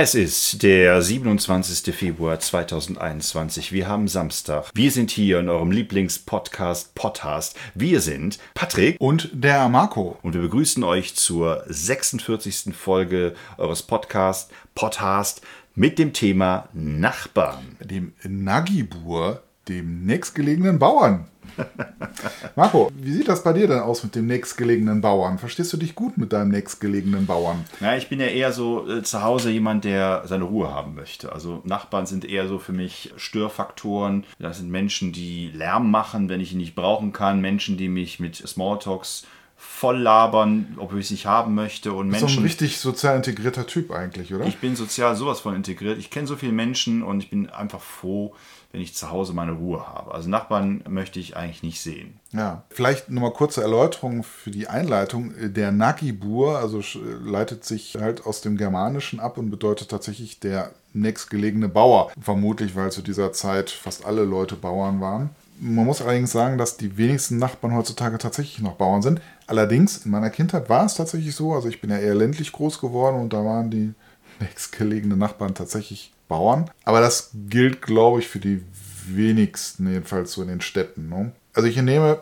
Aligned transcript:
Es 0.00 0.14
ist 0.14 0.62
der 0.62 1.02
27. 1.02 1.92
Februar 1.92 2.38
2021. 2.38 3.72
Wir 3.72 3.88
haben 3.88 4.06
Samstag. 4.06 4.70
Wir 4.72 4.92
sind 4.92 5.10
hier 5.10 5.40
in 5.40 5.48
eurem 5.48 5.72
Lieblingspodcast 5.72 6.94
Podcast. 6.94 7.56
Wir 7.74 8.00
sind 8.00 8.38
Patrick 8.54 8.94
und 9.00 9.28
der 9.32 9.68
Marco. 9.68 10.16
Und 10.22 10.34
wir 10.34 10.42
begrüßen 10.42 10.84
euch 10.84 11.16
zur 11.16 11.64
46. 11.66 12.76
Folge 12.76 13.34
eures 13.56 13.82
Podcasts 13.82 14.52
Podcast 14.76 15.40
mit 15.74 15.98
dem 15.98 16.12
Thema 16.12 16.68
Nachbarn. 16.74 17.76
Dem 17.80 18.12
Nagibur, 18.22 19.42
dem 19.66 20.06
nächstgelegenen 20.06 20.78
Bauern. 20.78 21.26
Marco, 22.56 22.90
wie 22.94 23.12
sieht 23.12 23.28
das 23.28 23.42
bei 23.42 23.52
dir 23.52 23.68
denn 23.68 23.80
aus 23.80 24.02
mit 24.02 24.14
dem 24.14 24.26
nächstgelegenen 24.26 25.00
Bauern? 25.00 25.38
Verstehst 25.38 25.72
du 25.72 25.76
dich 25.76 25.94
gut 25.94 26.18
mit 26.18 26.32
deinem 26.32 26.50
nächstgelegenen 26.50 27.26
Bauern? 27.26 27.64
Ja, 27.80 27.96
ich 27.96 28.08
bin 28.08 28.20
ja 28.20 28.26
eher 28.26 28.52
so 28.52 28.88
äh, 28.88 29.02
zu 29.02 29.22
Hause 29.22 29.50
jemand, 29.50 29.84
der 29.84 30.22
seine 30.26 30.44
Ruhe 30.44 30.72
haben 30.72 30.94
möchte. 30.94 31.32
Also 31.32 31.62
Nachbarn 31.64 32.06
sind 32.06 32.24
eher 32.24 32.48
so 32.48 32.58
für 32.58 32.72
mich 32.72 33.12
Störfaktoren. 33.16 34.24
Das 34.38 34.58
sind 34.58 34.70
Menschen, 34.70 35.12
die 35.12 35.50
Lärm 35.54 35.90
machen, 35.90 36.28
wenn 36.28 36.40
ich 36.40 36.52
ihn 36.52 36.58
nicht 36.58 36.74
brauchen 36.74 37.12
kann. 37.12 37.40
Menschen, 37.40 37.76
die 37.76 37.88
mich 37.88 38.20
mit 38.20 38.36
Smalltalks 38.36 39.24
voll 39.60 39.98
labern, 39.98 40.76
ob 40.78 40.92
ich 40.94 41.06
es 41.06 41.10
nicht 41.10 41.26
haben 41.26 41.54
möchte. 41.54 41.92
Und 41.92 42.08
Menschen, 42.08 42.22
das 42.22 42.30
ist 42.30 42.36
so 42.36 42.40
ein 42.40 42.44
richtig 42.44 42.78
sozial 42.78 43.16
integrierter 43.16 43.66
Typ 43.66 43.90
eigentlich, 43.90 44.32
oder? 44.32 44.46
Ich 44.46 44.58
bin 44.58 44.76
sozial 44.76 45.16
sowas 45.16 45.40
von 45.40 45.54
integriert. 45.56 45.98
Ich 45.98 46.10
kenne 46.10 46.28
so 46.28 46.36
viele 46.36 46.52
Menschen 46.52 47.02
und 47.02 47.24
ich 47.24 47.28
bin 47.28 47.50
einfach 47.50 47.80
froh, 47.80 48.34
wenn 48.72 48.80
ich 48.82 48.94
zu 48.94 49.10
Hause 49.10 49.32
meine 49.32 49.52
Ruhe 49.52 49.86
habe. 49.88 50.12
Also 50.12 50.28
Nachbarn 50.28 50.82
möchte 50.88 51.18
ich 51.18 51.36
eigentlich 51.36 51.62
nicht 51.62 51.80
sehen. 51.80 52.20
Ja, 52.32 52.64
vielleicht 52.70 53.08
nochmal 53.10 53.32
kurze 53.32 53.62
Erläuterung 53.62 54.22
für 54.22 54.50
die 54.50 54.68
Einleitung. 54.68 55.32
Der 55.40 55.72
Nagibur, 55.72 56.58
also 56.58 56.82
leitet 57.24 57.64
sich 57.64 57.96
halt 57.98 58.26
aus 58.26 58.42
dem 58.42 58.58
Germanischen 58.58 59.20
ab 59.20 59.38
und 59.38 59.50
bedeutet 59.50 59.90
tatsächlich 59.90 60.38
der 60.40 60.72
nächstgelegene 60.92 61.68
Bauer. 61.68 62.10
Vermutlich, 62.20 62.76
weil 62.76 62.92
zu 62.92 63.00
dieser 63.00 63.32
Zeit 63.32 63.70
fast 63.70 64.04
alle 64.04 64.24
Leute 64.24 64.54
Bauern 64.54 65.00
waren. 65.00 65.30
Man 65.60 65.86
muss 65.86 66.02
allerdings 66.02 66.30
sagen, 66.30 66.58
dass 66.58 66.76
die 66.76 66.96
wenigsten 66.98 67.38
Nachbarn 67.38 67.74
heutzutage 67.74 68.18
tatsächlich 68.18 68.60
noch 68.60 68.74
Bauern 68.74 69.02
sind. 69.02 69.20
Allerdings, 69.46 70.04
in 70.04 70.10
meiner 70.10 70.30
Kindheit 70.30 70.68
war 70.68 70.84
es 70.84 70.94
tatsächlich 70.94 71.34
so. 71.34 71.52
Also 71.52 71.68
ich 71.68 71.80
bin 71.80 71.90
ja 71.90 71.98
eher 71.98 72.14
ländlich 72.14 72.52
groß 72.52 72.80
geworden 72.80 73.20
und 73.20 73.32
da 73.32 73.44
waren 73.44 73.70
die 73.70 73.94
nächstgelegenen 74.40 75.18
Nachbarn 75.18 75.54
tatsächlich 75.54 76.12
Bauern. 76.28 76.70
Aber 76.84 77.00
das 77.00 77.30
gilt, 77.48 77.82
glaube 77.82 78.20
ich, 78.20 78.28
für 78.28 78.38
die 78.38 78.62
wenigsten, 79.06 79.90
jedenfalls 79.90 80.32
so 80.32 80.42
in 80.42 80.48
den 80.48 80.60
Städten. 80.60 81.08
Ne? 81.08 81.32
Also 81.54 81.68
ich 81.68 81.80
nehme 81.80 82.20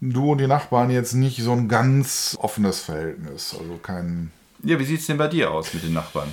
du 0.00 0.32
und 0.32 0.38
die 0.38 0.46
Nachbarn 0.46 0.90
jetzt 0.90 1.14
nicht 1.14 1.42
so 1.42 1.52
ein 1.52 1.68
ganz 1.68 2.36
offenes 2.40 2.80
Verhältnis. 2.80 3.56
Also 3.58 3.78
kein. 3.82 4.30
Ja, 4.62 4.78
wie 4.78 4.84
sieht 4.84 5.00
es 5.00 5.06
denn 5.06 5.16
bei 5.16 5.28
dir 5.28 5.50
aus 5.50 5.74
mit 5.74 5.82
den 5.82 5.92
Nachbarn? 5.92 6.28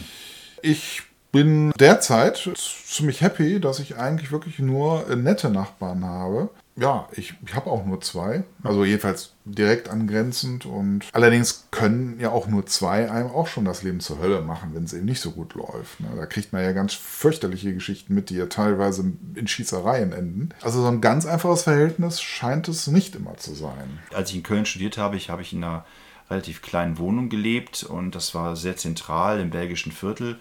Ich 0.61 1.03
bin 1.31 1.71
derzeit 1.79 2.49
ziemlich 2.55 3.21
happy, 3.21 3.59
dass 3.59 3.79
ich 3.79 3.97
eigentlich 3.97 4.31
wirklich 4.31 4.59
nur 4.59 5.15
nette 5.15 5.49
Nachbarn 5.49 6.05
habe. 6.05 6.49
Ja, 6.75 7.07
ich, 7.11 7.35
ich 7.45 7.53
habe 7.53 7.69
auch 7.69 7.85
nur 7.85 8.01
zwei. 8.01 8.43
Also 8.63 8.83
jedenfalls 8.83 9.33
direkt 9.45 9.89
angrenzend. 9.89 10.65
Und 10.65 11.05
allerdings 11.11 11.67
können 11.71 12.19
ja 12.19 12.31
auch 12.31 12.47
nur 12.47 12.65
zwei 12.65 13.11
einem 13.11 13.29
auch 13.29 13.47
schon 13.47 13.65
das 13.65 13.83
Leben 13.83 13.99
zur 13.99 14.19
Hölle 14.19 14.41
machen, 14.41 14.71
wenn 14.73 14.85
es 14.85 14.93
eben 14.93 15.05
nicht 15.05 15.21
so 15.21 15.31
gut 15.31 15.53
läuft. 15.53 15.99
Ne? 15.99 16.07
Da 16.15 16.25
kriegt 16.25 16.51
man 16.51 16.63
ja 16.63 16.71
ganz 16.71 16.93
fürchterliche 16.93 17.73
Geschichten 17.73 18.15
mit, 18.15 18.29
die 18.29 18.35
ja 18.35 18.47
teilweise 18.47 19.11
in 19.35 19.47
Schießereien 19.47 20.13
enden. 20.13 20.49
Also 20.61 20.81
so 20.81 20.87
ein 20.87 21.01
ganz 21.01 21.25
einfaches 21.25 21.63
Verhältnis 21.63 22.21
scheint 22.21 22.67
es 22.67 22.87
nicht 22.87 23.15
immer 23.15 23.37
zu 23.37 23.53
sein. 23.53 23.99
Als 24.13 24.31
ich 24.31 24.37
in 24.37 24.43
Köln 24.43 24.65
studiert 24.65 24.97
habe, 24.97 25.15
ich, 25.15 25.29
habe 25.29 25.43
ich 25.43 25.53
in 25.53 25.63
einer 25.63 25.85
relativ 26.29 26.61
kleinen 26.61 26.97
Wohnung 26.97 27.29
gelebt 27.29 27.83
und 27.83 28.15
das 28.15 28.33
war 28.33 28.55
sehr 28.55 28.77
zentral 28.77 29.39
im 29.39 29.51
belgischen 29.51 29.91
Viertel. 29.91 30.39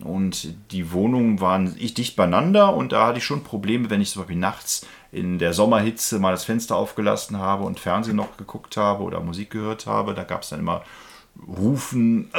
Und 0.00 0.54
die 0.72 0.92
Wohnungen 0.92 1.40
waren 1.40 1.76
ich 1.78 1.94
dicht 1.94 2.16
beieinander 2.16 2.74
und 2.74 2.92
da 2.92 3.06
hatte 3.06 3.18
ich 3.18 3.24
schon 3.24 3.44
Probleme, 3.44 3.90
wenn 3.90 4.00
ich 4.00 4.10
zum 4.10 4.22
Beispiel 4.22 4.36
nachts 4.36 4.86
in 5.14 5.38
der 5.38 5.52
Sommerhitze 5.52 6.18
mal 6.18 6.32
das 6.32 6.44
Fenster 6.44 6.76
aufgelassen 6.76 7.38
habe 7.38 7.64
und 7.64 7.78
Fernsehen 7.78 8.16
noch 8.16 8.36
geguckt 8.36 8.76
habe 8.76 9.04
oder 9.04 9.20
Musik 9.20 9.50
gehört 9.50 9.86
habe. 9.86 10.12
Da 10.12 10.24
gab 10.24 10.42
es 10.42 10.48
dann 10.48 10.60
immer 10.60 10.82
Rufen. 11.46 12.30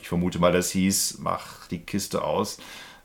Ich 0.00 0.08
vermute 0.08 0.38
mal, 0.38 0.52
das 0.52 0.70
hieß, 0.70 1.18
mach 1.20 1.66
die 1.68 1.80
Kiste 1.80 2.24
aus. 2.24 2.58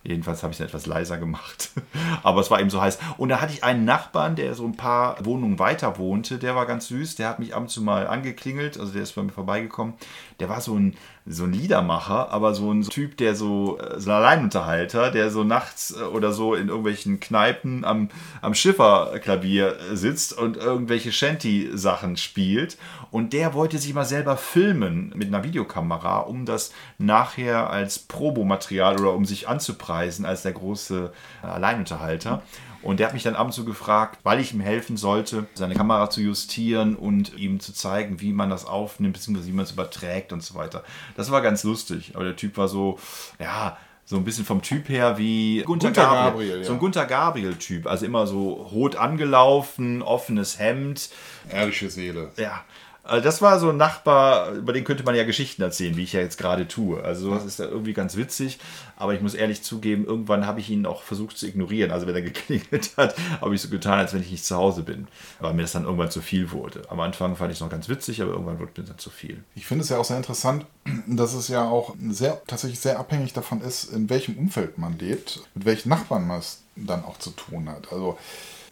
Jedenfalls 0.04 0.44
habe 0.44 0.54
ich 0.54 0.60
es 0.60 0.66
etwas 0.66 0.86
leiser 0.86 1.18
gemacht. 1.18 1.72
Aber 2.24 2.40
es 2.40 2.52
war 2.52 2.60
eben 2.60 2.70
so 2.70 2.80
heiß. 2.80 3.00
Und 3.18 3.30
da 3.30 3.42
hatte 3.42 3.54
ich 3.54 3.64
einen 3.64 3.86
Nachbarn, 3.86 4.36
der 4.36 4.54
so 4.54 4.64
ein 4.64 4.78
paar 4.78 5.24
Wohnungen 5.26 5.58
weiter 5.58 5.98
wohnte. 5.98 6.38
Der 6.38 6.56
war 6.56 6.68
ganz 6.68 6.88
süß. 6.90 7.16
Der 7.16 7.28
hat 7.28 7.40
mich 7.40 7.56
ab 7.56 7.62
und 7.62 7.70
zu 7.70 7.82
mal 7.82 8.08
angeklingelt. 8.08 8.80
Also 8.80 8.94
der 8.94 9.02
ist 9.02 9.16
bei 9.16 9.24
mir 9.24 9.32
vorbeigekommen. 9.32 9.96
Der 10.40 10.50
war 10.50 10.60
so 10.60 10.76
ein, 10.76 10.96
so 11.26 11.46
ein 11.46 11.54
Liedermacher, 11.54 12.30
aber 12.32 12.54
so 12.54 12.72
ein 12.72 12.82
Typ, 12.82 13.18
der 13.18 13.36
so, 13.36 13.80
äh, 13.80 14.00
so 14.00 14.12
ein 14.12 14.18
Alleinunterhalter, 14.18 15.12
der 15.12 15.32
so 15.32 15.44
nachts 15.44 15.96
äh, 15.98 16.04
oder 16.04 16.32
so 16.32 16.56
in 16.56 16.68
irgendwelchen 16.68 17.20
Kneipen 17.20 17.86
am, 17.86 18.10
am 18.42 18.54
Schifferklavier 18.54 19.78
sitzt 19.94 20.38
und 20.38 20.58
irgendwelche 20.58 21.12
Shanty-Sachen 21.12 22.18
spielt. 22.18 22.78
Und 23.12 23.34
der 23.34 23.54
wollte 23.54 23.78
sich 23.78 23.94
mal 23.94 24.06
selber 24.06 24.36
filmen 24.38 25.14
mit 25.16 25.30
einer 25.30 25.44
Videokamera, 25.44 26.20
um 26.20 26.46
das 26.46 26.74
nachher 26.98 27.70
als 27.70 28.00
Probomaterial 28.00 29.00
oder 29.00 29.14
um 29.14 29.26
sich 29.26 29.48
anzupreisen 29.48 30.26
als 30.26 30.42
der 30.42 30.52
große 30.52 31.12
äh, 31.44 31.48
Alleinunterhalter. 31.48 32.44
Und 32.86 33.00
der 33.00 33.08
hat 33.08 33.14
mich 33.14 33.24
dann 33.24 33.36
ab 33.36 33.48
und 33.48 33.52
zu 33.52 33.66
gefragt, 33.66 34.20
weil 34.24 34.40
ich 34.40 34.54
ihm 34.54 34.62
helfen 34.62 34.96
sollte, 34.96 35.48
seine 35.56 35.74
Kamera 35.74 36.10
zu 36.10 36.22
justieren 36.22 36.96
und 36.96 37.38
ihm 37.38 37.60
zu 37.60 37.74
zeigen, 37.74 38.22
wie 38.22 38.32
man 38.32 38.50
das 38.50 38.66
aufnimmt, 38.66 39.16
beziehungsweise 39.16 39.48
wie 39.48 39.54
man 39.54 39.66
es 39.66 39.72
überträgt 39.72 40.32
und 40.32 40.44
so 40.44 40.54
weiter. 40.56 40.84
Das 41.18 41.32
war 41.32 41.42
ganz 41.42 41.64
lustig. 41.64 42.12
Aber 42.14 42.24
der 42.24 42.36
Typ 42.36 42.58
war 42.58 42.68
so, 42.68 43.00
ja, 43.40 43.78
so 44.06 44.18
ein 44.18 44.24
bisschen 44.24 44.46
vom 44.46 44.62
Typ 44.62 44.88
her 44.88 45.18
wie 45.18 45.64
Gunter, 45.64 45.88
Gunter 45.88 46.02
Gabriel. 46.04 46.30
Gabriel 46.30 46.58
ja. 46.60 46.64
So 46.64 46.74
ein 46.74 46.80
Gunter 46.80 47.06
Gabriel-Typ. 47.06 47.88
Also 47.88 48.06
immer 48.06 48.28
so 48.28 48.54
rot 48.54 48.96
angelaufen, 48.96 50.04
offenes 50.04 50.60
Hemd. 50.60 51.10
Ehrliche 51.50 51.90
Seele. 51.90 52.32
Ja. 52.38 52.64
Also 53.08 53.24
das 53.24 53.42
war 53.42 53.60
so 53.60 53.70
ein 53.70 53.78
Nachbar, 53.78 54.52
über 54.54 54.74
den 54.74 54.84
könnte 54.84 55.04
man 55.04 55.14
ja 55.14 55.24
Geschichten 55.24 55.62
erzählen, 55.62 55.96
wie 55.96 56.04
ich 56.04 56.14
ja 56.14 56.22
jetzt 56.22 56.40
gerade 56.40 56.68
tue. 56.68 57.04
Also 57.04 57.36
das 57.36 57.46
ist 57.46 57.60
ja 57.60 57.66
irgendwie 57.66 57.94
ganz 57.94 58.16
witzig. 58.16 58.58
Aber 58.98 59.14
ich 59.14 59.22
muss 59.22 59.36
ehrlich 59.36 59.62
zugeben, 59.62 60.06
irgendwann 60.06 60.48
habe 60.48 60.60
ich 60.60 60.72
ihn 60.72 60.88
auch 60.88 61.04
versucht 61.04 61.38
zu 61.38 61.46
ignorieren. 61.46 61.92
Also 61.92 62.08
wenn 62.08 62.16
er 62.16 62.22
geklingelt 62.24 62.98
hat, 62.98 63.16
habe 63.42 63.54
ich 63.54 63.62
so 63.62 63.70
getan, 63.70 64.00
als 64.00 64.14
wenn 64.14 64.22
ich 64.22 64.32
nicht 64.32 64.44
zu 64.44 64.56
Hause 64.56 64.82
bin. 64.82 65.08
Weil 65.40 65.54
mir 65.54 65.62
das 65.62 65.74
dann 65.74 65.84
irgendwann 65.84 66.10
zu 66.10 66.22
viel 66.22 66.52
wurde. 66.52 66.82
Am 66.90 67.00
Anfang 67.00 67.36
fand 67.36 67.52
ich 67.52 67.58
es 67.58 67.62
noch 67.62 67.70
ganz 67.70 67.90
witzig, 67.90 68.24
aber 68.24 68.32
irgendwann 68.32 68.58
wurde 68.58 68.72
mir 68.82 68.88
dann 68.88 68.98
zu 68.98 69.12
viel. 69.12 69.44
Ich 69.54 69.68
finde 69.68 69.84
es 69.84 69.90
ja 69.90 70.00
auch 70.00 70.06
sehr 70.06 70.18
interessant, 70.18 70.66
dass 71.06 71.36
es 71.36 71.48
ja 71.48 71.64
auch 71.70 71.96
sehr, 72.10 72.42
tatsächlich 72.48 72.80
sehr 72.80 72.98
abhängig 72.98 73.34
davon 73.34 73.62
ist, 73.62 73.94
in 73.94 74.10
welchem 74.10 74.36
Umfeld 74.36 74.80
man 74.80 74.98
lebt, 74.98 75.42
mit 75.54 75.66
welchen 75.66 75.90
Nachbarn 75.90 76.26
man 76.26 76.40
es 76.40 76.64
dann 76.76 77.06
auch 77.06 77.20
zu 77.20 77.30
tun 77.30 77.70
hat. 77.70 77.94
Also 77.94 78.18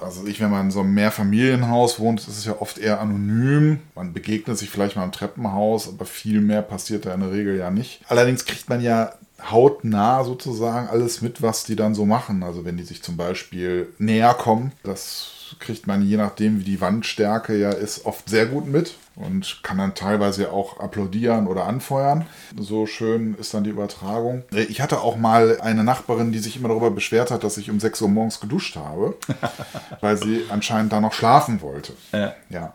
also 0.04 0.26
ich, 0.28 0.40
wenn 0.40 0.52
man 0.52 0.66
in 0.66 0.72
so 0.72 0.82
einem 0.82 0.94
Mehrfamilienhaus 0.94 2.00
wohnt, 2.00 2.20
ist 2.20 2.28
es 2.28 2.46
ja 2.46 2.56
oft 2.60 2.78
eher 2.78 3.00
anonym. 3.00 3.80
Man 3.96 4.14
begegnet 4.14 4.58
sich 4.58 4.70
vielleicht 4.70 4.96
mal 4.96 5.04
im 5.04 5.12
Treppenhaus, 5.12 5.88
aber 5.88 6.06
viel 6.06 6.42
mehr 6.42 6.62
passiert 6.62 7.06
da 7.06 7.14
in 7.14 7.22
der 7.22 7.32
Regel 7.32 7.58
ja 7.58 7.72
nicht. 7.72 8.02
Allerdings 8.08 8.46
kriegt 8.46 8.70
man 8.70 8.82
ja 8.82 9.14
hautnah 9.52 10.24
sozusagen 10.24 10.88
alles 10.88 11.22
mit, 11.22 11.42
was 11.42 11.64
die 11.64 11.76
dann 11.76 11.96
so 11.96 12.06
machen. 12.06 12.44
Also 12.44 12.66
wenn 12.66 12.78
die 12.78 12.84
sich 12.84 13.04
zum 13.04 13.18
Beispiel 13.18 13.94
näher 13.98 14.34
kommen, 14.34 14.72
das 14.84 15.32
kriegt 15.60 15.88
man 15.88 16.02
je 16.02 16.18
nachdem, 16.18 16.60
wie 16.60 16.64
die 16.64 16.82
Wandstärke 16.82 17.58
ja 17.58 17.72
ist, 17.72 18.06
oft 18.06 18.30
sehr 18.30 18.46
gut 18.46 18.68
mit 18.68 18.96
und 19.16 19.60
kann 19.62 19.78
dann 19.78 19.94
teilweise 19.94 20.52
auch 20.52 20.80
applaudieren 20.80 21.48
oder 21.48 21.66
anfeuern. 21.66 22.26
So 22.58 22.88
schön 22.88 23.36
ist 23.36 23.54
dann 23.54 23.64
die 23.64 23.70
Übertragung. 23.70 24.44
Ich 24.52 24.82
hatte 24.82 25.02
auch 25.02 25.18
mal 25.18 25.60
eine 25.62 25.84
Nachbarin, 25.84 26.32
die 26.32 26.40
sich 26.40 26.58
immer 26.58 26.70
darüber 26.70 26.90
beschwert 26.90 27.30
hat, 27.30 27.44
dass 27.44 27.58
ich 27.58 27.70
um 27.70 27.80
6 27.80 28.02
Uhr 28.02 28.10
morgens 28.10 28.40
geduscht 28.40 28.76
habe, 28.76 29.16
weil 30.02 30.18
sie 30.18 30.46
anscheinend 30.50 30.92
da 30.94 31.00
noch 31.00 31.14
schlafen 31.14 31.62
wollte. 31.62 31.94
Ja. 32.12 32.34
ja. 32.50 32.74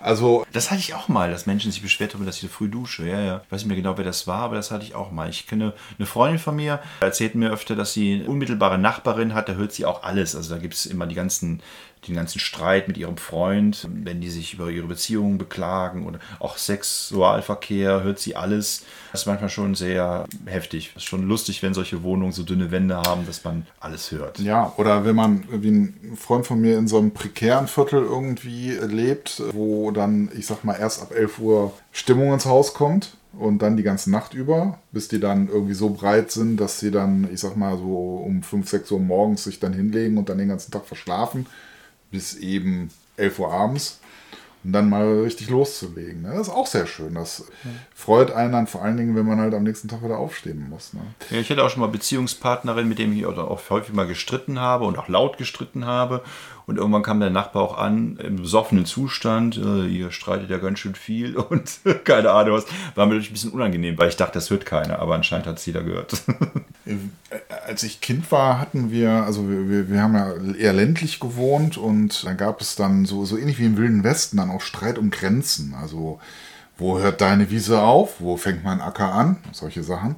Also. 0.00 0.44
Das 0.52 0.70
hatte 0.70 0.80
ich 0.80 0.94
auch 0.94 1.08
mal, 1.08 1.30
dass 1.30 1.46
Menschen 1.46 1.70
sich 1.70 1.82
beschwert 1.82 2.14
haben, 2.14 2.26
dass 2.26 2.36
ich 2.36 2.42
so 2.42 2.48
früh 2.48 2.68
dusche. 2.68 3.06
Ja, 3.06 3.20
ja. 3.20 3.42
Ich 3.44 3.52
weiß 3.52 3.60
nicht 3.60 3.68
mehr 3.68 3.76
genau, 3.76 3.96
wer 3.96 4.04
das 4.04 4.26
war, 4.26 4.40
aber 4.40 4.56
das 4.56 4.70
hatte 4.70 4.84
ich 4.84 4.94
auch 4.94 5.12
mal. 5.12 5.30
Ich 5.30 5.46
kenne 5.46 5.72
eine 5.98 6.06
Freundin 6.06 6.40
von 6.40 6.56
mir, 6.56 6.80
erzählt 7.00 7.36
mir 7.36 7.50
öfter, 7.50 7.76
dass 7.76 7.92
sie 7.92 8.14
eine 8.14 8.28
unmittelbare 8.28 8.78
Nachbarin 8.78 9.34
hat, 9.34 9.48
da 9.48 9.52
hört 9.52 9.72
sie 9.72 9.84
auch 9.84 10.02
alles. 10.02 10.34
Also 10.34 10.54
da 10.54 10.60
gibt 10.60 10.74
es 10.74 10.86
immer 10.86 11.06
die 11.06 11.14
ganzen 11.14 11.62
den 12.06 12.14
ganzen 12.14 12.38
Streit 12.38 12.88
mit 12.88 12.96
ihrem 12.96 13.16
Freund, 13.16 13.88
wenn 13.90 14.20
die 14.20 14.30
sich 14.30 14.54
über 14.54 14.70
ihre 14.70 14.86
Beziehungen 14.86 15.38
beklagen 15.38 16.06
oder 16.06 16.18
auch 16.38 16.56
Sexualverkehr, 16.56 18.02
hört 18.02 18.18
sie 18.18 18.36
alles. 18.36 18.84
Das 19.12 19.22
ist 19.22 19.26
manchmal 19.26 19.50
schon 19.50 19.74
sehr 19.74 20.26
heftig. 20.46 20.90
Es 20.90 21.02
ist 21.02 21.08
schon 21.08 21.26
lustig, 21.26 21.62
wenn 21.62 21.74
solche 21.74 22.02
Wohnungen 22.02 22.32
so 22.32 22.42
dünne 22.42 22.70
Wände 22.70 22.96
haben, 22.96 23.26
dass 23.26 23.44
man 23.44 23.66
alles 23.80 24.10
hört. 24.12 24.38
Ja, 24.38 24.72
oder 24.76 25.04
wenn 25.04 25.16
man, 25.16 25.44
wie 25.50 25.70
ein 25.70 26.16
Freund 26.16 26.46
von 26.46 26.60
mir 26.60 26.78
in 26.78 26.88
so 26.88 26.98
einem 26.98 27.12
prekären 27.12 27.66
Viertel 27.66 28.02
irgendwie 28.02 28.72
lebt, 28.72 29.42
wo 29.52 29.90
dann, 29.90 30.30
ich 30.36 30.46
sag 30.46 30.64
mal, 30.64 30.74
erst 30.74 31.02
ab 31.02 31.12
11 31.14 31.38
Uhr 31.38 31.72
Stimmung 31.92 32.32
ins 32.32 32.46
Haus 32.46 32.74
kommt 32.74 33.16
und 33.32 33.62
dann 33.62 33.76
die 33.76 33.82
ganze 33.82 34.10
Nacht 34.10 34.34
über, 34.34 34.78
bis 34.92 35.08
die 35.08 35.20
dann 35.20 35.48
irgendwie 35.48 35.74
so 35.74 35.90
breit 35.90 36.30
sind, 36.30 36.58
dass 36.58 36.78
sie 36.78 36.90
dann, 36.90 37.28
ich 37.32 37.40
sag 37.40 37.56
mal, 37.56 37.76
so 37.76 38.22
um 38.24 38.42
5, 38.42 38.68
6 38.68 38.90
Uhr 38.92 39.00
morgens 39.00 39.44
sich 39.44 39.60
dann 39.60 39.72
hinlegen 39.72 40.18
und 40.18 40.28
dann 40.28 40.38
den 40.38 40.48
ganzen 40.48 40.70
Tag 40.70 40.86
verschlafen 40.86 41.46
bis 42.10 42.34
eben 42.34 42.90
11 43.16 43.38
Uhr 43.38 43.52
abends. 43.52 44.00
und 44.64 44.72
dann 44.72 44.88
mal 44.88 45.20
richtig 45.20 45.48
loszulegen. 45.48 46.22
Ne? 46.22 46.30
Das 46.30 46.48
ist 46.48 46.52
auch 46.52 46.66
sehr 46.66 46.86
schön. 46.86 47.14
Das 47.14 47.44
freut 47.94 48.32
einen 48.32 48.52
dann 48.52 48.66
vor 48.66 48.82
allen 48.82 48.96
Dingen, 48.96 49.14
wenn 49.14 49.24
man 49.24 49.40
halt 49.40 49.54
am 49.54 49.62
nächsten 49.62 49.86
Tag 49.86 50.02
wieder 50.02 50.18
aufstehen 50.18 50.68
muss. 50.68 50.92
Ne? 50.92 51.02
Ja, 51.30 51.38
ich 51.38 51.48
hatte 51.50 51.62
auch 51.62 51.70
schon 51.70 51.82
mal 51.82 51.86
Beziehungspartnerin, 51.86 52.88
mit 52.88 52.98
dem 52.98 53.12
ich 53.12 53.24
auch 53.26 53.70
häufig 53.70 53.94
mal 53.94 54.08
gestritten 54.08 54.58
habe 54.58 54.84
und 54.84 54.98
auch 54.98 55.08
laut 55.08 55.38
gestritten 55.38 55.86
habe. 55.86 56.24
Und 56.66 56.78
irgendwann 56.78 57.04
kam 57.04 57.20
der 57.20 57.30
Nachbar 57.30 57.62
auch 57.62 57.78
an, 57.78 58.16
im 58.16 58.36
besoffenen 58.36 58.86
Zustand. 58.86 59.56
Äh, 59.56 59.86
ihr 59.86 60.10
streitet 60.10 60.50
ja 60.50 60.58
ganz 60.58 60.80
schön 60.80 60.96
viel 60.96 61.36
und 61.36 61.78
keine 62.04 62.32
Ahnung 62.32 62.56
was. 62.56 62.66
War 62.94 63.06
mir 63.06 63.12
natürlich 63.12 63.30
ein 63.30 63.34
bisschen 63.34 63.52
unangenehm, 63.52 63.96
weil 63.96 64.08
ich 64.08 64.16
dachte, 64.16 64.34
das 64.34 64.50
hört 64.50 64.66
keiner. 64.66 64.98
Aber 64.98 65.14
anscheinend 65.14 65.46
hat 65.46 65.58
es 65.58 65.66
jeder 65.66 65.82
gehört. 65.82 66.22
Als 67.66 67.82
ich 67.84 68.00
Kind 68.00 68.30
war, 68.32 68.60
hatten 68.60 68.90
wir, 68.90 69.10
also 69.10 69.48
wir, 69.48 69.68
wir, 69.68 69.90
wir 69.90 70.02
haben 70.02 70.14
ja 70.14 70.34
eher 70.54 70.72
ländlich 70.72 71.20
gewohnt 71.20 71.78
und 71.78 72.24
da 72.24 72.32
gab 72.32 72.60
es 72.60 72.74
dann 72.74 73.06
so, 73.06 73.24
so 73.24 73.36
ähnlich 73.36 73.58
wie 73.58 73.66
im 73.66 73.76
Wilden 73.76 74.04
Westen 74.04 74.36
dann 74.36 74.50
auch 74.50 74.60
Streit 74.60 74.98
um 74.98 75.10
Grenzen. 75.10 75.74
Also 75.80 76.20
wo 76.78 76.98
hört 76.98 77.20
deine 77.20 77.50
Wiese 77.50 77.80
auf? 77.80 78.20
Wo 78.20 78.36
fängt 78.36 78.64
mein 78.64 78.80
Acker 78.80 79.12
an? 79.12 79.38
Solche 79.52 79.82
Sachen. 79.82 80.16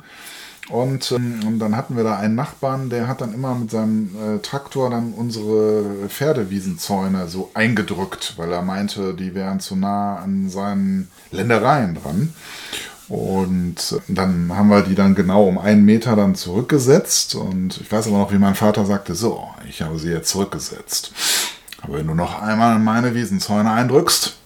Und, 0.70 1.12
ähm, 1.12 1.40
und 1.46 1.58
dann 1.58 1.76
hatten 1.76 1.96
wir 1.96 2.04
da 2.04 2.18
einen 2.18 2.34
Nachbarn, 2.34 2.90
der 2.90 3.08
hat 3.08 3.20
dann 3.20 3.32
immer 3.32 3.54
mit 3.54 3.70
seinem 3.70 4.10
äh, 4.16 4.38
Traktor 4.40 4.90
dann 4.90 5.12
unsere 5.12 6.08
Pferdewiesenzäune 6.08 7.28
so 7.28 7.50
eingedrückt, 7.54 8.34
weil 8.36 8.52
er 8.52 8.62
meinte, 8.62 9.14
die 9.14 9.34
wären 9.34 9.60
zu 9.60 9.76
nah 9.76 10.16
an 10.16 10.50
seinen 10.50 11.10
Ländereien 11.30 11.94
dran. 11.94 12.34
Und 13.08 13.98
dann 14.08 14.54
haben 14.54 14.68
wir 14.68 14.82
die 14.82 14.94
dann 14.94 15.14
genau 15.14 15.44
um 15.44 15.56
einen 15.56 15.84
Meter 15.86 16.14
dann 16.14 16.34
zurückgesetzt. 16.34 17.34
Und 17.34 17.80
ich 17.80 17.90
weiß 17.90 18.08
aber 18.08 18.18
noch, 18.18 18.32
wie 18.32 18.38
mein 18.38 18.54
Vater 18.54 18.84
sagte, 18.84 19.14
so, 19.14 19.48
ich 19.66 19.80
habe 19.80 19.98
sie 19.98 20.10
jetzt 20.10 20.28
zurückgesetzt. 20.28 21.12
Aber 21.80 21.96
wenn 21.96 22.06
du 22.06 22.14
noch 22.14 22.42
einmal 22.42 22.76
in 22.76 22.84
meine 22.84 23.14
Wiesenzäune 23.14 23.70
eindrückst, 23.70 24.36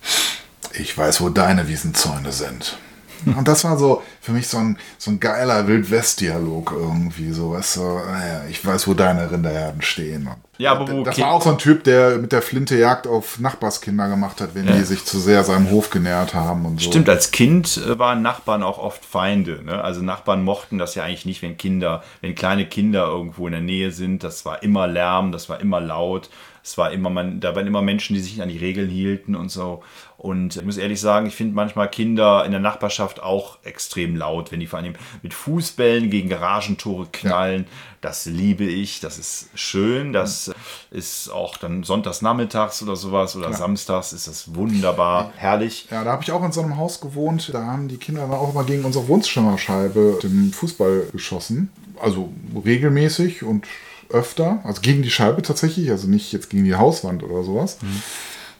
ich 0.74 0.96
weiß, 0.96 1.20
wo 1.20 1.28
deine 1.28 1.66
Wiesenzäune 1.66 2.30
sind. 2.30 2.78
Und 3.36 3.48
das 3.48 3.64
war 3.64 3.78
so 3.78 4.02
für 4.20 4.32
mich 4.32 4.48
so 4.48 4.58
ein, 4.58 4.78
so 4.98 5.10
ein 5.10 5.20
geiler 5.20 5.66
Wildwest-Dialog 5.66 6.72
irgendwie. 6.74 7.32
So, 7.32 7.52
weißt 7.52 7.76
du, 7.76 7.80
naja, 7.80 8.42
ich 8.48 8.64
weiß, 8.64 8.86
wo 8.88 8.94
deine 8.94 9.30
Rinderherden 9.30 9.82
stehen. 9.82 10.28
Ja, 10.58 10.72
aber 10.72 10.90
wo 10.92 11.02
das 11.02 11.18
war 11.18 11.32
auch 11.32 11.42
so 11.42 11.50
ein 11.50 11.58
Typ, 11.58 11.82
der 11.84 12.18
mit 12.18 12.30
der 12.30 12.42
Flinte 12.42 12.76
Jagd 12.76 13.06
auf 13.06 13.40
Nachbarskinder 13.40 14.08
gemacht 14.08 14.40
hat, 14.40 14.54
wenn 14.54 14.66
ja. 14.68 14.74
die 14.74 14.84
sich 14.84 15.04
zu 15.04 15.18
sehr 15.18 15.42
seinem 15.44 15.70
Hof 15.70 15.90
genähert 15.90 16.34
haben 16.34 16.66
und 16.66 16.80
so. 16.80 16.90
Stimmt, 16.90 17.08
als 17.08 17.30
Kind 17.32 17.78
äh, 17.78 17.98
waren 17.98 18.22
Nachbarn 18.22 18.62
auch 18.62 18.78
oft 18.78 19.04
Feinde. 19.04 19.62
Ne? 19.64 19.82
Also 19.82 20.02
Nachbarn 20.02 20.44
mochten 20.44 20.78
das 20.78 20.94
ja 20.94 21.04
eigentlich 21.04 21.26
nicht, 21.26 21.42
wenn 21.42 21.56
Kinder, 21.56 22.02
wenn 22.20 22.34
kleine 22.34 22.66
Kinder 22.66 23.06
irgendwo 23.06 23.46
in 23.46 23.52
der 23.52 23.60
Nähe 23.60 23.90
sind. 23.90 24.22
Das 24.22 24.44
war 24.44 24.62
immer 24.62 24.86
Lärm, 24.86 25.32
das 25.32 25.48
war 25.48 25.60
immer 25.60 25.80
laut. 25.80 26.30
Es 26.64 26.78
war 26.78 26.92
immer, 26.92 27.10
man, 27.10 27.40
da 27.40 27.56
waren 27.56 27.66
immer 27.66 27.82
Menschen, 27.82 28.14
die 28.14 28.20
sich 28.20 28.40
an 28.40 28.48
die 28.48 28.58
Regeln 28.58 28.88
hielten 28.88 29.34
und 29.34 29.50
so. 29.50 29.82
Und 30.22 30.54
ich 30.54 30.64
muss 30.64 30.76
ehrlich 30.76 31.00
sagen, 31.00 31.26
ich 31.26 31.34
finde 31.34 31.56
manchmal 31.56 31.90
Kinder 31.90 32.44
in 32.44 32.52
der 32.52 32.60
Nachbarschaft 32.60 33.20
auch 33.20 33.58
extrem 33.64 34.14
laut, 34.14 34.52
wenn 34.52 34.60
die 34.60 34.68
vor 34.68 34.78
allem 34.78 34.94
mit 35.20 35.34
Fußbällen 35.34 36.10
gegen 36.10 36.28
Garagentore 36.28 37.08
knallen. 37.10 37.62
Ja. 37.64 37.68
Das 38.02 38.26
liebe 38.26 38.62
ich, 38.62 39.00
das 39.00 39.18
ist 39.18 39.48
schön. 39.56 40.12
Das 40.12 40.52
ist 40.92 41.28
auch 41.28 41.56
dann 41.56 41.82
sonntags 41.82 42.22
nachmittags 42.22 42.84
oder 42.84 42.94
sowas 42.94 43.34
oder 43.34 43.50
ja. 43.50 43.56
samstags 43.56 44.12
ist 44.12 44.28
das 44.28 44.54
wunderbar, 44.54 45.32
herrlich. 45.34 45.88
Ja, 45.90 46.04
da 46.04 46.12
habe 46.12 46.22
ich 46.22 46.30
auch 46.30 46.44
in 46.44 46.52
so 46.52 46.62
einem 46.62 46.76
Haus 46.76 47.00
gewohnt. 47.00 47.50
Da 47.52 47.66
haben 47.66 47.88
die 47.88 47.96
Kinder 47.96 48.20
dann 48.20 48.30
auch 48.30 48.52
immer 48.52 48.62
gegen 48.62 48.84
unsere 48.84 49.08
Wohnzimmerscheibe 49.08 50.20
dem 50.22 50.52
Fußball 50.52 51.08
geschossen. 51.10 51.72
Also 52.00 52.32
regelmäßig 52.64 53.42
und 53.42 53.66
öfter, 54.08 54.60
also 54.62 54.82
gegen 54.82 55.02
die 55.02 55.10
Scheibe 55.10 55.42
tatsächlich, 55.42 55.90
also 55.90 56.06
nicht 56.06 56.32
jetzt 56.32 56.48
gegen 56.48 56.64
die 56.64 56.76
Hauswand 56.76 57.24
oder 57.24 57.42
sowas. 57.42 57.78
Mhm. 57.82 58.02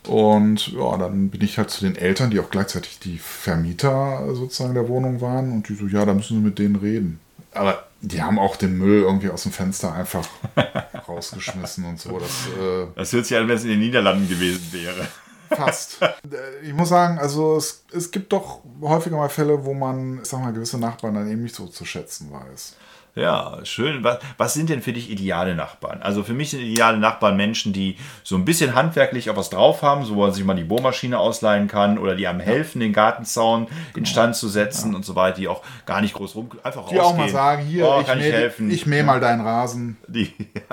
Und 0.06 0.69
ja, 0.72 0.96
dann 0.96 1.31
bin 1.31 1.43
ich 1.43 1.58
halt 1.58 1.70
zu 1.70 1.84
den 1.84 1.94
Eltern, 1.94 2.31
die 2.31 2.40
auch 2.40 2.50
gleichzeitig 2.50 2.99
die 2.99 3.19
Vermieter 3.19 4.34
sozusagen 4.34 4.75
der 4.75 4.88
Wohnung 4.88 5.20
waren. 5.20 5.52
Und 5.52 5.69
die 5.69 5.75
so, 5.75 5.87
ja, 5.87 6.04
da 6.04 6.14
müssen 6.14 6.38
wir 6.38 6.49
mit 6.49 6.58
denen 6.58 6.76
reden. 6.76 7.20
Aber 7.52 7.84
die 8.00 8.22
haben 8.22 8.38
auch 8.38 8.56
den 8.56 8.76
Müll 8.78 9.02
irgendwie 9.02 9.31
aus 9.31 9.44
dem 9.44 9.52
Fenster 9.52 9.93
einfach 9.93 10.26
rausgeschmissen 11.08 11.84
und 11.84 12.00
so. 12.00 12.19
Das, 12.19 12.46
äh, 12.58 12.87
das 12.96 13.12
hört 13.12 13.26
sich 13.26 13.37
an, 13.37 13.46
wenn 13.46 13.56
es 13.56 13.64
in 13.64 13.70
den 13.70 13.81
Niederlanden 13.81 14.28
gewesen 14.28 14.69
wäre. 14.72 15.06
Fast. 15.56 15.99
Ich 16.62 16.72
muss 16.72 16.88
sagen, 16.88 17.19
also 17.19 17.56
es, 17.56 17.84
es 17.93 18.10
gibt 18.10 18.32
doch 18.32 18.60
häufiger 18.81 19.16
mal 19.16 19.28
Fälle, 19.28 19.64
wo 19.64 19.75
man, 19.75 20.20
ich 20.22 20.28
sag 20.28 20.40
mal, 20.40 20.52
gewisse 20.52 20.78
Nachbarn 20.78 21.14
dann 21.14 21.31
eben 21.31 21.43
nicht 21.43 21.54
so 21.54 21.66
zu 21.66 21.84
schätzen 21.84 22.31
weiß. 22.32 22.76
Ja, 23.14 23.58
schön. 23.64 24.02
Was, 24.04 24.20
was 24.38 24.54
sind 24.54 24.70
denn 24.70 24.81
für 24.81 24.94
dich 24.94 25.10
ideale 25.10 25.54
Nachbarn? 25.54 26.00
Also 26.00 26.22
für 26.22 26.32
mich 26.32 26.50
sind 26.50 26.60
ideale 26.60 26.96
Nachbarn 26.96 27.37
Menschen, 27.37 27.75
die 27.75 27.96
so 28.25 28.37
ein 28.37 28.46
bisschen 28.46 28.75
handwerklich 28.75 29.28
auch 29.28 29.37
was 29.37 29.50
drauf 29.50 29.82
haben, 29.82 30.06
so 30.06 30.16
wo 30.16 30.22
man 30.22 30.32
sich 30.32 30.44
mal 30.44 30.54
die 30.54 30.64
Bohrmaschine 30.64 31.19
ausleihen 31.19 31.69
kann 31.69 31.98
oder 31.98 32.14
die 32.14 32.26
einem 32.26 32.40
helfen, 32.40 32.81
den 32.81 32.94
Gartenzaun 32.94 33.66
genau. 33.66 33.78
instand 33.96 34.34
zu 34.34 34.48
setzen 34.48 34.93
ja. 34.93 34.96
und 34.96 35.05
so 35.05 35.14
weiter, 35.14 35.37
die 35.37 35.48
auch 35.48 35.62
gar 35.84 36.00
nicht 36.00 36.14
groß 36.14 36.37
rum, 36.37 36.50
einfach 36.62 36.88
Die 36.88 36.96
rausgehen. 36.96 37.02
auch 37.02 37.16
mal 37.16 37.28
sagen, 37.28 37.66
hier, 37.66 37.87
oh, 37.87 38.00
ich, 38.00 38.06
kann 38.06 38.19
mäh, 38.19 38.28
ich 38.28 38.34
helfen. 38.34 38.70
Ich 38.70 38.87
mähe 38.87 39.05
mal 39.05 39.20
deinen 39.20 39.43
Rasen. 39.43 39.98
Die, 40.08 40.32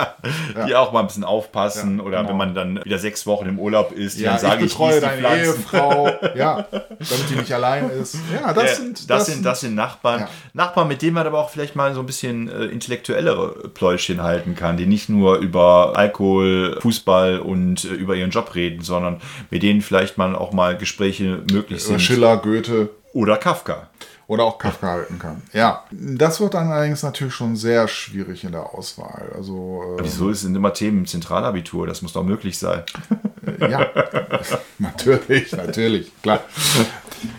ja, 0.56 0.66
die 0.66 0.76
auch 0.76 0.94
mal 0.94 1.02
ein 1.02 1.08
bisschen 1.08 1.26
aufpassen 1.26 2.00
oder 2.00 2.20
genau. 2.20 2.30
wenn 2.30 2.38
man 2.38 2.56
dann 2.56 2.86
wieder 2.86 3.00
sechs 3.00 3.28
Wochen 3.28 3.48
im 3.48 3.60
Urlaub 3.60 3.92
ist, 3.92 4.18
ja, 4.18 4.32
dann 4.32 4.40
sage 4.40 4.64
ich, 4.64 4.69
betreue 4.70 5.02
deine 5.02 5.42
Ehefrau, 5.42 6.08
ja, 6.36 6.68
damit 6.72 7.30
die 7.30 7.36
nicht 7.36 7.54
allein 7.54 7.90
ist. 7.90 8.18
Ja, 8.34 8.54
das, 8.54 8.78
sind, 8.78 9.00
das, 9.00 9.08
das 9.08 9.26
sind, 9.26 9.46
das 9.46 9.62
sind 9.62 9.76
Nachbarn. 9.76 10.28
Nachbarn, 10.54 10.88
mit 10.88 11.02
denen 11.02 11.14
man 11.14 11.28
aber 11.28 11.40
auch 11.40 11.50
vielleicht 11.50 11.76
mal 11.76 11.94
so 11.94 12.00
ein 12.00 12.06
bisschen 12.06 12.50
äh, 12.50 12.66
intellektuellere 12.66 13.70
Pläuschchen 13.70 14.22
halten 14.22 14.56
kann, 14.56 14.78
die 14.78 14.86
nicht 14.86 15.10
nur 15.10 15.38
über 15.38 15.94
Alkohol, 15.96 16.80
Fußball 16.82 17.40
und 17.40 17.86
äh, 17.86 17.90
über 17.90 18.16
ihren 18.16 18.32
Job 18.32 18.56
reden, 18.56 18.82
sondern 18.82 19.22
mit 19.50 19.64
denen 19.64 19.82
vielleicht 19.82 20.18
mal 20.18 20.36
auch 20.36 20.54
mal 20.54 20.78
Gespräche 20.78 21.44
möglich 21.52 21.84
sind. 21.84 22.02
Schiller, 22.02 22.38
Goethe. 22.38 22.90
Oder 23.14 23.38
Kafka. 23.38 23.90
Oder 24.30 24.44
auch 24.44 24.60
Kafka 24.60 24.90
halten 24.90 25.18
kann. 25.18 25.42
Ja, 25.54 25.86
das 25.90 26.40
wird 26.40 26.54
dann 26.54 26.72
allerdings 26.72 27.02
natürlich 27.02 27.34
schon 27.34 27.56
sehr 27.56 27.88
schwierig 27.88 28.44
in 28.44 28.52
der 28.52 28.76
Auswahl. 28.76 29.32
Also, 29.36 29.98
äh, 29.98 30.04
Wieso 30.04 30.32
sind 30.34 30.56
immer 30.56 30.72
Themen 30.72 31.00
im 31.00 31.08
Zentralabitur? 31.08 31.88
Das 31.88 32.04
muss 32.04 32.14
doch 32.14 32.24
möglich 32.24 32.60
sein. 32.60 32.84
ja, 33.60 33.88
natürlich, 34.78 35.52
natürlich, 35.54 36.12
klar. 36.22 36.42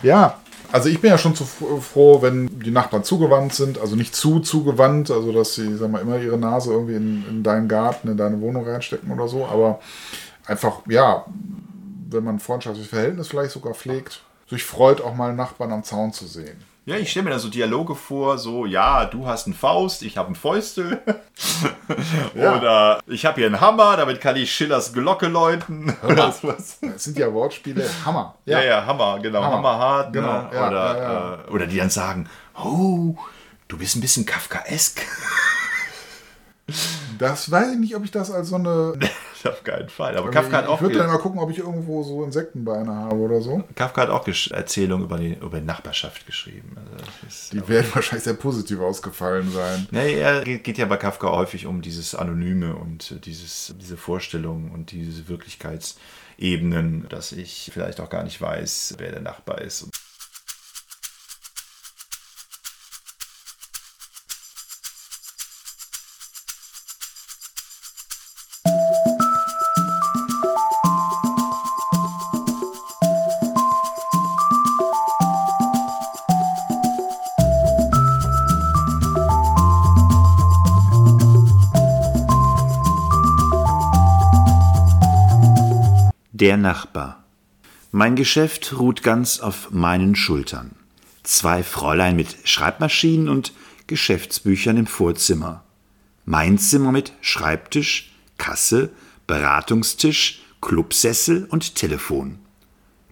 Ja, 0.03 0.41
also 0.69 0.89
ich 0.89 0.99
bin 0.99 1.11
ja 1.11 1.17
schon 1.17 1.33
zu 1.33 1.45
froh, 1.45 2.21
wenn 2.21 2.59
die 2.59 2.71
Nachbarn 2.71 3.05
zugewandt 3.05 3.53
sind, 3.53 3.79
also 3.79 3.95
nicht 3.95 4.13
zu 4.13 4.41
zugewandt, 4.41 5.11
also 5.11 5.31
dass 5.31 5.55
sie, 5.55 5.77
sag 5.77 5.91
mal, 5.91 6.01
immer 6.01 6.17
ihre 6.17 6.37
Nase 6.37 6.73
irgendwie 6.73 6.95
in, 6.95 7.25
in 7.29 7.41
deinen 7.41 7.69
Garten, 7.69 8.09
in 8.09 8.17
deine 8.17 8.41
Wohnung 8.41 8.67
reinstecken 8.67 9.09
oder 9.13 9.29
so, 9.29 9.45
aber 9.45 9.79
einfach, 10.45 10.81
ja, 10.89 11.23
wenn 12.09 12.25
man 12.25 12.35
ein 12.35 12.39
freundschaftliches 12.39 12.89
Verhältnis 12.89 13.29
vielleicht 13.29 13.51
sogar 13.51 13.75
pflegt, 13.75 14.23
sich 14.49 14.65
freut, 14.65 14.99
auch 14.99 15.15
mal 15.15 15.33
Nachbarn 15.33 15.71
am 15.71 15.85
Zaun 15.85 16.11
zu 16.11 16.27
sehen. 16.27 16.69
Ja, 16.83 16.95
ich 16.95 17.11
stelle 17.11 17.25
mir 17.25 17.29
da 17.29 17.37
so 17.37 17.49
Dialoge 17.49 17.93
vor, 17.93 18.39
so, 18.39 18.65
ja, 18.65 19.05
du 19.05 19.27
hast 19.27 19.45
einen 19.45 19.53
Faust, 19.53 20.01
ich 20.01 20.17
habe 20.17 20.27
einen 20.27 20.35
Fäustel. 20.35 20.99
ja. 22.35 22.57
Oder 22.57 22.99
ich 23.05 23.23
habe 23.23 23.35
hier 23.35 23.45
einen 23.45 23.61
Hammer, 23.61 23.97
damit 23.97 24.19
kann 24.19 24.35
ich 24.35 24.51
Schillers 24.51 24.91
Glocke 24.91 25.27
läuten. 25.27 25.95
Oder 26.03 26.31
sowas. 26.31 26.79
Das 26.81 27.03
sind 27.03 27.19
ja 27.19 27.31
Wortspiele. 27.31 27.87
Hammer. 28.03 28.35
Ja, 28.45 28.61
ja, 28.61 28.65
ja 28.65 28.85
Hammer, 28.87 29.19
genau. 29.19 29.43
Hammer, 29.43 29.57
Hammerhart. 29.57 30.07
Ne? 30.07 30.21
Genau. 30.21 30.41
Ne? 30.41 30.49
Ja, 30.53 30.67
oder, 30.67 31.45
äh, 31.47 31.51
oder 31.51 31.67
die 31.67 31.77
dann 31.77 31.91
sagen, 31.91 32.27
oh, 32.55 33.15
du 33.67 33.77
bist 33.77 33.95
ein 33.95 34.01
bisschen 34.01 34.25
Kafkaesk. 34.25 35.05
Das 37.21 37.51
weiß 37.51 37.73
ich 37.73 37.77
nicht, 37.77 37.95
ob 37.95 38.03
ich 38.03 38.09
das 38.09 38.31
als 38.31 38.49
so 38.49 38.55
eine. 38.55 38.93
Auf 39.43 39.63
keinen 39.63 39.89
Fall. 39.89 40.17
Aber 40.17 40.31
Kafka 40.31 40.57
hat 40.57 40.65
auch. 40.65 40.77
Ich 40.77 40.81
würde 40.81 40.97
dann 40.97 41.07
mal 41.07 41.19
gucken, 41.19 41.39
ob 41.39 41.51
ich 41.51 41.59
irgendwo 41.59 42.01
so 42.01 42.23
Insektenbeine 42.23 42.91
habe 42.95 43.17
oder 43.17 43.41
so. 43.41 43.63
Kafka 43.75 44.01
hat 44.01 44.09
auch 44.09 44.27
Erzählungen 44.27 45.05
über 45.05 45.19
die, 45.19 45.33
über 45.33 45.59
die 45.59 45.65
Nachbarschaft 45.65 46.25
geschrieben. 46.25 46.75
Also 47.23 47.59
die 47.59 47.67
werden 47.67 47.91
wahrscheinlich 47.93 48.23
sehr 48.23 48.33
positiv 48.33 48.79
ausgefallen 48.79 49.51
sein. 49.51 49.87
Ja, 49.91 50.01
er 50.01 50.43
geht 50.43 50.79
ja 50.79 50.85
bei 50.85 50.97
Kafka 50.97 51.29
häufig 51.29 51.67
um 51.67 51.83
dieses 51.83 52.15
Anonyme 52.15 52.75
und 52.75 53.23
dieses, 53.25 53.75
diese 53.79 53.97
Vorstellungen 53.97 54.71
und 54.71 54.91
diese 54.91 55.27
Wirklichkeitsebenen, 55.27 57.07
dass 57.07 57.33
ich 57.33 57.69
vielleicht 57.71 57.99
auch 57.99 58.09
gar 58.09 58.23
nicht 58.23 58.41
weiß, 58.41 58.95
wer 58.97 59.11
der 59.11 59.21
Nachbar 59.21 59.61
ist. 59.61 59.87
Der 86.51 86.57
Nachbar. 86.57 87.23
Mein 87.93 88.17
Geschäft 88.17 88.77
ruht 88.77 89.03
ganz 89.03 89.39
auf 89.39 89.71
meinen 89.71 90.17
Schultern. 90.17 90.71
Zwei 91.23 91.63
Fräulein 91.63 92.17
mit 92.17 92.35
Schreibmaschinen 92.43 93.29
und 93.29 93.53
Geschäftsbüchern 93.87 94.75
im 94.75 94.85
Vorzimmer. 94.85 95.63
Mein 96.25 96.57
Zimmer 96.57 96.91
mit 96.91 97.13
Schreibtisch, 97.21 98.11
Kasse, 98.37 98.89
Beratungstisch, 99.27 100.41
Clubsessel 100.59 101.45
und 101.45 101.75
Telefon. 101.75 102.39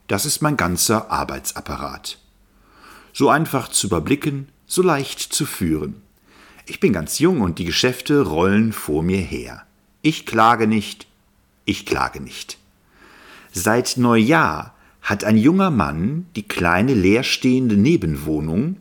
Das 0.09 0.25
ist 0.25 0.41
mein 0.41 0.57
ganzer 0.57 1.09
Arbeitsapparat. 1.09 2.17
So 3.13 3.29
einfach 3.29 3.69
zu 3.69 3.87
überblicken, 3.87 4.49
so 4.65 4.81
leicht 4.81 5.21
zu 5.21 5.45
führen. 5.45 6.01
Ich 6.65 6.81
bin 6.81 6.91
ganz 6.91 7.19
jung 7.19 7.39
und 7.39 7.57
die 7.57 7.63
Geschäfte 7.63 8.19
rollen 8.19 8.73
vor 8.73 9.01
mir 9.01 9.21
her. 9.21 9.65
Ich 10.01 10.25
klage 10.25 10.67
nicht, 10.67 11.07
ich 11.63 11.85
klage 11.85 12.19
nicht. 12.19 12.58
Seit 13.51 13.97
Neujahr 13.97 14.75
hat 15.01 15.23
ein 15.23 15.37
junger 15.37 15.71
Mann 15.71 16.27
die 16.35 16.47
kleine 16.47 16.93
leerstehende 16.93 17.75
Nebenwohnung, 17.75 18.77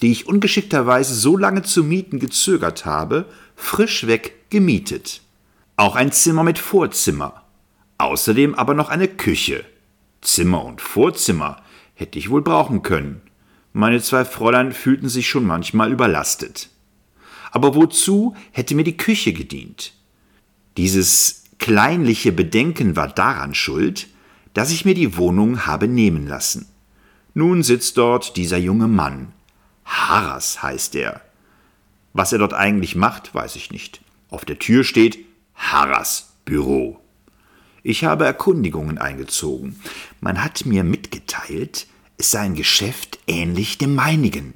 die 0.00 0.12
ich 0.12 0.26
ungeschickterweise 0.26 1.14
so 1.14 1.36
lange 1.36 1.62
zu 1.62 1.84
mieten 1.84 2.18
gezögert 2.18 2.84
habe, 2.84 3.26
frisch 3.54 4.06
weg 4.06 4.50
gemietet. 4.50 5.22
Auch 5.76 5.96
ein 5.96 6.12
Zimmer 6.12 6.44
mit 6.44 6.58
Vorzimmer. 6.58 7.42
Außerdem 7.98 8.54
aber 8.54 8.74
noch 8.74 8.88
eine 8.88 9.08
Küche. 9.08 9.64
Zimmer 10.20 10.64
und 10.64 10.80
Vorzimmer 10.80 11.62
hätte 11.94 12.18
ich 12.18 12.30
wohl 12.30 12.42
brauchen 12.42 12.82
können. 12.82 13.22
Meine 13.72 14.00
zwei 14.00 14.24
Fräulein 14.24 14.72
fühlten 14.72 15.08
sich 15.08 15.28
schon 15.28 15.46
manchmal 15.46 15.92
überlastet. 15.92 16.70
Aber 17.50 17.74
wozu 17.74 18.34
hätte 18.52 18.74
mir 18.74 18.84
die 18.84 18.96
Küche 18.96 19.32
gedient? 19.32 19.92
Dieses 20.76 21.44
kleinliche 21.58 22.32
Bedenken 22.32 22.96
war 22.96 23.08
daran 23.08 23.54
schuld, 23.54 24.08
dass 24.54 24.70
ich 24.70 24.84
mir 24.84 24.94
die 24.94 25.16
Wohnung 25.16 25.66
habe 25.66 25.88
nehmen 25.88 26.26
lassen. 26.26 26.66
Nun 27.34 27.62
sitzt 27.62 27.98
dort 27.98 28.36
dieser 28.36 28.56
junge 28.56 28.88
Mann. 28.88 29.32
Harras 29.84 30.62
heißt 30.62 30.94
er. 30.94 31.20
Was 32.14 32.32
er 32.32 32.38
dort 32.38 32.54
eigentlich 32.54 32.96
macht, 32.96 33.34
weiß 33.34 33.56
ich 33.56 33.70
nicht. 33.70 34.00
Auf 34.30 34.44
der 34.44 34.58
Tür 34.58 34.84
steht 34.84 35.18
Harras 35.54 36.32
Büro. 36.46 36.98
Ich 37.82 38.04
habe 38.04 38.24
Erkundigungen 38.24 38.98
eingezogen. 38.98 39.78
Man 40.20 40.42
hat 40.42 40.66
mir 40.66 40.82
mitgeteilt, 40.82 41.86
es 42.18 42.30
sei 42.30 42.40
ein 42.40 42.54
Geschäft 42.54 43.18
ähnlich 43.26 43.78
dem 43.78 43.94
meinigen. 43.94 44.54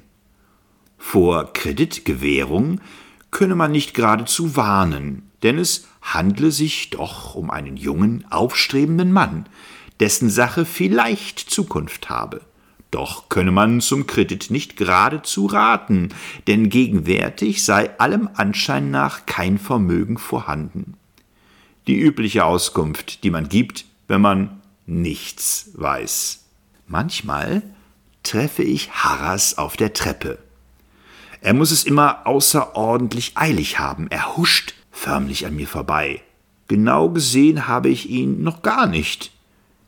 Vor 0.97 1.53
Kreditgewährung 1.53 2.81
könne 3.29 3.55
man 3.55 3.71
nicht 3.71 3.93
geradezu 3.93 4.55
warnen, 4.55 5.29
denn 5.43 5.57
es 5.57 5.87
handle 6.13 6.51
sich 6.51 6.89
doch 6.89 7.35
um 7.35 7.49
einen 7.49 7.77
jungen, 7.77 8.25
aufstrebenden 8.29 9.11
Mann, 9.11 9.45
dessen 9.99 10.29
Sache 10.29 10.65
vielleicht 10.65 11.39
Zukunft 11.39 12.09
habe. 12.09 12.41
Doch 12.91 13.29
könne 13.29 13.51
man 13.51 13.79
zum 13.79 14.05
Kredit 14.05 14.51
nicht 14.51 14.75
geradezu 14.75 15.45
raten, 15.45 16.09
denn 16.47 16.69
gegenwärtig 16.69 17.63
sei 17.63 17.97
allem 17.99 18.29
Anschein 18.33 18.91
nach 18.91 19.25
kein 19.25 19.57
Vermögen 19.57 20.17
vorhanden. 20.17 20.95
Die 21.87 21.97
übliche 21.97 22.43
Auskunft, 22.43 23.23
die 23.23 23.31
man 23.31 23.47
gibt, 23.47 23.85
wenn 24.07 24.21
man 24.21 24.61
nichts 24.85 25.71
weiß. 25.75 26.43
Manchmal 26.87 27.63
treffe 28.23 28.63
ich 28.63 28.91
Harras 28.91 29.57
auf 29.57 29.77
der 29.77 29.93
Treppe. 29.93 30.37
Er 31.39 31.53
muss 31.53 31.71
es 31.71 31.85
immer 31.85 32.27
außerordentlich 32.27 33.31
eilig 33.35 33.79
haben. 33.79 34.07
Er 34.11 34.35
huscht 34.35 34.75
förmlich 34.91 35.45
an 35.45 35.55
mir 35.55 35.67
vorbei. 35.67 36.21
Genau 36.67 37.09
gesehen 37.09 37.67
habe 37.67 37.89
ich 37.89 38.09
ihn 38.09 38.43
noch 38.43 38.61
gar 38.61 38.87
nicht. 38.87 39.31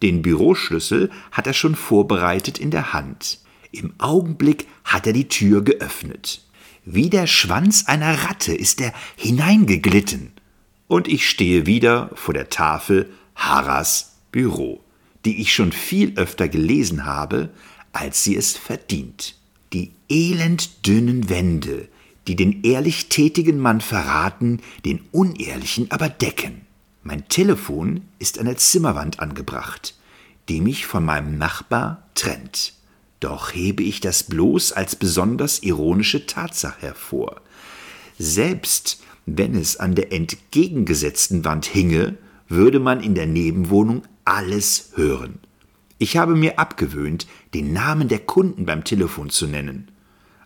Den 0.01 0.21
Büroschlüssel 0.21 1.11
hat 1.31 1.47
er 1.47 1.53
schon 1.53 1.75
vorbereitet 1.75 2.57
in 2.57 2.71
der 2.71 2.93
Hand. 2.93 3.39
Im 3.71 3.93
Augenblick 3.99 4.67
hat 4.83 5.07
er 5.07 5.13
die 5.13 5.27
Tür 5.27 5.63
geöffnet. 5.63 6.41
Wie 6.85 7.09
der 7.09 7.27
Schwanz 7.27 7.85
einer 7.87 8.23
Ratte 8.25 8.53
ist 8.53 8.81
er 8.81 8.93
hineingeglitten. 9.15 10.31
Und 10.87 11.07
ich 11.07 11.29
stehe 11.29 11.65
wieder 11.65 12.09
vor 12.15 12.33
der 12.33 12.49
Tafel 12.49 13.09
Harras 13.35 14.17
Büro 14.31 14.83
die 15.25 15.41
ich 15.41 15.53
schon 15.53 15.71
viel 15.71 16.13
öfter 16.17 16.47
gelesen 16.47 17.05
habe, 17.05 17.49
als 17.91 18.23
sie 18.23 18.35
es 18.35 18.57
verdient. 18.57 19.35
Die 19.71 19.91
elend 20.09 20.85
dünnen 20.85 21.29
Wände, 21.29 21.87
die 22.27 22.35
den 22.35 22.63
ehrlich 22.63 23.09
tätigen 23.09 23.59
Mann 23.59 23.81
verraten, 23.81 24.61
den 24.85 25.01
unehrlichen 25.11 25.91
aber 25.91 26.09
decken. 26.09 26.61
Mein 27.03 27.27
Telefon 27.27 28.01
ist 28.19 28.39
an 28.39 28.45
der 28.45 28.57
Zimmerwand 28.57 29.19
angebracht, 29.19 29.95
die 30.49 30.61
mich 30.61 30.85
von 30.85 31.03
meinem 31.03 31.37
Nachbar 31.37 32.07
trennt. 32.15 32.73
Doch 33.19 33.53
hebe 33.53 33.83
ich 33.83 33.99
das 33.99 34.23
bloß 34.23 34.73
als 34.73 34.95
besonders 34.95 35.63
ironische 35.63 36.25
Tatsache 36.25 36.81
hervor. 36.81 37.41
Selbst 38.17 39.01
wenn 39.25 39.55
es 39.55 39.77
an 39.77 39.95
der 39.95 40.11
entgegengesetzten 40.11 41.45
Wand 41.45 41.65
hinge, 41.65 42.17
würde 42.49 42.79
man 42.79 43.01
in 43.01 43.15
der 43.15 43.25
Nebenwohnung 43.25 44.03
alles 44.25 44.91
hören. 44.95 45.39
Ich 45.97 46.17
habe 46.17 46.35
mir 46.35 46.59
abgewöhnt, 46.59 47.27
den 47.53 47.71
Namen 47.71 48.09
der 48.09 48.19
Kunden 48.19 48.65
beim 48.65 48.83
Telefon 48.83 49.29
zu 49.29 49.47
nennen. 49.47 49.89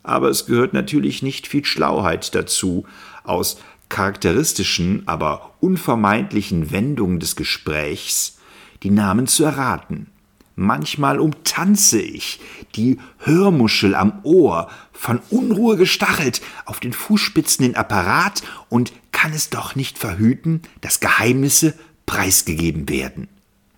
Aber 0.08 0.30
es 0.30 0.46
gehört 0.46 0.72
natürlich 0.74 1.22
nicht 1.22 1.48
viel 1.48 1.66
Schlauheit 1.66 2.34
dazu, 2.34 2.86
aus 3.26 3.60
charakteristischen, 3.90 5.04
aber 5.06 5.54
unvermeidlichen 5.60 6.72
Wendungen 6.72 7.20
des 7.20 7.36
Gesprächs 7.36 8.38
die 8.84 8.90
Namen 8.90 9.28
zu 9.28 9.44
erraten. 9.44 10.08
Manchmal 10.56 11.20
umtanze 11.20 12.02
ich, 12.02 12.40
die 12.76 13.00
Hörmuschel 13.20 13.96
am 13.96 14.22
Ohr, 14.24 14.70
von 14.94 15.20
Unruhe 15.30 15.76
gestachelt, 15.76 16.42
auf 16.66 16.80
den 16.80 16.94
Fußspitzen 16.94 17.66
den 17.66 17.76
Apparat 17.76 18.44
und 18.70 18.94
kann 19.12 19.34
es 19.34 19.50
doch 19.50 19.76
nicht 19.76 19.98
verhüten, 19.98 20.62
dass 20.80 21.02
Geheimnisse 21.02 21.74
preisgegeben 22.06 22.88
werden. 22.88 23.28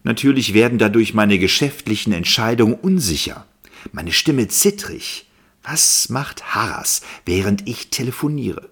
Natürlich 0.03 0.53
werden 0.53 0.77
dadurch 0.77 1.15
meine 1.15 1.39
geschäftlichen 1.39 2.13
Entscheidungen 2.13 2.75
unsicher, 2.75 3.47
meine 3.91 4.11
Stimme 4.11 4.47
zittrig. 4.47 5.25
Was 5.63 6.09
macht 6.09 6.55
Harras, 6.55 7.01
während 7.25 7.67
ich 7.67 7.89
telefoniere? 7.89 8.69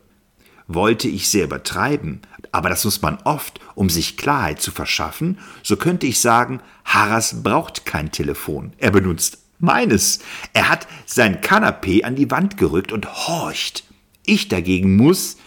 Wollte 0.68 1.08
ich 1.08 1.30
sehr 1.30 1.46
übertreiben, 1.46 2.22
aber 2.52 2.70
das 2.70 2.86
muss 2.86 3.02
man 3.02 3.18
oft, 3.24 3.60
um 3.76 3.90
sich 3.90 4.18
Klarheit 4.18 4.62
zu 4.62 4.72
verschaffen, 4.72 5.40
so 5.64 5.78
könnte 5.78 6.08
ich 6.08 6.20
sagen, 6.20 6.62
Harras 6.86 7.44
braucht 7.44 7.86
kein 7.86 8.12
Telefon, 8.12 8.74
er 8.78 8.92
benutzt 8.92 9.40
meines. 9.60 10.20
Er 10.54 10.70
hat 10.70 10.88
sein 11.06 11.42
Kanapee 11.42 12.04
an 12.04 12.16
die 12.16 12.32
Wand 12.32 12.58
gerückt 12.58 12.92
und 12.92 13.28
horcht. 13.28 13.84
Ich 14.26 14.50
dagegen 14.50 14.96
muss, 14.98 15.38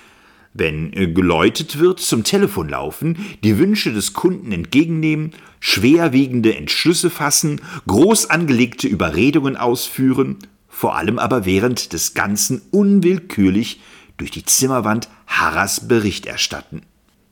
wenn 0.52 0.90
geläutet 1.14 1.78
wird, 1.78 2.00
zum 2.00 2.24
Telefon 2.24 2.68
laufen, 2.70 3.24
die 3.44 3.58
Wünsche 3.58 3.92
des 3.92 4.14
Kunden 4.14 4.52
entgegennehmen, 4.52 5.32
schwerwiegende 5.60 6.56
Entschlüsse 6.56 7.08
fassen, 7.08 7.60
groß 7.86 8.30
angelegte 8.30 8.88
Überredungen 8.88 9.56
ausführen, 9.56 10.38
vor 10.80 10.96
allem 10.96 11.18
aber 11.18 11.44
während 11.44 11.92
des 11.92 12.14
Ganzen 12.14 12.62
unwillkürlich 12.70 13.82
durch 14.16 14.30
die 14.30 14.46
Zimmerwand 14.46 15.10
Harras 15.26 15.88
Bericht 15.88 16.24
erstatten. 16.24 16.80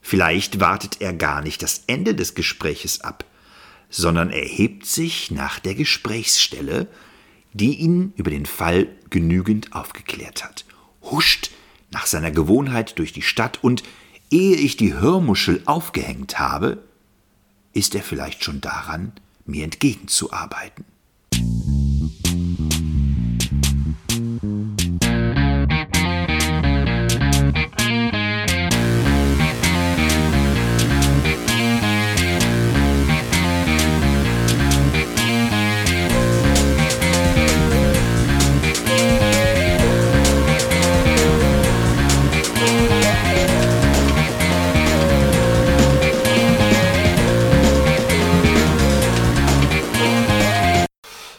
Vielleicht 0.02 0.60
wartet 0.60 1.00
er 1.00 1.14
gar 1.14 1.40
nicht 1.40 1.62
das 1.62 1.84
Ende 1.86 2.14
des 2.14 2.34
Gespräches 2.34 3.00
ab, 3.00 3.24
sondern 3.88 4.28
erhebt 4.28 4.84
sich 4.84 5.30
nach 5.30 5.60
der 5.60 5.74
Gesprächsstelle, 5.74 6.88
die 7.54 7.76
ihn 7.76 8.12
über 8.16 8.30
den 8.30 8.44
Fall 8.44 8.88
genügend 9.08 9.72
aufgeklärt 9.72 10.44
hat, 10.44 10.66
huscht 11.00 11.50
nach 11.90 12.04
seiner 12.04 12.30
Gewohnheit 12.30 12.98
durch 12.98 13.14
die 13.14 13.22
Stadt 13.22 13.64
und, 13.64 13.82
ehe 14.30 14.56
ich 14.56 14.76
die 14.76 14.92
Hörmuschel 14.92 15.62
aufgehängt 15.64 16.38
habe, 16.38 16.84
ist 17.72 17.94
er 17.94 18.02
vielleicht 18.02 18.44
schon 18.44 18.60
daran, 18.60 19.12
mir 19.46 19.64
entgegenzuarbeiten. 19.64 20.84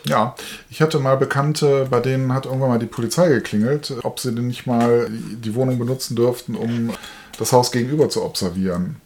Ja, 0.10 0.36
ich 0.70 0.82
hatte 0.82 1.00
mal 1.00 1.18
Bekannte, 1.18 1.88
bei 1.90 2.00
denen 2.00 2.34
hat 2.34 2.46
irgendwann 2.46 2.70
mal 2.70 2.80
die 2.80 2.86
Polizei 2.86 3.30
geklingelt, 3.30 3.94
ob 4.04 4.20
sie 4.20 4.34
denn 4.34 4.48
nicht 4.48 4.66
mal 4.66 5.08
die 5.10 5.56
Wohnung 5.56 5.80
benutzen 5.80 6.16
dürften, 6.16 6.56
um 6.56 6.92
das 7.38 7.54
Haus 7.54 7.72
gegenüber 7.72 8.10
zu 8.10 8.24
observieren. 8.24 9.02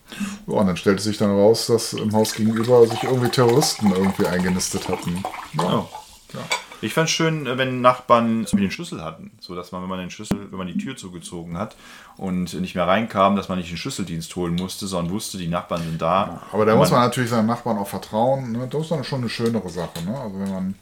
Ja, 0.48 0.56
und 0.56 0.68
dann 0.68 0.78
stellte 0.78 1.02
sich 1.02 1.18
dann 1.18 1.32
raus, 1.32 1.68
dass 1.68 1.94
im 1.94 2.14
Haus 2.14 2.34
gegenüber 2.34 2.86
sich 2.88 3.04
irgendwie 3.04 3.30
Terroristen 3.30 3.92
irgendwie 3.92 4.26
eingenistet 4.26 4.90
hatten. 4.90 5.24
Ja. 5.58 5.88
ja. 6.34 6.40
Ich 6.84 6.94
fand 6.94 7.08
es 7.08 7.16
schön, 7.16 7.48
äh, 7.48 7.58
wenn 7.58 7.80
Nachbarn 7.80 8.46
den 8.46 8.72
Schlüssel 8.72 9.02
hatten, 9.02 9.32
so 9.40 9.56
dass 9.56 9.72
man, 9.72 9.82
wenn 9.82 9.90
man 9.90 10.00
den 10.00 10.10
Schlüssel, 10.10 10.52
wenn 10.52 10.58
man 10.58 10.68
die 10.68 10.78
Tür 10.78 10.98
zugezogen 10.98 11.58
hat 11.58 11.78
und 12.18 12.54
nicht 12.60 12.76
mehr 12.76 12.86
reinkam, 12.86 13.38
dass 13.38 13.48
man 13.48 13.58
nicht 13.58 13.72
den 13.72 13.78
Schlüsseldienst 13.78 14.36
holen 14.36 14.56
musste, 14.56 14.86
sondern 14.86 15.14
wusste, 15.14 15.38
die 15.38 15.48
Nachbarn 15.48 15.82
sind 15.82 16.02
da. 16.02 16.42
Aber 16.52 16.66
da 16.66 16.76
muss 16.76 16.92
man 16.92 17.02
natürlich 17.02 17.30
seinen 17.30 17.46
Nachbarn 17.46 17.78
auch 17.78 17.88
vertrauen. 17.88 18.52
Ne? 18.52 18.68
Das 18.70 18.82
ist 18.82 18.92
dann 18.92 19.04
schon 19.06 19.22
eine 19.22 19.30
schönere 19.30 19.70
Sache. 19.70 20.04
Ne? 20.06 20.20
Also 20.20 20.40
wenn 20.40 20.52
man 20.52 20.76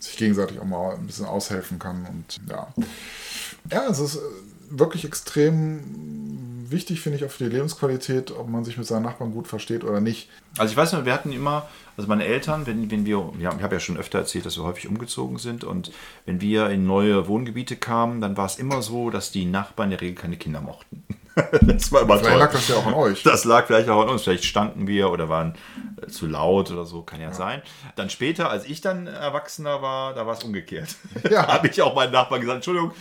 sich 0.00 0.16
gegenseitig 0.16 0.58
auch 0.58 0.64
mal 0.64 0.94
ein 0.94 1.06
bisschen 1.06 1.26
aushelfen 1.26 1.78
kann 1.78 2.06
und 2.06 2.40
ja. 2.48 2.68
Ja, 3.70 3.88
es 3.88 3.98
ist 3.98 4.16
äh, 4.16 4.20
wirklich 4.70 5.04
extrem 5.04 6.70
wichtig, 6.70 7.00
finde 7.00 7.18
ich, 7.18 7.24
auch 7.24 7.30
für 7.30 7.44
die 7.44 7.50
Lebensqualität, 7.50 8.30
ob 8.30 8.48
man 8.48 8.64
sich 8.64 8.78
mit 8.78 8.86
seinen 8.86 9.02
Nachbarn 9.02 9.32
gut 9.32 9.48
versteht 9.48 9.84
oder 9.84 10.00
nicht. 10.00 10.28
Also 10.56 10.70
ich 10.70 10.76
weiß 10.76 10.92
noch, 10.92 11.04
wir 11.04 11.12
hatten 11.12 11.32
immer, 11.32 11.68
also 11.96 12.08
meine 12.08 12.24
Eltern, 12.24 12.66
wenn, 12.66 12.90
wenn 12.90 13.04
wir, 13.04 13.32
ja, 13.38 13.54
ich 13.54 13.62
habe 13.62 13.74
ja 13.74 13.80
schon 13.80 13.96
öfter 13.96 14.18
erzählt, 14.18 14.46
dass 14.46 14.56
wir 14.56 14.64
häufig 14.64 14.88
umgezogen 14.88 15.38
sind 15.38 15.64
und 15.64 15.92
wenn 16.26 16.40
wir 16.40 16.70
in 16.70 16.86
neue 16.86 17.26
Wohngebiete 17.26 17.76
kamen, 17.76 18.20
dann 18.20 18.36
war 18.36 18.46
es 18.46 18.58
immer 18.58 18.82
so, 18.82 19.10
dass 19.10 19.32
die 19.32 19.44
Nachbarn 19.44 19.88
in 19.88 19.90
der 19.90 20.00
Regel 20.00 20.14
keine 20.14 20.36
Kinder 20.36 20.60
mochten. 20.60 21.04
das 21.62 21.92
war 21.92 22.02
immer 22.02 22.18
vielleicht 22.18 22.32
toll. 22.32 22.38
lag 22.40 22.52
das 22.52 22.68
ja 22.68 22.76
auch 22.76 22.86
an 22.86 22.94
euch. 22.94 23.22
Das 23.22 23.44
lag 23.44 23.66
vielleicht 23.66 23.88
auch 23.88 24.02
an 24.02 24.08
uns. 24.08 24.22
Vielleicht 24.22 24.44
stanken 24.44 24.86
wir 24.86 25.10
oder 25.10 25.28
waren 25.28 25.54
äh, 26.02 26.06
zu 26.06 26.26
laut 26.26 26.70
oder 26.70 26.84
so, 26.84 27.02
kann 27.02 27.20
ja, 27.20 27.28
ja, 27.28 27.34
sein. 27.34 27.62
Dann 27.96 28.10
später, 28.10 28.50
als 28.50 28.64
ich 28.64 28.80
dann 28.80 29.06
Erwachsener 29.06 29.82
war, 29.82 30.14
da 30.14 30.26
war 30.26 30.34
es 30.34 30.44
umgekehrt. 30.44 30.96
Ja. 31.30 31.46
habe 31.52 31.68
ich 31.68 31.80
auch 31.82 31.94
meinen 31.94 32.12
Nachbarn 32.12 32.40
gesagt, 32.40 32.56
Entschuldigung, 32.56 32.92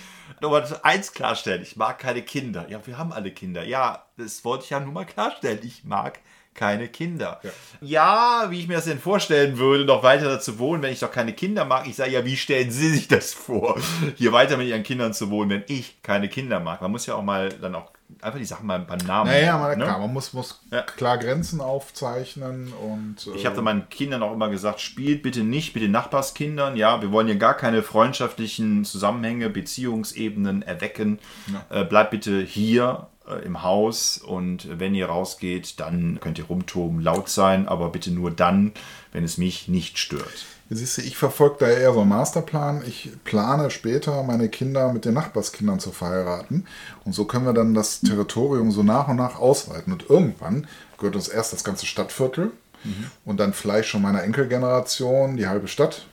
Nochmal 0.41 0.65
eins 0.83 1.13
klarstellen, 1.13 1.61
ich 1.61 1.75
mag 1.75 1.99
keine 1.99 2.21
Kinder. 2.21 2.65
Ja, 2.69 2.85
wir 2.85 2.97
haben 2.97 3.11
alle 3.11 3.31
Kinder. 3.31 3.63
Ja, 3.63 4.05
das 4.17 4.45
wollte 4.45 4.63
ich 4.65 4.69
ja 4.69 4.79
nur 4.79 4.93
mal 4.93 5.05
klarstellen. 5.05 5.59
Ich 5.63 5.83
mag 5.83 6.19
keine 6.53 6.87
Kinder. 6.87 7.39
Ja. 7.43 7.49
ja. 7.81 8.51
wie 8.51 8.59
ich 8.59 8.67
mir 8.67 8.75
das 8.75 8.85
denn 8.85 8.99
vorstellen 8.99 9.57
würde, 9.57 9.85
noch 9.85 10.03
weiter 10.03 10.25
dazu 10.25 10.59
wohnen, 10.59 10.81
wenn 10.81 10.93
ich 10.93 10.99
doch 10.99 11.11
keine 11.11 11.33
Kinder 11.33 11.65
mag. 11.65 11.87
Ich 11.87 11.95
sage 11.95 12.11
ja, 12.11 12.25
wie 12.25 12.37
stellen 12.37 12.71
Sie 12.71 12.89
sich 12.89 13.07
das 13.07 13.33
vor, 13.33 13.79
hier 14.15 14.31
weiter 14.31 14.57
mit 14.57 14.67
Ihren 14.67 14.83
Kindern 14.83 15.13
zu 15.13 15.29
wohnen, 15.29 15.49
wenn 15.49 15.63
ich 15.67 16.01
keine 16.03 16.29
Kinder 16.29 16.59
mag? 16.59 16.81
Man 16.81 16.91
muss 16.91 17.05
ja 17.05 17.15
auch 17.15 17.23
mal 17.23 17.49
dann 17.49 17.75
auch 17.75 17.91
einfach 18.21 18.39
die 18.39 18.45
Sachen 18.45 18.67
mal 18.67 18.79
beim 18.79 18.99
Namen. 18.99 19.29
Naja, 19.29 19.57
man, 19.57 19.77
ne? 19.77 19.85
klar, 19.85 19.99
man 19.99 20.13
muss, 20.13 20.33
muss 20.33 20.61
ja. 20.71 20.81
klar 20.81 21.17
Grenzen 21.17 21.61
aufzeichnen 21.61 22.73
und. 22.73 23.27
Äh, 23.27 23.37
ich 23.37 23.45
habe 23.45 23.61
meinen 23.61 23.89
Kindern 23.89 24.23
auch 24.23 24.33
immer 24.33 24.49
gesagt, 24.49 24.81
spielt 24.81 25.23
bitte 25.23 25.43
nicht 25.43 25.73
mit 25.75 25.83
den 25.83 25.91
Nachbarskindern. 25.91 26.75
Ja, 26.75 27.01
wir 27.01 27.11
wollen 27.11 27.27
hier 27.27 27.37
gar 27.37 27.55
keine 27.55 27.83
freundschaftlichen 27.83 28.85
Zusammenhänge, 28.85 29.49
Beziehungsebenen 29.49 30.61
erwecken. 30.61 31.19
Ja. 31.47 31.81
Äh, 31.81 31.85
bleibt 31.85 32.11
bitte 32.11 32.41
hier 32.41 33.07
äh, 33.27 33.45
im 33.45 33.63
Haus 33.63 34.17
und 34.17 34.79
wenn 34.79 34.95
ihr 34.95 35.07
rausgeht, 35.07 35.79
dann 35.79 36.19
könnt 36.19 36.39
ihr 36.39 36.45
rumtoben, 36.45 37.01
laut 37.01 37.29
sein, 37.29 37.67
aber 37.67 37.89
bitte 37.89 38.11
nur 38.11 38.31
dann, 38.31 38.73
wenn 39.11 39.23
es 39.23 39.37
mich 39.37 39.67
nicht 39.67 39.97
stört. 39.97 40.45
Siehst 40.71 40.99
du, 40.99 41.01
ich 41.01 41.17
verfolge 41.17 41.57
da 41.59 41.67
eher 41.67 41.93
so 41.93 42.01
einen 42.01 42.09
Masterplan. 42.09 42.83
Ich 42.85 43.09
plane 43.23 43.71
später, 43.71 44.21
meine 44.21 44.49
Kinder 44.49 44.93
mit 44.93 45.05
den 45.05 45.15
Nachbarskindern 45.15 45.79
zu 45.79 45.91
verheiraten. 45.91 46.67
Und 47.05 47.13
so 47.13 47.25
können 47.25 47.45
wir 47.45 47.53
dann 47.53 47.73
das 47.73 48.01
Territorium 48.01 48.71
so 48.71 48.83
nach 48.83 49.07
und 49.07 49.15
nach 49.15 49.39
ausweiten. 49.39 49.91
Und 49.91 50.09
irgendwann 50.09 50.67
gehört 50.97 51.15
uns 51.15 51.27
erst 51.27 51.53
das 51.53 51.63
ganze 51.63 51.87
Stadtviertel 51.87 52.51
mhm. 52.83 53.11
und 53.25 53.39
dann 53.39 53.53
vielleicht 53.53 53.89
schon 53.89 54.03
meiner 54.03 54.23
Enkelgeneration 54.23 55.37
die 55.37 55.47
halbe 55.47 55.67
Stadt 55.67 56.05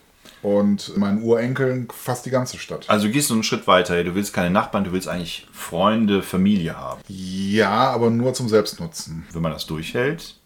und 0.43 0.97
meinen 0.97 1.23
Urenkeln 1.23 1.89
fast 1.93 2.25
die 2.25 2.31
ganze 2.31 2.59
Stadt. 2.59 2.89
Also 2.89 3.07
du 3.07 3.13
gehst 3.13 3.29
du 3.29 3.35
einen 3.35 3.43
Schritt 3.43 3.67
weiter. 3.67 4.03
Du 4.05 4.15
willst 4.15 4.33
keine 4.33 4.51
Nachbarn, 4.51 4.85
du 4.85 4.93
willst 4.93 5.09
eigentlich 5.09 5.47
Freunde, 5.53 6.23
Familie 6.23 6.79
haben. 6.79 7.03
Ja, 7.09 7.91
aber 7.91 8.11
nur 8.11 8.33
zum 8.33 8.49
Selbstnutzen. 8.49 9.27
Wenn 9.33 9.43
man 9.43 9.53
das 9.53 9.67
durchhält, 9.67 10.37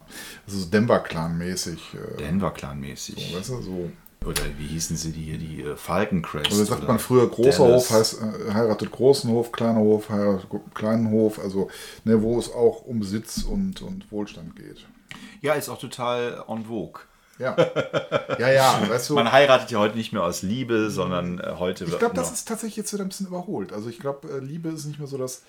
also 0.46 0.64
Denver-Clan-mäßig. 0.66 1.94
Äh, 1.94 2.16
Denver-Clan-mäßig. 2.18 3.30
So, 3.30 3.38
weißt 3.38 3.48
du, 3.50 3.62
so. 3.62 3.92
Oder 4.26 4.42
wie 4.58 4.66
hießen 4.66 4.96
sie 4.96 5.12
die 5.12 5.22
hier, 5.22 5.38
die 5.38 5.62
äh, 5.62 5.76
Falkencrest? 5.76 6.50
Also 6.50 6.64
sagt 6.64 6.86
man 6.86 6.98
früher, 6.98 7.28
großer 7.28 7.66
Dallas. 7.66 7.90
Hof 7.90 7.90
heißt, 7.90 8.18
äh, 8.20 8.52
heiratet 8.52 8.90
großen 8.90 9.30
Hof, 9.30 9.50
kleiner 9.50 9.80
Hof 9.80 10.10
heiratet 10.10 10.46
kleinen 10.74 11.10
Hof, 11.10 11.38
also 11.38 11.70
ne, 12.04 12.20
wo 12.20 12.38
es 12.38 12.52
auch 12.52 12.82
um 12.82 13.02
Sitz 13.02 13.42
und, 13.42 13.80
und 13.80 14.12
Wohlstand 14.12 14.56
geht. 14.56 14.86
Ja, 15.40 15.54
ist 15.54 15.70
auch 15.70 15.78
total 15.78 16.44
en 16.48 16.66
vogue. 16.66 17.00
Ja, 17.38 17.56
ja, 18.38 18.50
ja 18.50 18.82
weißt 18.86 19.08
du. 19.08 19.14
Man 19.14 19.32
heiratet 19.32 19.70
ja 19.70 19.78
heute 19.78 19.96
nicht 19.96 20.12
mehr 20.12 20.22
aus 20.22 20.42
Liebe, 20.42 20.90
sondern 20.90 21.38
äh, 21.38 21.54
heute. 21.58 21.84
Ich 21.84 21.98
glaube, 21.98 22.14
das 22.14 22.30
ist 22.30 22.46
tatsächlich 22.46 22.76
jetzt 22.76 22.92
wieder 22.92 23.02
ein 23.02 23.08
bisschen 23.08 23.28
überholt. 23.28 23.72
Also 23.72 23.88
ich 23.88 23.98
glaube, 23.98 24.28
äh, 24.28 24.38
Liebe 24.40 24.68
ist 24.68 24.84
nicht 24.84 24.98
mehr 24.98 25.08
so 25.08 25.16
das 25.16 25.42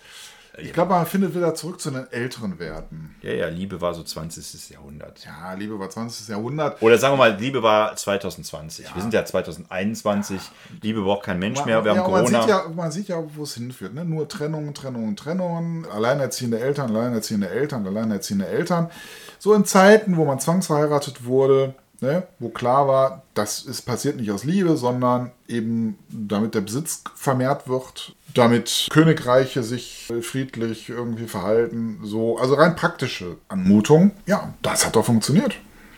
ich 0.57 0.73
glaube, 0.73 0.91
man 0.91 1.05
findet 1.05 1.33
wieder 1.33 1.55
zurück 1.55 1.79
zu 1.79 1.91
den 1.91 2.11
älteren 2.11 2.59
Werten. 2.59 3.15
Ja, 3.21 3.31
ja, 3.31 3.47
Liebe 3.47 3.79
war 3.79 3.93
so 3.93 4.03
20. 4.03 4.69
Jahrhundert. 4.69 5.23
Ja, 5.23 5.53
Liebe 5.53 5.79
war 5.79 5.89
20. 5.89 6.27
Jahrhundert. 6.27 6.81
Oder 6.81 6.97
sagen 6.97 7.13
wir 7.13 7.17
mal, 7.17 7.35
Liebe 7.37 7.63
war 7.63 7.95
2020. 7.95 8.85
Ja. 8.85 8.95
Wir 8.95 9.01
sind 9.01 9.13
ja 9.13 9.23
2021. 9.23 10.37
Ja. 10.37 10.43
Liebe 10.81 11.01
braucht 11.01 11.23
kein 11.23 11.39
Mensch 11.39 11.59
man, 11.59 11.67
mehr. 11.67 11.85
Wir 11.85 11.93
ja, 11.93 11.97
haben 11.99 12.05
Corona. 12.05 12.31
Man 12.31 12.41
sieht 12.41 12.49
ja, 12.49 12.65
man 12.75 12.91
sieht 12.91 13.07
ja 13.07 13.23
wo 13.35 13.43
es 13.43 13.53
hinführt. 13.53 13.93
Ne? 13.93 14.03
Nur 14.03 14.27
Trennungen, 14.27 14.73
Trennungen, 14.73 15.15
Trennungen. 15.15 15.85
Alleinerziehende 15.85 16.59
Eltern, 16.59 16.93
alleinerziehende 16.95 17.49
Eltern, 17.49 17.87
alleinerziehende 17.87 18.47
Eltern. 18.47 18.89
So 19.39 19.53
in 19.53 19.63
Zeiten, 19.63 20.17
wo 20.17 20.25
man 20.25 20.39
zwangsverheiratet 20.39 21.23
wurde, 21.23 21.75
ne, 22.01 22.23
wo 22.39 22.49
klar 22.49 22.87
war, 22.87 23.23
das 23.33 23.61
ist 23.61 23.83
passiert 23.83 24.17
nicht 24.17 24.31
aus 24.31 24.43
Liebe, 24.43 24.75
sondern 24.75 25.31
eben 25.47 25.97
damit 26.09 26.55
der 26.55 26.61
Besitz 26.61 27.03
vermehrt 27.15 27.67
wird, 27.67 28.15
damit 28.33 28.87
Königreiche 28.89 29.63
sich 29.63 30.11
friedlich 30.21 30.89
irgendwie 30.89 31.27
verhalten, 31.27 31.99
so, 32.03 32.37
also 32.37 32.55
rein 32.55 32.75
praktische 32.75 33.37
Anmutung. 33.47 34.11
Ja, 34.25 34.53
das 34.61 34.85
hat 34.85 34.95
doch 34.95 35.05
funktioniert. 35.05 35.55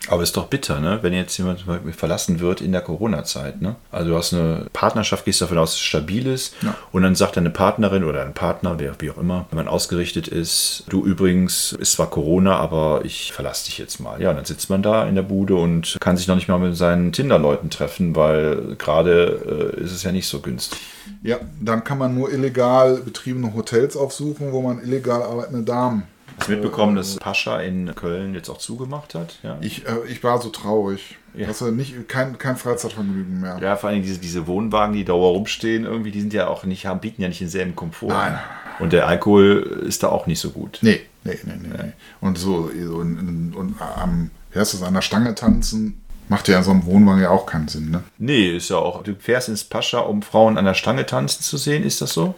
Aber 0.08 0.22
ist 0.22 0.36
doch 0.36 0.46
bitter, 0.46 0.80
ne? 0.80 0.98
wenn 1.02 1.12
jetzt 1.12 1.36
jemand 1.38 1.64
verlassen 1.96 2.40
wird 2.40 2.60
in 2.60 2.72
der 2.72 2.80
Corona-Zeit. 2.80 3.62
Ne? 3.62 3.76
Also 3.90 4.10
du 4.10 4.16
hast 4.16 4.34
eine 4.34 4.66
Partnerschaft, 4.72 5.24
gehst 5.24 5.40
davon 5.40 5.58
aus, 5.58 5.70
dass 5.70 5.80
es 5.80 5.86
stabil 5.86 6.26
ist 6.26 6.54
ja. 6.62 6.76
und 6.92 7.02
dann 7.02 7.14
sagt 7.14 7.36
deine 7.36 7.50
Partnerin 7.50 8.04
oder 8.04 8.22
ein 8.22 8.34
Partner, 8.34 8.78
wer 8.78 8.94
wie 8.98 9.10
auch 9.10 9.18
immer, 9.18 9.46
wenn 9.50 9.56
man 9.56 9.68
ausgerichtet 9.68 10.28
ist, 10.28 10.84
du 10.88 11.04
übrigens, 11.04 11.72
ist 11.72 11.92
zwar 11.92 12.10
Corona, 12.10 12.56
aber 12.56 13.02
ich 13.04 13.32
verlasse 13.32 13.66
dich 13.66 13.78
jetzt 13.78 14.00
mal. 14.00 14.20
Ja, 14.20 14.30
und 14.30 14.36
dann 14.36 14.44
sitzt 14.44 14.70
man 14.70 14.82
da 14.82 15.06
in 15.06 15.14
der 15.14 15.22
Bude 15.22 15.54
und 15.54 15.96
kann 16.00 16.16
sich 16.16 16.28
noch 16.28 16.36
nicht 16.36 16.48
mal 16.48 16.58
mit 16.58 16.76
seinen 16.76 17.12
Tinder-Leuten 17.12 17.70
treffen, 17.70 18.14
weil 18.14 18.76
gerade 18.76 19.74
äh, 19.78 19.82
ist 19.82 19.92
es 19.92 20.02
ja 20.02 20.12
nicht 20.12 20.26
so 20.26 20.40
günstig. 20.40 20.78
Ja, 21.22 21.38
dann 21.60 21.84
kann 21.84 21.98
man 21.98 22.14
nur 22.14 22.32
illegal 22.32 22.98
betriebene 22.98 23.54
Hotels 23.54 23.96
aufsuchen, 23.96 24.52
wo 24.52 24.60
man 24.60 24.82
illegal 24.82 25.22
arbeitende 25.22 25.62
Damen 25.62 26.04
mitbekommen, 26.48 26.96
dass 26.96 27.16
Pascha 27.16 27.60
in 27.60 27.94
Köln 27.94 28.34
jetzt 28.34 28.48
auch 28.48 28.58
zugemacht 28.58 29.14
hat? 29.14 29.38
Ja. 29.42 29.58
Ich, 29.60 29.86
äh, 29.86 30.06
ich 30.08 30.22
war 30.22 30.40
so 30.40 30.50
traurig. 30.50 31.16
Ja. 31.34 31.48
Hast 31.48 31.60
du 31.60 31.70
nicht, 31.70 32.08
kein, 32.08 32.38
kein 32.38 32.56
Freizeitvergnügen 32.56 33.40
mehr. 33.40 33.58
Ja, 33.60 33.76
vor 33.76 33.90
allem 33.90 34.02
diese, 34.02 34.18
diese 34.18 34.46
Wohnwagen, 34.46 34.94
die 34.94 35.04
dauer 35.04 35.30
rumstehen, 35.32 35.84
irgendwie, 35.84 36.10
die 36.10 36.20
sind 36.20 36.32
ja 36.32 36.46
auch 36.48 36.64
nicht, 36.64 36.86
haben, 36.86 37.00
bieten 37.00 37.22
ja 37.22 37.28
nicht 37.28 37.40
denselben 37.40 37.74
Komfort. 37.74 38.08
Nein. 38.08 38.38
Und 38.78 38.92
der 38.92 39.06
Alkohol 39.06 39.82
ist 39.86 40.02
da 40.02 40.08
auch 40.08 40.26
nicht 40.26 40.40
so 40.40 40.50
gut. 40.50 40.78
Nee, 40.82 41.00
nee, 41.24 41.38
nee, 41.44 41.52
nee. 41.60 41.68
nee. 41.68 41.92
Und 42.20 42.38
so, 42.38 42.70
so 42.70 42.96
und, 42.96 43.54
und 43.54 43.74
am, 43.80 44.30
wie 44.52 44.58
heißt 44.58 44.74
das, 44.74 44.82
an 44.82 44.94
der 44.94 45.02
Stange 45.02 45.34
tanzen, 45.34 46.00
Macht 46.28 46.48
ja 46.48 46.58
in 46.58 46.64
so 46.64 46.70
einem 46.70 46.86
Wohnwagen 46.86 47.22
ja 47.22 47.30
auch 47.30 47.44
keinen 47.44 47.68
Sinn, 47.68 47.90
ne? 47.90 48.02
Nee, 48.16 48.56
ist 48.56 48.70
ja 48.70 48.76
auch. 48.76 49.02
Du 49.02 49.14
fährst 49.14 49.48
ins 49.48 49.64
Pascha, 49.64 49.98
um 49.98 50.22
Frauen 50.22 50.56
an 50.56 50.64
der 50.64 50.74
Stange 50.74 51.04
tanzen 51.04 51.42
zu 51.42 51.58
sehen, 51.58 51.84
ist 51.84 52.00
das 52.00 52.14
so? 52.14 52.34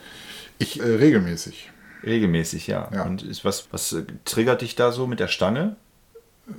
Ich 0.58 0.80
äh, 0.80 0.82
regelmäßig. 0.82 1.70
Regelmäßig, 2.06 2.68
ja. 2.68 2.88
ja. 2.94 3.02
Und 3.02 3.22
ist 3.22 3.44
was, 3.44 3.66
was 3.72 3.92
äh, 3.92 4.04
triggert 4.24 4.62
dich 4.62 4.76
da 4.76 4.92
so 4.92 5.06
mit 5.06 5.20
der 5.20 5.28
Stange? 5.28 5.76
Äh, 6.48 6.52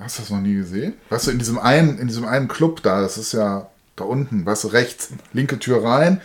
hast 0.00 0.18
du 0.18 0.22
das 0.22 0.30
noch 0.30 0.40
nie 0.40 0.54
gesehen? 0.54 0.94
Weißt 1.10 1.26
du, 1.26 1.32
in 1.32 1.38
diesem 1.38 1.58
einen, 1.58 1.98
in 1.98 2.06
diesem 2.06 2.24
einen 2.24 2.48
Club 2.48 2.82
da, 2.82 3.02
das 3.02 3.18
ist 3.18 3.32
ja 3.32 3.68
da 3.96 4.04
unten, 4.04 4.46
weißt 4.46 4.64
du, 4.64 4.68
rechts, 4.68 5.10
linke 5.32 5.58
Tür 5.58 5.84
rein, 5.84 6.20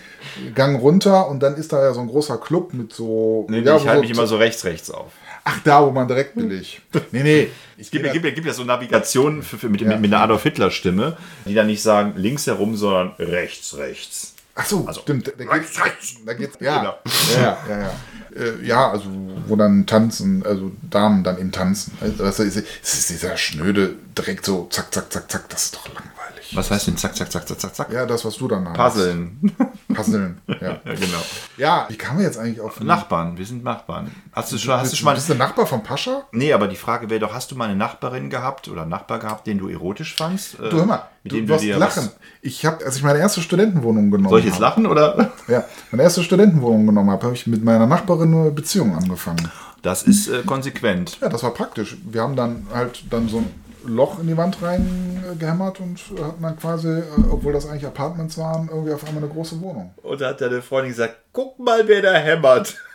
Gang 0.55 0.79
runter 0.79 1.27
und 1.27 1.41
dann 1.41 1.55
ist 1.55 1.73
da 1.73 1.83
ja 1.83 1.93
so 1.93 1.99
ein 1.99 2.07
großer 2.07 2.37
Club 2.37 2.73
mit 2.73 2.93
so. 2.93 3.47
Nee, 3.49 3.61
ja, 3.61 3.75
ich 3.75 3.87
halte 3.87 4.01
mich 4.01 4.11
immer 4.11 4.27
so 4.27 4.37
rechts, 4.37 4.63
rechts 4.65 4.91
auf. 4.91 5.11
Ach, 5.43 5.59
da, 5.63 5.83
wo 5.85 5.91
man 5.91 6.07
direkt 6.07 6.35
billig. 6.35 6.81
Nee, 7.11 7.23
nee. 7.23 7.47
Es 7.77 7.89
gibt, 7.89 8.11
gibt, 8.11 8.23
gibt 8.35 8.45
ja 8.45 8.53
so 8.53 8.63
Navigationen 8.63 9.41
für, 9.41 9.57
für, 9.57 9.69
mit, 9.69 9.81
ja. 9.81 9.97
mit, 9.97 10.13
einer 10.13 10.21
Adolf 10.21 10.43
Hitler 10.43 10.69
Stimme, 10.69 11.17
die 11.45 11.55
dann 11.55 11.67
nicht 11.67 11.81
sagen 11.81 12.13
links 12.17 12.45
herum, 12.45 12.75
sondern 12.75 13.13
rechts, 13.17 13.77
rechts. 13.77 14.35
Ach 14.59 14.65
so, 14.65 14.85
also, 14.85 14.99
stimmt. 15.01 15.31
Da 15.37 15.57
geht's, 15.57 15.79
da 16.25 16.33
geht's, 16.33 16.57
ja, 16.59 16.79
genau. 16.79 16.97
ja, 17.33 17.57
ja, 17.69 17.79
ja. 17.79 17.91
Äh, 18.35 18.65
ja, 18.65 18.91
also 18.91 19.05
wo 19.47 19.55
dann 19.55 19.85
tanzen, 19.85 20.45
also 20.45 20.73
Damen 20.81 21.23
dann 21.23 21.37
im 21.37 21.53
Tanzen. 21.53 21.97
Also, 22.01 22.43
es 22.43 22.57
ist 22.57 23.09
dieser 23.09 23.37
schnöde, 23.37 23.95
direkt 24.17 24.45
so 24.45 24.67
zack, 24.69 24.93
zack, 24.93 25.13
zack, 25.13 25.31
zack, 25.31 25.47
das 25.47 25.65
ist 25.65 25.75
doch 25.75 25.87
langweilig. 25.87 26.38
Was 26.53 26.71
heißt 26.71 26.87
denn 26.87 26.97
zack, 26.97 27.15
zack, 27.15 27.31
zack, 27.31 27.47
zack, 27.47 27.59
zack, 27.59 27.75
zack? 27.75 27.91
Ja, 27.91 28.05
das, 28.05 28.25
was 28.25 28.37
du 28.37 28.47
dann 28.47 28.67
hast. 28.67 28.95
Puzzeln. 28.95 29.55
Puzzeln, 29.93 30.41
ja. 30.47 30.55
ja. 30.61 30.79
genau. 30.83 31.21
Ja, 31.57 31.85
wie 31.89 31.95
kamen 31.95 32.19
wir 32.19 32.25
jetzt 32.25 32.37
eigentlich 32.37 32.61
auf... 32.61 32.79
Nachbarn, 32.79 33.37
wir 33.37 33.45
sind 33.45 33.63
Nachbarn. 33.63 34.11
Hast 34.31 34.51
du 34.51 34.57
schon, 34.57 34.73
hast 34.73 34.91
du 34.91 34.95
schon 34.95 35.05
mal... 35.05 35.15
Bist 35.15 35.29
du 35.29 35.35
Nachbar 35.35 35.65
von 35.65 35.83
Pascha? 35.83 36.23
Nee, 36.31 36.53
aber 36.53 36.67
die 36.67 36.75
Frage 36.75 37.09
wäre 37.09 37.19
doch, 37.19 37.33
hast 37.33 37.51
du 37.51 37.55
mal 37.55 37.65
eine 37.65 37.75
Nachbarin 37.75 38.29
gehabt 38.29 38.67
oder 38.67 38.81
einen 38.81 38.91
Nachbar 38.91 39.19
gehabt, 39.19 39.47
den 39.47 39.59
du 39.59 39.67
erotisch 39.67 40.15
fandst? 40.15 40.57
Du, 40.59 40.71
hör 40.71 40.85
mal, 40.85 41.03
mit 41.23 41.33
du, 41.33 41.37
dem 41.37 41.47
du, 41.47 41.57
du 41.57 41.77
lachen. 41.77 42.09
Ich 42.41 42.65
habe, 42.65 42.83
als 42.85 42.97
ich 42.97 43.03
meine 43.03 43.19
erste 43.19 43.41
Studentenwohnung 43.41 44.09
genommen 44.09 44.29
Soll 44.29 44.39
ich 44.39 44.45
jetzt 44.45 44.59
lachen, 44.59 44.85
oder? 44.85 45.31
Ja, 45.47 45.65
meine 45.91 46.03
erste 46.03 46.23
Studentenwohnung 46.23 46.85
genommen 46.85 47.09
habe, 47.09 47.23
habe 47.23 47.35
ich 47.35 47.47
mit 47.47 47.63
meiner 47.63 47.87
Nachbarin 47.87 48.33
eine 48.33 48.51
Beziehung 48.51 48.95
angefangen. 48.95 49.51
Das 49.81 50.03
ist 50.03 50.27
äh, 50.27 50.43
konsequent. 50.45 51.19
Ja, 51.21 51.29
das 51.29 51.43
war 51.43 51.53
praktisch. 51.53 51.97
Wir 52.03 52.21
haben 52.21 52.35
dann 52.35 52.67
halt 52.73 53.03
dann 53.09 53.29
so 53.29 53.37
ein 53.37 53.47
Loch 53.85 54.19
in 54.19 54.27
die 54.27 54.37
Wand 54.37 54.57
reingehämmert 54.61 55.79
und 55.79 55.99
hatten 56.21 56.41
dann 56.43 56.57
quasi, 56.57 56.87
äh, 56.89 57.03
obwohl 57.31 57.53
das 57.53 57.67
eigentlich 57.67 57.85
Apartments 57.85 58.37
waren, 58.37 58.67
irgendwie 58.69 58.93
auf 58.93 59.05
einmal 59.07 59.23
eine 59.23 59.31
große 59.31 59.59
Wohnung. 59.61 59.93
Und 60.03 60.21
da 60.21 60.29
hat 60.29 60.41
deine 60.41 60.61
Freundin 60.61 60.91
gesagt, 60.91 61.15
guck 61.31 61.57
mal, 61.59 61.87
wer 61.87 62.01
da 62.01 62.13
hämmert. 62.13 62.75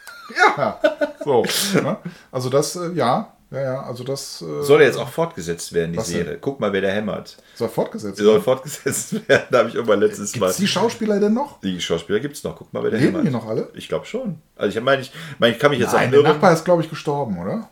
Ja, 0.57 0.81
so. 1.23 1.45
ne? 1.75 1.99
Also 2.33 2.49
das, 2.49 2.77
äh, 2.77 2.93
ja, 2.95 3.35
ja, 3.51 3.61
ja, 3.61 3.83
also 3.83 4.05
das 4.05 4.41
äh, 4.41 4.63
Soll 4.63 4.81
jetzt 4.81 4.97
auch 4.97 5.11
fortgesetzt 5.11 5.75
werden, 5.75 5.93
die? 5.93 6.01
Serie. 6.01 6.39
Guck 6.41 6.61
mal, 6.61 6.73
wer 6.73 6.81
da 6.81 6.89
hämmert. 6.89 7.37
soll 7.55 7.69
fortgesetzt 7.69 8.17
Sie 8.17 8.25
soll 8.25 8.41
fortgesetzt 8.41 9.13
werden, 9.29 9.45
da 9.51 9.59
habe 9.59 9.69
ich 9.69 9.75
irgendwann 9.75 10.01
letztes 10.01 10.33
Gibt 10.33 10.41
Mal. 10.41 10.49
es 10.51 10.57
die 10.57 10.67
Schauspieler 10.67 11.21
denn 11.21 11.35
noch? 11.35 11.61
Die 11.61 11.79
Schauspieler 11.79 12.21
gibt 12.21 12.37
es 12.37 12.43
noch. 12.43 12.57
Guck 12.57 12.73
mal, 12.73 12.83
wer 12.83 12.91
da 12.93 12.97
Leben 12.97 13.09
hämmert. 13.11 13.27
die 13.27 13.31
noch 13.31 13.47
alle? 13.47 13.69
Ich 13.75 13.87
glaube 13.87 14.07
schon. 14.07 14.39
Also 14.57 14.79
ich 14.79 14.83
meine, 14.83 15.03
ich, 15.03 15.13
meine, 15.39 15.53
ich 15.53 15.59
kann 15.59 15.71
mich 15.71 15.81
jetzt 15.81 15.93
Nein, 15.93 16.09
auch 16.09 16.13
der. 16.13 16.23
Nachbar 16.23 16.55
ist, 16.55 16.65
glaube 16.65 16.83
ich, 16.83 16.89
gestorben, 16.89 17.39
oder? 17.39 17.69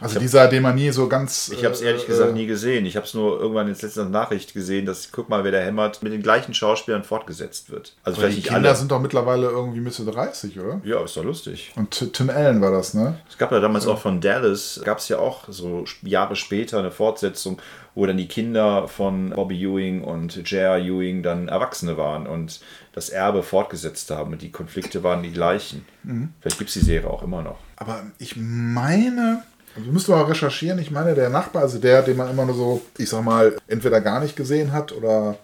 Also 0.00 0.18
dieser, 0.18 0.48
den 0.48 0.62
man 0.62 0.74
nie 0.74 0.90
so 0.90 1.08
ganz... 1.08 1.50
Ich 1.52 1.64
habe 1.64 1.74
es 1.74 1.80
ehrlich 1.80 2.04
äh, 2.04 2.06
gesagt 2.06 2.32
nie 2.34 2.46
gesehen. 2.46 2.86
Ich 2.86 2.96
habe 2.96 3.06
es 3.06 3.14
nur 3.14 3.40
irgendwann 3.40 3.68
jetzt 3.68 3.82
letzte 3.82 4.04
Nachricht 4.04 4.54
gesehen, 4.54 4.86
dass 4.86 5.12
guck 5.12 5.28
mal, 5.28 5.44
wer 5.44 5.50
der 5.50 5.64
hämmert 5.64 6.02
mit 6.02 6.12
den 6.12 6.22
gleichen 6.22 6.54
Schauspielern 6.54 7.04
fortgesetzt 7.04 7.70
wird. 7.70 7.94
Also 8.02 8.20
vielleicht 8.20 8.38
die 8.38 8.42
Kinder 8.42 8.70
alle. 8.70 8.76
sind 8.76 8.90
doch 8.90 9.00
mittlerweile 9.00 9.48
irgendwie 9.48 9.80
Mitte 9.80 10.04
30, 10.04 10.58
oder? 10.58 10.80
Ja, 10.84 11.02
ist 11.04 11.16
doch 11.16 11.24
lustig. 11.24 11.72
Und 11.76 12.12
Tim 12.12 12.30
Allen 12.30 12.60
war 12.60 12.70
das, 12.70 12.94
ne? 12.94 13.18
Es 13.28 13.38
gab 13.38 13.52
ja 13.52 13.60
damals 13.60 13.86
auch 13.86 13.98
von 13.98 14.20
Dallas, 14.20 14.80
gab 14.84 14.98
es 14.98 15.08
ja 15.08 15.18
auch 15.18 15.44
so 15.48 15.84
Jahre 16.02 16.36
später 16.36 16.78
eine 16.78 16.90
Fortsetzung, 16.90 17.60
wo 17.94 18.06
dann 18.06 18.16
die 18.16 18.28
Kinder 18.28 18.88
von 18.88 19.30
Bobby 19.30 19.62
Ewing 19.62 20.04
und 20.04 20.36
J.R. 20.36 20.78
Ewing 20.78 21.22
dann 21.22 21.48
Erwachsene 21.48 21.96
waren 21.96 22.26
und 22.26 22.60
das 22.92 23.08
Erbe 23.08 23.42
fortgesetzt 23.42 24.10
haben 24.10 24.32
und 24.32 24.42
die 24.42 24.50
Konflikte 24.50 25.02
waren 25.02 25.22
die 25.22 25.32
gleichen. 25.32 25.84
Mhm. 26.02 26.32
Vielleicht 26.40 26.58
gibt 26.58 26.68
es 26.68 26.74
die 26.74 26.80
Serie 26.80 27.10
auch 27.10 27.22
immer 27.22 27.42
noch. 27.42 27.58
Aber 27.76 28.02
ich 28.18 28.36
meine, 28.36 29.42
also 29.76 29.90
müssten 29.90 30.12
wir 30.12 30.16
mal 30.16 30.24
recherchieren, 30.24 30.78
ich 30.78 30.90
meine, 30.90 31.14
der 31.14 31.28
Nachbar, 31.28 31.62
also 31.62 31.78
der, 31.78 32.02
den 32.02 32.16
man 32.16 32.30
immer 32.30 32.44
nur 32.44 32.54
so, 32.54 32.82
ich 32.98 33.08
sag 33.08 33.24
mal, 33.24 33.56
entweder 33.68 34.00
gar 34.00 34.20
nicht 34.20 34.36
gesehen 34.36 34.72
hat 34.72 34.92
oder 34.92 35.36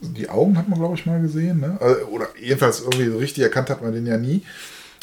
die 0.00 0.28
Augen 0.28 0.58
hat 0.58 0.68
man, 0.68 0.78
glaube 0.78 0.94
ich, 0.96 1.06
mal 1.06 1.20
gesehen, 1.20 1.60
ne? 1.60 1.78
Also, 1.80 2.06
Oder 2.06 2.28
jedenfalls 2.40 2.80
irgendwie 2.80 3.08
so 3.08 3.18
richtig 3.18 3.44
erkannt 3.44 3.70
hat 3.70 3.82
man 3.82 3.92
den 3.92 4.06
ja 4.06 4.18
nie. 4.18 4.42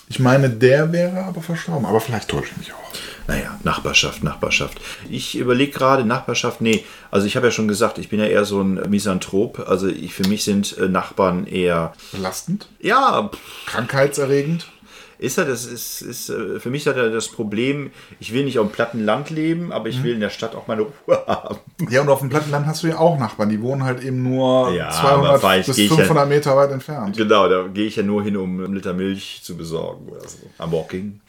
Ich 0.10 0.20
meine, 0.20 0.50
der 0.50 0.92
wäre 0.92 1.24
aber 1.24 1.42
verstorben, 1.42 1.86
aber 1.86 2.02
vielleicht 2.02 2.30
täusche 2.30 2.52
ich 2.52 2.58
mich 2.58 2.74
auch. 2.74 2.92
Naja, 3.28 3.58
Nachbarschaft, 3.64 4.22
Nachbarschaft. 4.22 4.80
Ich 5.10 5.38
überlege 5.38 5.72
gerade, 5.72 6.04
Nachbarschaft, 6.04 6.60
nee, 6.60 6.84
also 7.10 7.26
ich 7.26 7.38
habe 7.38 7.48
ja 7.48 7.52
schon 7.52 7.70
gesagt, 7.70 7.98
ich 7.98 8.10
bin 8.10 8.20
ja 8.20 8.26
eher 8.26 8.44
so 8.44 8.62
ein 8.62 8.74
Misanthrop. 8.90 9.66
Also 9.68 9.88
ich, 9.88 10.14
für 10.14 10.28
mich 10.28 10.44
sind 10.44 10.78
äh, 10.78 10.90
Nachbarn 10.90 11.48
eher, 11.48 11.94
Belastend, 12.12 12.68
ja, 12.82 13.32
krankheitserregend. 13.66 14.68
Ist 15.24 15.38
er, 15.38 15.46
das 15.46 15.66
ist, 15.66 16.02
ist 16.02 16.30
äh, 16.30 16.60
für 16.60 16.70
mich 16.70 16.86
hat 16.86 16.98
er 16.98 17.10
das 17.10 17.30
Problem, 17.30 17.92
ich 18.20 18.34
will 18.34 18.44
nicht 18.44 18.60
auf 18.60 18.68
dem 18.68 18.72
platten 18.74 19.04
Land 19.06 19.30
leben, 19.30 19.72
aber 19.72 19.88
ich 19.90 20.04
will 20.04 20.14
in 20.14 20.20
der 20.20 20.30
Stadt 20.30 20.54
auch 20.56 20.68
meine 20.68 20.82
Ruhe 20.84 21.24
haben. 21.28 21.60
Ja, 21.90 22.02
und 22.02 22.10
auf 22.10 22.20
dem 22.20 22.30
Plattenland 22.30 22.66
hast 22.66 22.84
du 22.84 22.88
ja 22.88 22.98
auch 23.00 23.18
Nachbarn, 23.18 23.50
die 23.50 23.62
wohnen 23.62 23.84
halt 23.84 24.04
eben 24.04 24.22
nur 24.22 24.72
Ja, 24.74 24.90
200 24.90 25.30
aber 25.30 25.40
vielleicht 25.40 25.68
bis 25.68 25.76
gehe 25.78 25.86
ich 25.86 25.92
ja- 25.92 25.98
500 25.98 26.28
Meter 26.30 26.56
weit 26.58 26.72
entfernt. 26.72 27.16
Genau, 27.18 27.48
da 27.48 27.68
gehe 27.68 27.86
ich 27.88 27.96
ja 27.96 28.04
nur 28.04 28.22
hin, 28.24 28.36
um 28.38 28.64
einen 28.64 28.76
Liter 28.76 28.94
Milch 28.94 29.42
zu 29.44 29.56
besorgen 29.58 30.10
oder 30.10 30.28
so. 30.28 30.38
Am 30.58 30.72
Walking. 30.72 31.20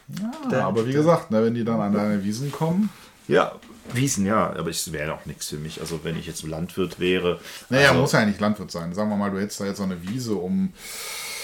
Ja, 0.51 0.67
aber 0.67 0.87
wie 0.87 0.93
gesagt, 0.93 1.31
ne, 1.31 1.43
wenn 1.45 1.55
die 1.55 1.65
dann 1.65 1.81
an 1.81 1.93
deine 1.95 2.23
Wiesen 2.25 2.51
kommen, 2.53 2.91
Ja, 3.29 3.53
Wiesen, 3.93 4.25
ja, 4.27 4.55
aber 4.57 4.71
es 4.71 4.93
wäre 4.93 5.13
auch 5.13 5.27
nichts 5.27 5.49
für 5.51 5.57
mich. 5.57 5.81
Also 5.81 6.01
wenn 6.05 6.19
ich 6.19 6.27
jetzt 6.27 6.43
Landwirt 6.43 6.99
wäre. 7.01 7.39
naja, 7.69 7.91
also, 7.91 8.01
muss 8.01 8.13
ja 8.13 8.25
nicht 8.25 8.41
Landwirt 8.41 8.71
sein. 8.71 8.95
Sagen 8.95 9.11
wir 9.11 9.17
mal, 9.17 9.31
du 9.31 9.39
hättest 9.39 9.61
da 9.61 9.67
jetzt 9.67 9.77
so 9.77 9.83
eine 9.85 10.03
Wiese 10.09 10.35
um 10.35 10.73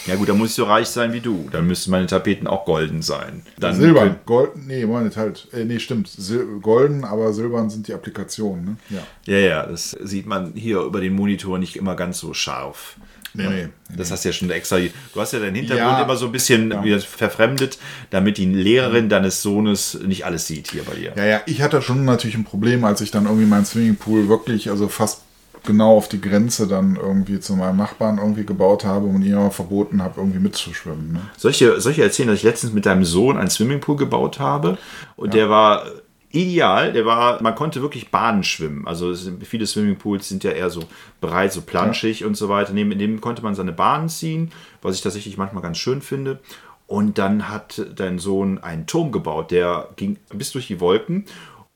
Ja 0.07 0.17
gut, 0.17 0.29
dann 0.29 0.39
muss 0.39 0.51
ich 0.51 0.55
so 0.55 0.65
reich 0.65 0.89
sein 0.89 1.13
wie 1.13 1.21
du. 1.21 1.49
Dann 1.53 1.67
müssten 1.67 1.91
meine 1.91 2.07
Tapeten 2.07 2.47
auch 2.47 2.65
golden 2.65 3.03
sein. 3.03 3.43
Dann 3.59 3.75
Silbern, 3.77 4.17
golden, 4.27 4.67
nee, 4.67 4.85
meine 4.87 5.15
halt, 5.15 5.49
äh, 5.53 5.65
nee, 5.65 5.79
stimmt, 5.79 6.09
Sil 6.09 6.59
golden, 6.63 7.05
aber 7.05 7.33
silbern 7.33 7.69
sind 7.71 7.87
die 7.89 7.95
Applikationen, 7.95 8.65
ne? 8.65 8.77
Ja. 8.91 9.35
Ja, 9.35 9.39
ja, 9.39 9.67
das 9.67 9.91
sieht 10.03 10.27
man 10.27 10.53
hier 10.55 10.81
über 10.81 11.01
den 11.01 11.15
Monitor 11.15 11.59
nicht 11.59 11.77
immer 11.77 11.97
ganz 11.97 12.19
so 12.19 12.33
scharf. 12.35 12.97
Nee, 13.33 13.47
nee. 13.47 13.69
Das 13.97 14.11
hast 14.11 14.25
du 14.25 14.31
ja 14.31 14.33
schon 14.33 14.51
extra. 14.51 14.79
Du 14.79 15.21
hast 15.21 15.33
ja 15.33 15.39
deinen 15.39 15.55
Hintergrund 15.55 15.99
Ja. 15.99 16.03
immer 16.03 16.17
so 16.17 16.27
ein 16.27 16.33
bisschen 16.33 16.73
Ja. 16.85 16.99
verfremdet, 16.99 17.79
damit 18.11 18.39
die 18.39 18.47
Lehrerin 18.47 19.09
deines 19.09 19.41
Sohnes 19.43 19.99
nicht 20.05 20.25
alles 20.27 20.49
sieht 20.49 20.73
hier 20.73 20.83
bei 20.83 20.95
dir. 20.95 21.13
Ja, 21.15 21.25
ja, 21.25 21.41
ich 21.47 21.63
hatte 21.63 21.81
schon 21.83 22.05
natürlich 22.05 22.37
ein 22.37 22.43
Problem, 22.45 22.85
als 22.85 23.01
ich 23.03 23.13
dann 23.13 23.27
irgendwie 23.27 23.47
meinen 23.47 23.65
Swimmingpool 23.65 24.29
wirklich, 24.29 24.69
also 24.71 24.89
fast 24.89 25.23
genau 25.65 25.97
auf 25.97 26.09
die 26.09 26.21
Grenze 26.21 26.67
dann 26.67 26.97
irgendwie 26.97 27.41
zu 27.41 27.55
meinem 27.55 27.77
Nachbarn 27.77 28.19
irgendwie 28.19 28.45
gebaut 28.45 28.85
habe 28.85 29.07
und 29.07 29.23
ihm 29.23 29.39
auch 29.39 29.53
verboten 29.53 30.03
habe, 30.03 30.21
irgendwie 30.21 30.39
mitzuschwimmen. 30.39 31.13
Ne? 31.13 31.21
Ich 31.51 31.59
dir 31.59 32.05
erzählen, 32.05 32.29
dass 32.29 32.39
ich 32.39 32.45
letztens 32.45 32.73
mit 32.73 32.87
deinem 32.87 33.05
Sohn 33.05 33.37
einen 33.37 33.51
Swimmingpool 33.51 33.97
gebaut 33.97 34.41
habe? 34.41 34.79
Und 35.17 35.35
der 35.35 35.51
war 35.51 35.85
ideal. 36.31 36.93
Der 36.93 37.05
war, 37.05 37.43
man 37.43 37.55
konnte 37.55 37.83
wirklich 37.83 38.11
Bahnen 38.11 38.45
schwimmen. 38.45 38.87
Also 38.87 39.15
viele 39.43 39.67
Swimmingpools 39.67 40.29
sind 40.29 40.45
ja 40.45 40.53
eher 40.53 40.71
so 40.71 40.85
breit, 41.21 41.53
so 41.53 41.61
planschig 41.61 42.25
und 42.25 42.37
so 42.37 42.49
weiter. 42.49 42.73
Neben 42.73 42.97
dem 42.99 43.21
konnte 43.21 43.43
man 43.43 43.55
seine 43.55 43.73
Bahnen 43.73 44.09
ziehen, 44.09 44.53
was 44.83 44.95
ich 44.95 45.03
tatsächlich 45.03 45.37
manchmal 45.37 45.63
ganz 45.63 45.79
schön 45.79 46.03
finde. 46.03 46.39
Und 46.87 47.19
dann 47.19 47.49
hat 47.49 47.87
dein 47.95 48.19
Sohn 48.19 48.59
einen 48.59 48.87
Turm 48.87 49.13
gebaut, 49.13 49.53
der 49.53 49.91
ging 49.97 50.17
bis 50.33 50.51
durch 50.53 50.67
die 50.67 50.81
Wolken. 50.81 51.27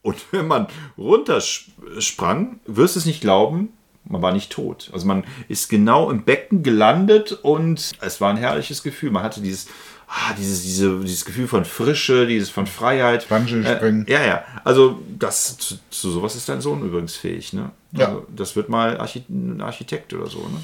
Und 0.05 0.17
wenn 0.33 0.47
man 0.47 0.69
runtersprang, 0.97 2.61
wirst 2.67 2.95
du 2.95 3.01
es 3.01 3.07
nicht 3.07 3.21
glauben, 3.21 3.71
man 4.05 4.21
war 4.23 4.33
nicht 4.33 4.53
tot. 4.53 4.91
Also 4.93 5.07
man 5.07 5.25
ist 5.49 5.69
genau 5.71 6.11
im 6.11 6.25
Becken 6.25 6.63
gelandet 6.63 7.33
und 7.43 7.93
es 8.01 8.21
war 8.21 8.31
ein 8.31 8.37
herrliches 8.37 8.83
Gefühl. 8.83 9.11
Man 9.11 9.23
hatte 9.23 9.41
dieses, 9.41 9.67
ah, 10.09 10.35
dieses, 10.39 10.63
diese, 10.63 11.01
dieses 11.01 11.25
Gefühl 11.25 11.49
von 11.49 11.65
Frische, 11.65 12.27
dieses 12.27 12.51
von 12.51 12.67
Freiheit. 12.67 13.27
Bungee-Springen. 13.31 14.07
Äh, 14.07 14.13
ja, 14.13 14.23
ja. 14.27 14.45
Also 14.63 15.01
das, 15.19 15.57
zu, 15.57 15.77
zu 15.89 16.11
sowas 16.11 16.37
ist 16.37 16.49
dein 16.51 16.61
Sohn 16.61 16.83
übrigens 16.87 17.17
fähig. 17.17 17.55
Ne? 17.55 17.71
Ja. 17.93 18.09
Also, 18.09 18.27
das 18.37 18.57
wird 18.57 18.69
mal 18.69 18.99
Archi 19.01 19.25
ein 19.31 19.63
Architekt 19.63 20.13
oder 20.13 20.27
so. 20.27 20.41
Ne? 20.41 20.61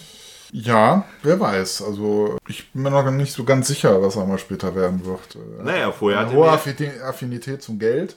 Ja, 0.53 1.07
wer 1.23 1.41
weiß. 1.41 1.81
Also 1.83 2.37
ich 2.47 2.71
bin 2.73 2.83
mir 2.83 2.91
noch 2.91 3.11
nicht 3.11 3.33
so 3.33 3.45
ganz 3.45 3.69
sicher, 3.69 4.03
was 4.03 4.17
er 4.17 4.27
mal 4.27 4.39
später 4.39 4.75
werden 4.75 5.07
wird. 5.07 5.37
Äh, 5.37 5.63
Naja, 5.65 5.93
vorher 5.93 6.21
Eine 6.21 6.29
hat, 6.29 6.37
hohe 6.37 6.47
er 6.47 6.53
Affini- 6.59 7.01
Affinität 7.01 7.63
zum 7.63 7.79
Geld. 7.79 8.17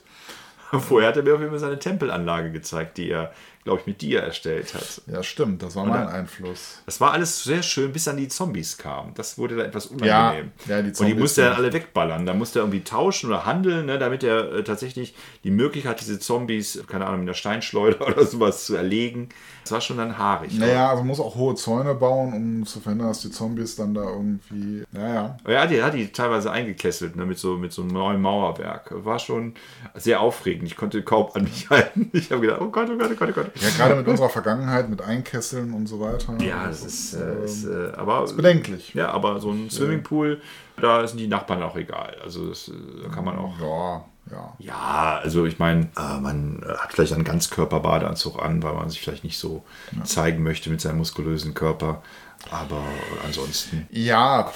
vorher 0.80 1.08
hat 1.08 1.16
er 1.16 1.22
mir 1.22 1.34
auf 1.34 1.40
jeden 1.40 1.50
Fall 1.50 1.60
seine 1.60 1.78
Tempelanlage 1.78 2.50
gezeigt, 2.50 2.98
die 2.98 3.10
er, 3.10 3.32
glaube 3.64 3.80
ich, 3.80 3.86
mit 3.86 4.02
dir 4.02 4.20
erstellt 4.20 4.74
hat. 4.74 5.02
Ja, 5.06 5.22
stimmt, 5.22 5.62
das 5.62 5.74
war 5.74 5.86
mein 5.86 6.06
Einfluss. 6.06 6.82
Das 6.84 7.00
war 7.00 7.12
alles 7.12 7.44
sehr 7.44 7.62
schön, 7.62 7.92
bis 7.92 8.04
dann 8.04 8.16
die 8.18 8.28
Zombies 8.28 8.76
kamen. 8.76 9.12
Das 9.14 9.38
wurde 9.38 9.56
dann 9.56 9.66
etwas 9.66 9.90
Ja, 10.02 10.28
unangenehm. 10.30 10.52
ja, 10.66 10.76
die 10.76 10.80
und 10.80 10.86
die 10.86 10.92
Zombies 10.92 11.18
musste 11.18 11.42
er 11.42 11.56
alle 11.56 11.72
wegballern. 11.72 12.26
Da 12.26 12.34
musste 12.34 12.58
er 12.58 12.62
irgendwie 12.64 12.84
tauschen 12.84 13.28
oder 13.30 13.46
handeln, 13.46 13.86
ne, 13.86 13.98
damit 13.98 14.22
er 14.22 14.52
äh, 14.52 14.64
tatsächlich 14.64 15.14
die 15.44 15.50
Möglichkeit 15.50 15.92
hat, 15.92 16.00
diese 16.02 16.18
Zombies, 16.18 16.82
keine 16.86 17.06
Ahnung, 17.06 17.20
mit 17.20 17.28
einer 17.28 17.34
Steinschleuder 17.34 18.06
oder 18.06 18.26
sowas 18.26 18.66
zu 18.66 18.76
erlegen. 18.76 19.30
Das 19.62 19.72
war 19.72 19.80
schon 19.80 19.96
dann 19.96 20.18
haarig. 20.18 20.58
Naja, 20.58 20.90
also 20.90 20.98
man 21.00 21.08
muss 21.08 21.20
auch 21.20 21.34
hohe 21.34 21.54
Zäune 21.54 21.94
bauen, 21.94 22.34
um 22.34 22.66
zu 22.66 22.80
verhindern, 22.80 23.08
dass 23.08 23.22
die 23.22 23.30
Zombies 23.30 23.76
dann 23.76 23.94
da 23.94 24.02
irgendwie. 24.02 24.84
Naja. 24.92 25.38
Er 25.44 25.62
hat 25.62 25.70
die, 25.70 25.82
hat 25.82 25.94
die 25.94 26.08
teilweise 26.12 26.50
eingekesselt, 26.50 27.16
ne, 27.16 27.24
mit, 27.24 27.38
so, 27.38 27.56
mit 27.56 27.72
so 27.72 27.80
einem 27.80 27.92
neuen 27.92 28.20
Mauerwerk. 28.20 28.90
War 29.06 29.18
schon 29.18 29.54
sehr 29.94 30.20
aufregend. 30.20 30.66
Ich 30.66 30.76
konnte 30.76 31.02
kaum 31.02 31.28
an 31.32 31.44
mich 31.44 31.70
halten. 31.70 32.10
Ich 32.12 32.30
habe 32.30 32.42
gedacht, 32.42 32.60
oh 32.60 32.68
Gott, 32.68 32.90
oh 32.92 32.98
Gott, 32.98 33.10
oh 33.10 33.16
Gott, 33.16 33.28
oh 33.30 33.32
Gott. 33.32 33.53
Ja, 33.56 33.68
gerade 33.76 33.96
mit 33.96 34.08
unserer 34.08 34.28
Vergangenheit, 34.28 34.88
mit 34.88 35.00
Einkesseln 35.02 35.72
und 35.72 35.86
so 35.86 36.00
weiter. 36.00 36.34
Ja, 36.40 36.66
das 36.66 36.84
ist, 36.84 37.14
äh, 37.14 37.44
ist 37.44 37.64
äh, 37.64 37.92
aber 37.96 38.24
bedenklich. 38.32 38.94
Ja, 38.94 39.10
aber 39.10 39.40
so 39.40 39.50
ein 39.50 39.70
Swimmingpool, 39.70 40.40
da 40.80 41.06
sind 41.06 41.18
die 41.18 41.28
Nachbarn 41.28 41.62
auch 41.62 41.76
egal. 41.76 42.16
Also 42.22 42.48
das, 42.48 42.68
äh, 42.68 43.08
kann 43.14 43.24
man 43.24 43.38
auch. 43.38 43.58
Ja, 43.60 44.04
ja. 44.30 44.54
Ja, 44.58 45.20
also 45.22 45.44
ich 45.46 45.58
meine, 45.58 45.88
äh, 45.96 46.20
man 46.20 46.62
äh, 46.62 46.76
hat 46.76 46.92
vielleicht 46.92 47.12
einen 47.12 47.24
Ganzkörperbadeanzug 47.24 48.42
an, 48.42 48.62
weil 48.62 48.74
man 48.74 48.90
sich 48.90 49.00
vielleicht 49.00 49.24
nicht 49.24 49.38
so 49.38 49.64
zeigen 50.04 50.42
möchte 50.42 50.70
mit 50.70 50.80
seinem 50.80 50.98
muskulösen 50.98 51.54
Körper. 51.54 52.02
Aber 52.50 52.82
ansonsten. 53.24 53.86
Ja, 53.90 54.52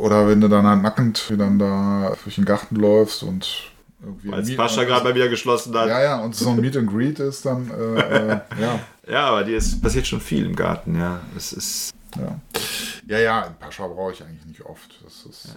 oder 0.00 0.26
wenn 0.26 0.40
du 0.40 0.48
dann 0.48 0.66
halt 0.66 0.82
nackend 0.82 1.32
dann 1.36 1.58
da 1.58 2.16
durch 2.22 2.36
den 2.36 2.44
Garten 2.44 2.76
läufst 2.76 3.22
und 3.22 3.70
irgendwie. 4.02 4.32
Als 4.32 4.54
Pascha 4.56 4.84
gerade 4.84 5.04
bei 5.04 5.12
mir 5.14 5.28
geschlossen 5.28 5.74
hat. 5.76 5.88
Ja, 5.88 6.02
ja, 6.02 6.20
und 6.20 6.34
so 6.34 6.50
ein 6.50 6.60
Meet 6.60 6.76
and 6.76 6.90
Greet 6.90 7.18
ist 7.18 7.44
dann, 7.44 7.70
äh, 7.70 8.00
äh, 8.00 8.28
ja, 8.60 8.80
Ja, 9.08 9.26
aber 9.28 9.44
dir 9.44 9.56
ist 9.56 9.80
passiert 9.82 10.06
schon 10.06 10.20
viel 10.20 10.46
im 10.46 10.54
Garten, 10.56 10.98
ja. 10.98 11.20
Es 11.36 11.52
ist. 11.52 11.92
ja. 12.16 12.38
Ja, 13.06 13.18
ja, 13.18 13.54
Pascha 13.58 13.86
brauche 13.86 14.12
ich 14.12 14.22
eigentlich 14.22 14.44
nicht 14.46 14.62
oft. 14.66 15.00
Das 15.02 15.24
ist, 15.24 15.56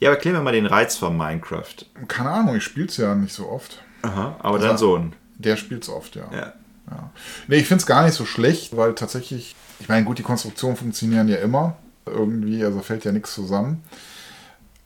Ja, 0.00 0.08
aber 0.10 0.16
erklär 0.16 0.34
mir 0.34 0.40
mal 0.42 0.52
den 0.52 0.66
Reiz 0.66 0.96
von 0.96 1.16
Minecraft. 1.16 1.86
keine 2.08 2.30
Ahnung, 2.30 2.56
ich 2.56 2.64
spiele 2.64 2.86
es 2.86 2.96
ja 2.96 3.14
nicht 3.14 3.32
so 3.32 3.48
oft. 3.48 3.82
Aha, 4.02 4.36
aber 4.40 4.58
dein 4.58 4.76
Sohn. 4.78 5.12
Der 5.36 5.56
spielt 5.56 5.84
es 5.84 5.88
oft, 5.88 6.16
ja. 6.16 6.28
Ja. 6.32 6.52
Ja. 6.90 7.10
Nee, 7.46 7.56
ich 7.56 7.66
finde 7.68 7.80
es 7.82 7.86
gar 7.86 8.04
nicht 8.04 8.14
so 8.14 8.24
schlecht, 8.26 8.76
weil 8.76 8.94
tatsächlich, 8.94 9.54
ich 9.78 9.88
meine, 9.88 10.04
gut, 10.04 10.18
die 10.18 10.22
Konstruktionen 10.24 10.76
funktionieren 10.76 11.28
ja 11.28 11.36
immer 11.36 11.76
irgendwie, 12.06 12.64
also 12.64 12.80
fällt 12.80 13.04
ja 13.04 13.12
nichts 13.12 13.32
zusammen. 13.34 13.82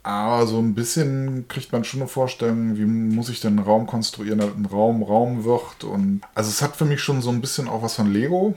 Aber 0.05 0.47
so 0.47 0.59
ein 0.59 0.75
bisschen 0.75 1.49
kriegt 1.49 1.73
man 1.73 1.83
schon 1.83 2.01
eine 2.01 2.09
Vorstellung, 2.09 2.77
wie 2.77 2.85
muss 2.85 3.31
ich 3.31 3.41
denn 3.41 3.59
einen 3.59 3.67
Raum 3.67 3.87
konstruieren, 3.87 4.39
damit 4.39 4.59
ein 4.59 4.67
Raum 4.67 5.03
Raum 5.03 5.45
wird. 5.45 5.83
Und 5.83 6.21
also 6.35 6.51
es 6.51 6.61
hat 6.61 6.77
für 6.77 6.85
mich 6.85 7.01
schon 7.01 7.23
so 7.23 7.31
ein 7.31 7.41
bisschen 7.41 7.69
auch 7.69 7.83
was 7.83 7.95
von 7.95 8.13
Lego, 8.13 8.55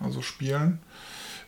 also 0.00 0.22
Spielen. 0.22 0.78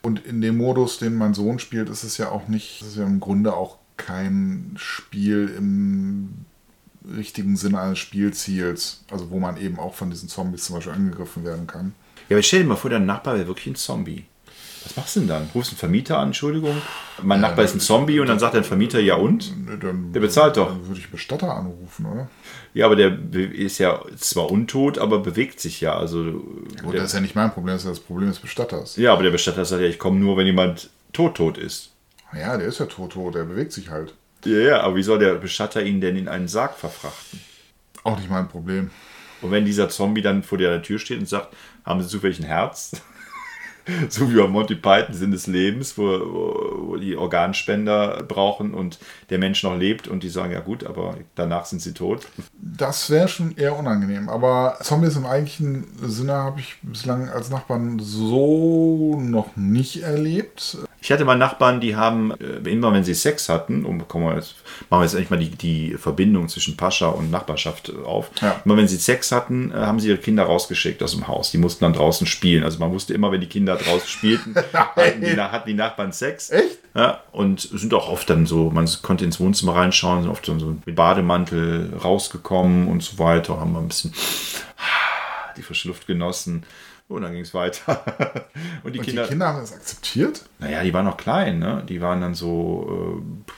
Und 0.02 0.24
in 0.26 0.42
dem 0.42 0.58
Modus, 0.58 0.98
den 0.98 1.14
mein 1.14 1.32
Sohn 1.32 1.58
spielt, 1.58 1.88
ist 1.88 2.02
es 2.04 2.18
ja 2.18 2.28
auch 2.28 2.48
nicht, 2.48 2.82
es 2.82 2.88
ist 2.88 2.96
ja 2.98 3.06
im 3.06 3.20
Grunde 3.20 3.54
auch 3.54 3.78
kein 3.96 4.74
Spiel 4.76 5.54
im 5.56 6.44
richtigen 7.16 7.56
Sinne 7.56 7.80
eines 7.80 8.00
Spielziels, 8.00 9.02
also 9.10 9.30
wo 9.30 9.38
man 9.38 9.56
eben 9.56 9.78
auch 9.78 9.94
von 9.94 10.10
diesen 10.10 10.28
Zombies 10.28 10.64
zum 10.64 10.76
Beispiel 10.76 10.92
angegriffen 10.92 11.42
werden 11.42 11.66
kann. 11.66 11.94
Ja, 12.28 12.36
aber 12.36 12.42
stell 12.42 12.62
dir 12.62 12.68
mal 12.68 12.76
vor, 12.76 12.90
dein 12.90 13.06
Nachbar 13.06 13.36
wäre 13.36 13.46
wirklich 13.46 13.68
ein 13.68 13.76
Zombie. 13.76 14.26
Was 14.84 14.96
machst 14.96 15.16
du 15.16 15.20
denn 15.20 15.28
dann? 15.28 15.50
Rufst 15.54 15.70
einen 15.72 15.78
Vermieter 15.78 16.18
an, 16.18 16.28
Entschuldigung. 16.28 16.76
Mein 17.22 17.40
Nachbar 17.40 17.64
ist 17.64 17.74
ein 17.74 17.80
Zombie 17.80 18.18
und 18.20 18.26
dann 18.26 18.38
sagt 18.38 18.54
der 18.54 18.64
Vermieter, 18.64 19.00
ja 19.00 19.14
und? 19.14 19.52
Dann, 19.80 20.12
Der 20.12 20.20
bezahlt 20.20 20.56
doch. 20.56 20.68
Dann 20.68 20.86
würde 20.88 21.00
ich 21.00 21.10
Bestatter 21.10 21.54
anrufen, 21.54 22.06
oder? 22.06 22.28
Ja, 22.74 22.86
aber 22.86 22.96
der 22.96 23.16
ist 23.32 23.78
ja 23.78 24.00
zwar 24.16 24.50
untot, 24.50 24.98
aber 24.98 25.18
bewegt 25.20 25.60
sich 25.60 25.80
ja. 25.80 25.96
Also, 25.96 26.22
Gut, 26.82 26.94
der, 26.94 27.00
das 27.02 27.10
ist 27.10 27.14
ja 27.14 27.20
nicht 27.20 27.34
mein 27.34 27.52
Problem, 27.52 27.74
das 27.74 27.82
ist 27.82 27.86
ja 27.86 27.90
das 27.90 28.00
Problem 28.00 28.28
des 28.28 28.38
Bestatters. 28.38 28.96
ja, 28.96 29.12
aber 29.12 29.22
der 29.22 29.30
Bestatter 29.30 29.64
sagt 29.64 29.82
ja, 29.82 29.88
ich 29.88 29.98
komme 29.98 30.18
nur, 30.18 30.36
wenn 30.36 30.46
jemand 30.46 30.90
tot 31.12 31.36
tot 31.36 31.58
ist. 31.58 31.90
Ja, 32.34 32.56
der 32.56 32.66
ist 32.66 32.80
ja 32.80 32.86
tot, 32.86 33.12
tot, 33.12 33.34
der 33.34 33.44
bewegt 33.44 33.72
sich 33.72 33.90
halt. 33.90 34.14
Ja, 34.44 34.58
ja, 34.58 34.80
aber 34.80 34.96
wie 34.96 35.02
soll 35.02 35.18
der 35.18 35.34
Bestatter 35.34 35.82
ihn 35.82 36.00
denn 36.00 36.16
in 36.16 36.28
einen 36.28 36.48
Sarg 36.48 36.76
verfrachten? 36.76 37.40
Auch 38.02 38.16
nicht 38.18 38.30
mein 38.30 38.48
Problem. 38.48 38.90
Und 39.42 39.50
wenn 39.50 39.64
dieser 39.64 39.88
Zombie 39.88 40.22
dann 40.22 40.42
vor 40.42 40.58
der 40.58 40.82
Tür 40.82 40.98
steht 40.98 41.18
und 41.18 41.28
sagt, 41.28 41.54
haben 41.84 42.00
Sie 42.02 42.08
zufällig 42.08 42.38
ein 42.40 42.46
Herz? 42.46 42.92
So 44.08 44.30
wie 44.30 44.36
bei 44.36 44.46
Monty 44.46 44.74
Python 44.74 45.14
Sinn 45.14 45.30
des 45.30 45.46
Lebens, 45.46 45.96
wo, 45.98 46.04
wo, 46.04 46.96
die 46.96 47.16
Organspender 47.16 48.22
brauchen 48.22 48.74
und 48.74 48.98
der 49.30 49.38
Mensch 49.38 49.62
noch 49.62 49.76
lebt 49.76 50.08
und 50.08 50.22
die 50.22 50.28
sagen, 50.28 50.52
ja 50.52 50.60
gut, 50.60 50.84
aber 50.84 51.16
danach 51.34 51.64
sind 51.64 51.82
sie 51.82 51.92
tot. 51.92 52.26
Das 52.54 53.10
wäre 53.10 53.28
schon 53.28 53.56
eher 53.56 53.78
unangenehm. 53.78 54.28
Aber 54.28 54.78
Zombies 54.82 55.16
im 55.16 55.26
eigentlichen 55.26 55.86
Sinne 56.02 56.34
habe 56.34 56.60
ich 56.60 56.76
bislang 56.82 57.28
als 57.28 57.50
Nachbarn 57.50 57.98
so 57.98 59.18
noch 59.20 59.56
nicht 59.56 60.02
erlebt. 60.02 60.78
Ich 61.02 61.10
hatte 61.10 61.24
mal 61.24 61.36
Nachbarn, 61.36 61.80
die 61.80 61.96
haben, 61.96 62.30
äh, 62.40 62.70
immer 62.70 62.92
wenn 62.92 63.02
sie 63.02 63.14
Sex 63.14 63.48
hatten, 63.48 63.84
um, 63.84 64.06
kommen 64.06 64.26
wir 64.26 64.36
jetzt, 64.36 64.54
machen 64.88 65.00
wir 65.00 65.02
jetzt 65.02 65.14
endlich 65.14 65.30
mal 65.30 65.38
die, 65.38 65.50
die 65.50 65.96
Verbindung 65.98 66.48
zwischen 66.48 66.76
Pascha 66.76 67.08
und 67.08 67.28
Nachbarschaft 67.28 67.88
äh, 67.88 68.04
auf. 68.04 68.30
Ja. 68.40 68.62
Immer 68.64 68.76
wenn 68.76 68.86
sie 68.86 68.96
Sex 68.96 69.32
hatten, 69.32 69.72
äh, 69.72 69.74
haben 69.74 69.98
sie 69.98 70.08
ihre 70.08 70.18
Kinder 70.18 70.44
rausgeschickt 70.44 71.02
aus 71.02 71.10
dem 71.10 71.26
Haus. 71.26 71.50
Die 71.50 71.58
mussten 71.58 71.84
dann 71.84 71.92
draußen 71.92 72.24
spielen. 72.28 72.62
Also 72.62 72.78
man 72.78 72.92
wusste 72.92 73.14
immer, 73.14 73.32
wenn 73.32 73.40
die 73.40 73.48
Kinder 73.48 73.74
draußen 73.74 74.06
spielten, 74.06 74.54
hatten 74.72 75.20
die, 75.20 75.36
hatten 75.36 75.68
die 75.68 75.74
Nachbarn 75.74 76.12
Sex. 76.12 76.50
Echt? 76.50 76.78
Ja, 76.94 77.20
und 77.32 77.60
sind 77.60 77.92
auch 77.94 78.08
oft 78.08 78.30
dann 78.30 78.46
so, 78.46 78.70
man 78.70 78.88
konnte 79.02 79.24
ins 79.24 79.40
Wohnzimmer 79.40 79.74
reinschauen, 79.74 80.22
sind 80.22 80.30
oft 80.30 80.46
so 80.46 80.54
mit 80.84 80.94
Bademantel 80.94 81.94
rausgekommen 82.02 82.86
und 82.86 83.02
so 83.02 83.18
weiter, 83.18 83.58
haben 83.58 83.72
wir 83.72 83.80
ein 83.80 83.88
bisschen 83.88 84.14
die 85.56 85.62
frische 85.62 85.88
Luft 85.88 86.06
genossen. 86.06 86.64
Und 87.12 87.22
dann 87.22 87.32
ging 87.32 87.42
es 87.42 87.54
weiter. 87.54 88.02
Und 88.84 88.92
die 88.94 88.98
Und 88.98 89.04
Kinder, 89.04 89.22
die 89.24 89.28
Kinder 89.30 89.46
haben 89.48 89.60
das 89.60 89.72
akzeptiert? 89.72 90.44
naja, 90.58 90.82
die 90.82 90.92
waren 90.94 91.04
noch 91.04 91.16
klein, 91.16 91.58
ne? 91.58 91.82
Die 91.88 92.00
waren 92.00 92.20
dann 92.20 92.34
so, 92.34 93.20
äh, 93.46 93.52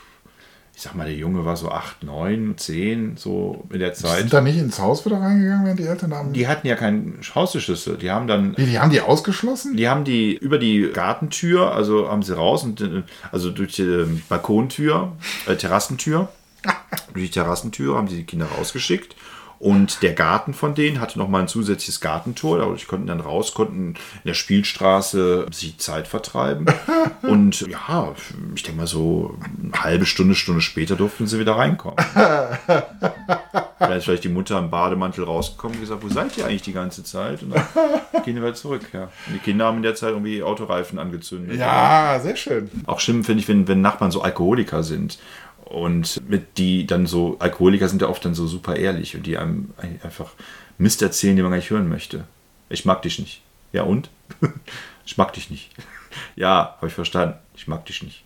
ich 0.76 0.82
sag 0.82 0.94
mal, 0.96 1.04
der 1.06 1.14
Junge 1.14 1.44
war 1.44 1.56
so 1.56 1.70
8, 1.70 2.02
9, 2.02 2.54
10, 2.58 3.16
so 3.16 3.64
in 3.70 3.78
der 3.78 3.90
Die 3.90 3.96
Zeit. 3.96 4.18
sind 4.18 4.32
da 4.32 4.40
nicht 4.40 4.58
ins 4.58 4.80
Haus 4.80 5.04
wieder 5.06 5.20
reingegangen, 5.20 5.64
während 5.64 5.78
die 5.78 5.84
Eltern 5.86 6.12
haben. 6.12 6.32
Die 6.32 6.48
hatten 6.48 6.66
ja 6.66 6.74
keinen 6.74 7.20
Hausschlüssel. 7.34 7.96
Die 7.96 8.10
haben 8.10 8.26
dann 8.26 8.56
Wie, 8.56 8.66
die 8.66 8.80
haben 8.80 8.90
die 8.90 9.00
ausgeschlossen? 9.00 9.76
Die 9.76 9.88
haben 9.88 10.02
die 10.04 10.34
über 10.36 10.58
die 10.58 10.90
Gartentür, 10.92 11.72
also 11.72 12.08
haben 12.10 12.22
sie 12.22 12.36
raus 12.36 12.64
und 12.64 12.80
äh, 12.80 13.02
also 13.30 13.50
durch 13.50 13.74
die 13.74 13.82
ähm, 13.82 14.22
Balkontür, 14.28 15.12
äh, 15.46 15.54
Terrassentür, 15.54 16.28
durch 17.14 17.26
die 17.26 17.30
Terrassentür 17.30 17.96
haben 17.96 18.08
sie 18.08 18.16
die 18.16 18.24
Kinder 18.24 18.46
rausgeschickt. 18.46 19.14
Und 19.64 20.02
der 20.02 20.12
Garten 20.12 20.52
von 20.52 20.74
denen 20.74 21.00
hatte 21.00 21.18
nochmal 21.18 21.40
ein 21.40 21.48
zusätzliches 21.48 22.02
Gartentor. 22.02 22.58
Dadurch 22.58 22.86
konnten 22.86 23.06
dann 23.06 23.20
raus, 23.20 23.54
konnten 23.54 23.94
in 23.94 24.26
der 24.26 24.34
Spielstraße 24.34 25.46
sich 25.50 25.78
Zeit 25.78 26.06
vertreiben. 26.06 26.66
Und 27.22 27.62
ja, 27.62 28.14
ich 28.54 28.62
denke 28.62 28.82
mal 28.82 28.86
so 28.86 29.38
eine 29.62 29.82
halbe 29.82 30.04
Stunde, 30.04 30.34
Stunde 30.34 30.60
später 30.60 30.96
durften 30.96 31.26
sie 31.26 31.38
wieder 31.38 31.56
reinkommen. 31.56 31.96
Da 33.78 33.96
ist 33.96 34.04
vielleicht 34.04 34.24
die 34.24 34.30
Mutter 34.30 34.58
im 34.58 34.70
Bademantel 34.70 35.24
rausgekommen 35.24 35.76
und 35.76 35.80
gesagt, 35.82 36.02
wo 36.02 36.08
seid 36.08 36.38
ihr 36.38 36.46
eigentlich 36.46 36.62
die 36.62 36.72
ganze 36.72 37.04
Zeit? 37.04 37.42
Und 37.42 37.54
dann 37.54 38.22
gehen 38.24 38.40
wir 38.40 38.54
zurück. 38.54 38.82
Ja. 38.92 39.10
Und 39.26 39.34
die 39.34 39.38
Kinder 39.38 39.66
haben 39.66 39.78
in 39.78 39.82
der 39.82 39.94
Zeit 39.94 40.10
irgendwie 40.10 40.42
Autoreifen 40.42 40.98
angezündet. 40.98 41.58
Ja, 41.58 42.18
sehr 42.22 42.36
schön. 42.36 42.70
Auch 42.86 43.00
schlimm 43.00 43.24
finde 43.24 43.42
ich, 43.42 43.48
wenn, 43.48 43.68
wenn 43.68 43.82
Nachbarn 43.82 44.10
so 44.10 44.22
Alkoholiker 44.22 44.82
sind. 44.82 45.18
Und 45.64 46.28
mit 46.28 46.58
die 46.58 46.86
dann 46.86 47.06
so, 47.06 47.36
Alkoholiker 47.38 47.88
sind 47.88 48.02
ja 48.02 48.08
oft 48.08 48.24
dann 48.24 48.34
so 48.34 48.46
super 48.46 48.76
ehrlich 48.76 49.16
und 49.16 49.26
die 49.26 49.38
einem 49.38 49.72
einfach 50.02 50.32
Mist 50.78 51.02
erzählen, 51.02 51.36
den 51.36 51.42
man 51.42 51.52
gar 51.52 51.56
nicht 51.58 51.70
hören 51.70 51.88
möchte. 51.88 52.24
Ich 52.68 52.84
mag 52.84 53.02
dich 53.02 53.18
nicht. 53.18 53.42
Ja 53.72 53.82
und? 53.82 54.10
ich 55.06 55.16
mag 55.16 55.32
dich 55.32 55.50
nicht. 55.50 55.70
ja, 56.36 56.76
habe 56.76 56.88
ich 56.88 56.94
verstanden. 56.94 57.38
Ich 57.56 57.66
mag 57.66 57.86
dich 57.86 58.02
nicht. 58.02 58.24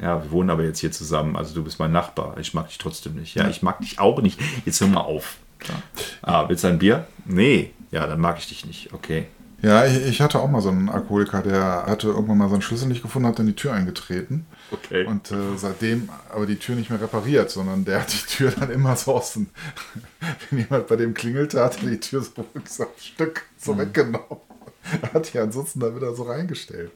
Ja, 0.00 0.22
wir 0.22 0.30
wohnen 0.30 0.50
aber 0.50 0.64
jetzt 0.64 0.80
hier 0.80 0.92
zusammen. 0.92 1.36
Also 1.36 1.54
du 1.54 1.62
bist 1.62 1.78
mein 1.78 1.92
Nachbar. 1.92 2.36
Ich 2.38 2.52
mag 2.54 2.68
dich 2.68 2.78
trotzdem 2.78 3.14
nicht. 3.14 3.34
Ja, 3.34 3.48
ich 3.48 3.62
mag 3.62 3.80
dich 3.80 3.98
auch 3.98 4.20
nicht. 4.20 4.40
Jetzt 4.66 4.80
hör 4.80 4.88
mal 4.88 5.00
auf. 5.00 5.38
Ja. 5.68 5.74
Ah, 6.22 6.48
willst 6.48 6.64
du 6.64 6.68
ein 6.68 6.78
Bier? 6.78 7.06
Nee. 7.24 7.70
Ja, 7.90 8.06
dann 8.06 8.20
mag 8.20 8.38
ich 8.38 8.48
dich 8.48 8.66
nicht. 8.66 8.92
Okay. 8.92 9.26
Ja, 9.64 9.86
ich, 9.86 10.06
ich 10.06 10.20
hatte 10.20 10.40
auch 10.40 10.50
mal 10.50 10.60
so 10.60 10.68
einen 10.68 10.90
Alkoholiker, 10.90 11.40
der 11.40 11.86
hatte 11.86 12.08
irgendwann 12.08 12.36
mal 12.36 12.50
seinen 12.50 12.60
Schlüssel 12.60 12.86
nicht 12.86 13.02
gefunden, 13.02 13.26
hat 13.26 13.38
in 13.38 13.46
die 13.46 13.56
Tür 13.56 13.72
eingetreten. 13.72 14.46
Okay. 14.70 15.06
Und 15.06 15.30
äh, 15.30 15.56
seitdem 15.56 16.10
aber 16.30 16.44
die 16.44 16.56
Tür 16.56 16.74
nicht 16.74 16.90
mehr 16.90 17.00
repariert, 17.00 17.50
sondern 17.50 17.84
der 17.86 18.02
hat 18.02 18.12
die 18.12 18.26
Tür 18.26 18.50
dann 18.50 18.70
immer 18.70 18.94
so 18.94 19.14
aus 19.14 19.32
dem, 19.32 19.48
wenn 20.50 20.58
jemand 20.60 20.86
bei 20.86 20.96
dem 20.96 21.14
klingelte, 21.14 21.64
hat 21.64 21.82
er 21.82 21.88
die 21.88 22.00
Tür 22.00 22.22
so, 22.22 22.44
ein 22.54 22.62
Stück 22.98 23.46
so 23.56 23.78
weggenommen. 23.78 24.38
Hat 25.14 25.32
die 25.32 25.38
ansonsten 25.38 25.80
da 25.80 25.96
wieder 25.96 26.14
so 26.14 26.24
reingestellt. 26.24 26.92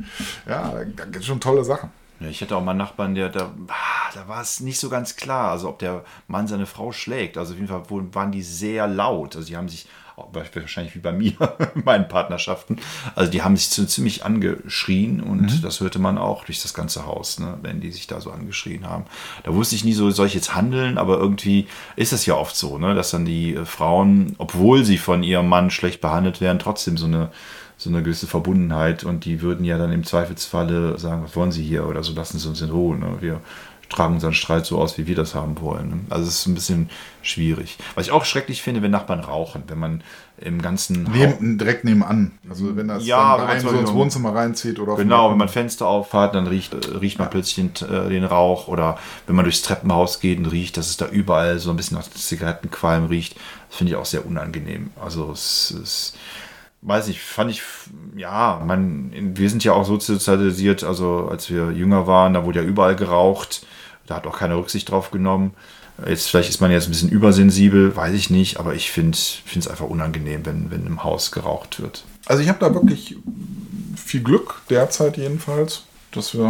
Ja, 0.46 0.72
da, 0.72 0.84
gibt 0.84 1.16
es 1.16 1.24
schon 1.24 1.40
tolle 1.40 1.64
Sachen. 1.64 1.90
Ja, 2.20 2.28
ich 2.28 2.42
hatte 2.42 2.54
auch 2.54 2.62
mal 2.62 2.72
einen 2.72 2.80
Nachbarn, 2.80 3.14
der 3.14 3.30
da, 3.30 3.54
ah, 3.68 4.12
da 4.12 4.28
war 4.28 4.42
es 4.42 4.60
nicht 4.60 4.78
so 4.78 4.90
ganz 4.90 5.16
klar, 5.16 5.52
also 5.52 5.70
ob 5.70 5.78
der 5.78 6.04
Mann 6.26 6.46
seine 6.48 6.66
Frau 6.66 6.92
schlägt. 6.92 7.38
Also 7.38 7.54
auf 7.54 7.58
jeden 7.58 7.68
Fall 7.68 7.84
waren 7.88 8.30
die 8.30 8.42
sehr 8.42 8.86
laut. 8.86 9.36
Also 9.36 9.48
die 9.48 9.56
haben 9.56 9.70
sich, 9.70 9.88
wahrscheinlich 10.32 10.94
wie 10.94 11.00
bei 11.00 11.12
mir, 11.12 11.32
in 11.74 11.82
meinen 11.84 12.08
Partnerschaften, 12.08 12.78
also 13.14 13.30
die 13.30 13.42
haben 13.42 13.56
sich 13.56 13.68
so 13.68 13.84
ziemlich 13.84 14.24
angeschrien 14.24 15.20
und 15.20 15.64
das 15.64 15.80
hörte 15.80 15.98
man 15.98 16.18
auch 16.18 16.44
durch 16.44 16.62
das 16.62 16.74
ganze 16.74 17.06
Haus, 17.06 17.38
ne, 17.38 17.58
wenn 17.62 17.80
die 17.80 17.90
sich 17.92 18.06
da 18.06 18.20
so 18.20 18.30
angeschrien 18.30 18.88
haben. 18.88 19.04
Da 19.44 19.54
wusste 19.54 19.74
ich 19.74 19.84
nie 19.84 19.92
so, 19.92 20.10
soll 20.10 20.26
ich 20.26 20.34
jetzt 20.34 20.54
handeln, 20.54 20.98
aber 20.98 21.18
irgendwie 21.18 21.66
ist 21.96 22.12
es 22.12 22.26
ja 22.26 22.34
oft 22.34 22.56
so, 22.56 22.78
ne, 22.78 22.94
dass 22.94 23.10
dann 23.10 23.24
die 23.24 23.54
äh, 23.54 23.64
Frauen, 23.64 24.34
obwohl 24.38 24.84
sie 24.84 24.98
von 24.98 25.22
ihrem 25.22 25.48
Mann 25.48 25.70
schlecht 25.70 26.00
behandelt 26.00 26.40
werden, 26.40 26.58
trotzdem 26.58 26.96
so 26.96 27.06
eine 27.06 27.30
so 27.80 27.90
eine 27.90 28.02
gewisse 28.02 28.26
Verbundenheit 28.26 29.04
und 29.04 29.24
die 29.24 29.40
würden 29.40 29.64
ja 29.64 29.78
dann 29.78 29.92
im 29.92 30.02
Zweifelsfalle 30.02 30.98
sagen, 30.98 31.22
was 31.22 31.36
wollen 31.36 31.52
sie 31.52 31.62
hier 31.62 31.86
oder 31.86 32.02
so, 32.02 32.12
lassen 32.12 32.40
sie 32.40 32.48
uns 32.48 32.60
in 32.60 32.70
Ruhe. 32.70 32.98
Ne? 32.98 33.18
Wir 33.20 33.40
tragen 33.88 34.14
unseren 34.14 34.34
Streit 34.34 34.66
so 34.66 34.78
aus, 34.78 34.98
wie 34.98 35.06
wir 35.06 35.16
das 35.16 35.34
haben 35.34 35.60
wollen. 35.60 35.88
Ne? 35.88 35.98
Also 36.10 36.28
es 36.28 36.40
ist 36.40 36.46
ein 36.46 36.54
bisschen 36.54 36.90
schwierig. 37.22 37.78
Was 37.94 38.06
ich 38.06 38.12
auch 38.12 38.24
schrecklich 38.24 38.62
finde, 38.62 38.82
wenn 38.82 38.90
Nachbarn 38.90 39.20
rauchen, 39.20 39.64
wenn 39.68 39.78
man 39.78 40.02
im 40.40 40.62
ganzen 40.62 41.04
Neben, 41.12 41.58
direkt 41.58 41.84
nebenan. 41.84 42.32
Also 42.48 42.76
wenn 42.76 42.88
das 42.88 43.04
Ja, 43.04 43.36
dann 43.36 43.46
man 43.46 43.56
einem 43.56 43.68
so 43.68 43.70
ins 43.70 43.92
Wohnzimmer 43.92 44.34
reinzieht 44.34 44.78
oder 44.78 44.96
Genau, 44.96 45.30
wenn 45.30 45.38
man 45.38 45.48
Fenster 45.48 45.86
aufhat, 45.86 46.34
dann 46.34 46.46
riecht, 46.46 46.74
äh, 46.74 46.96
riecht 46.98 47.18
man 47.18 47.30
plötzlich 47.30 47.56
den, 47.56 47.88
äh, 47.88 48.08
den 48.08 48.24
Rauch 48.24 48.68
oder 48.68 48.98
wenn 49.26 49.36
man 49.36 49.44
durchs 49.44 49.62
Treppenhaus 49.62 50.20
geht 50.20 50.38
und 50.38 50.46
riecht, 50.46 50.76
dass 50.76 50.88
es 50.88 50.96
da 50.96 51.06
überall 51.06 51.58
so 51.58 51.70
ein 51.70 51.76
bisschen 51.76 51.96
nach 51.96 52.08
Zigarettenqualm 52.08 53.06
riecht. 53.06 53.36
Das 53.68 53.78
finde 53.78 53.92
ich 53.92 53.96
auch 53.96 54.06
sehr 54.06 54.26
unangenehm. 54.26 54.90
Also 55.02 55.32
es 55.32 55.70
ist, 55.70 56.16
weiß 56.82 57.08
ich, 57.08 57.20
fand 57.20 57.50
ich, 57.50 57.62
ja, 58.16 58.62
man, 58.64 59.10
wir 59.36 59.50
sind 59.50 59.64
ja 59.64 59.72
auch 59.72 59.84
so 59.84 59.98
sozialisiert, 59.98 60.84
also 60.84 61.28
als 61.30 61.50
wir 61.50 61.72
jünger 61.72 62.06
waren, 62.06 62.34
da 62.34 62.44
wurde 62.44 62.60
ja 62.60 62.66
überall 62.66 62.94
geraucht, 62.94 63.66
da 64.08 64.16
hat 64.16 64.26
auch 64.26 64.38
keiner 64.38 64.56
Rücksicht 64.56 64.90
drauf 64.90 65.10
genommen. 65.10 65.54
Jetzt 66.06 66.28
vielleicht 66.28 66.48
ist 66.48 66.60
man 66.60 66.70
jetzt 66.70 66.86
ein 66.86 66.90
bisschen 66.90 67.08
übersensibel, 67.08 67.94
weiß 67.94 68.14
ich 68.14 68.30
nicht, 68.30 68.58
aber 68.58 68.74
ich 68.74 68.90
finde 68.90 69.16
es 69.16 69.68
einfach 69.68 69.86
unangenehm, 69.86 70.46
wenn, 70.46 70.70
wenn 70.70 70.86
im 70.86 71.02
Haus 71.02 71.32
geraucht 71.32 71.80
wird. 71.80 72.04
Also 72.26 72.42
ich 72.42 72.48
habe 72.48 72.60
da 72.60 72.72
wirklich 72.72 73.16
viel 73.96 74.22
Glück, 74.22 74.62
derzeit 74.70 75.16
jedenfalls, 75.16 75.84
dass 76.12 76.34
wir 76.34 76.46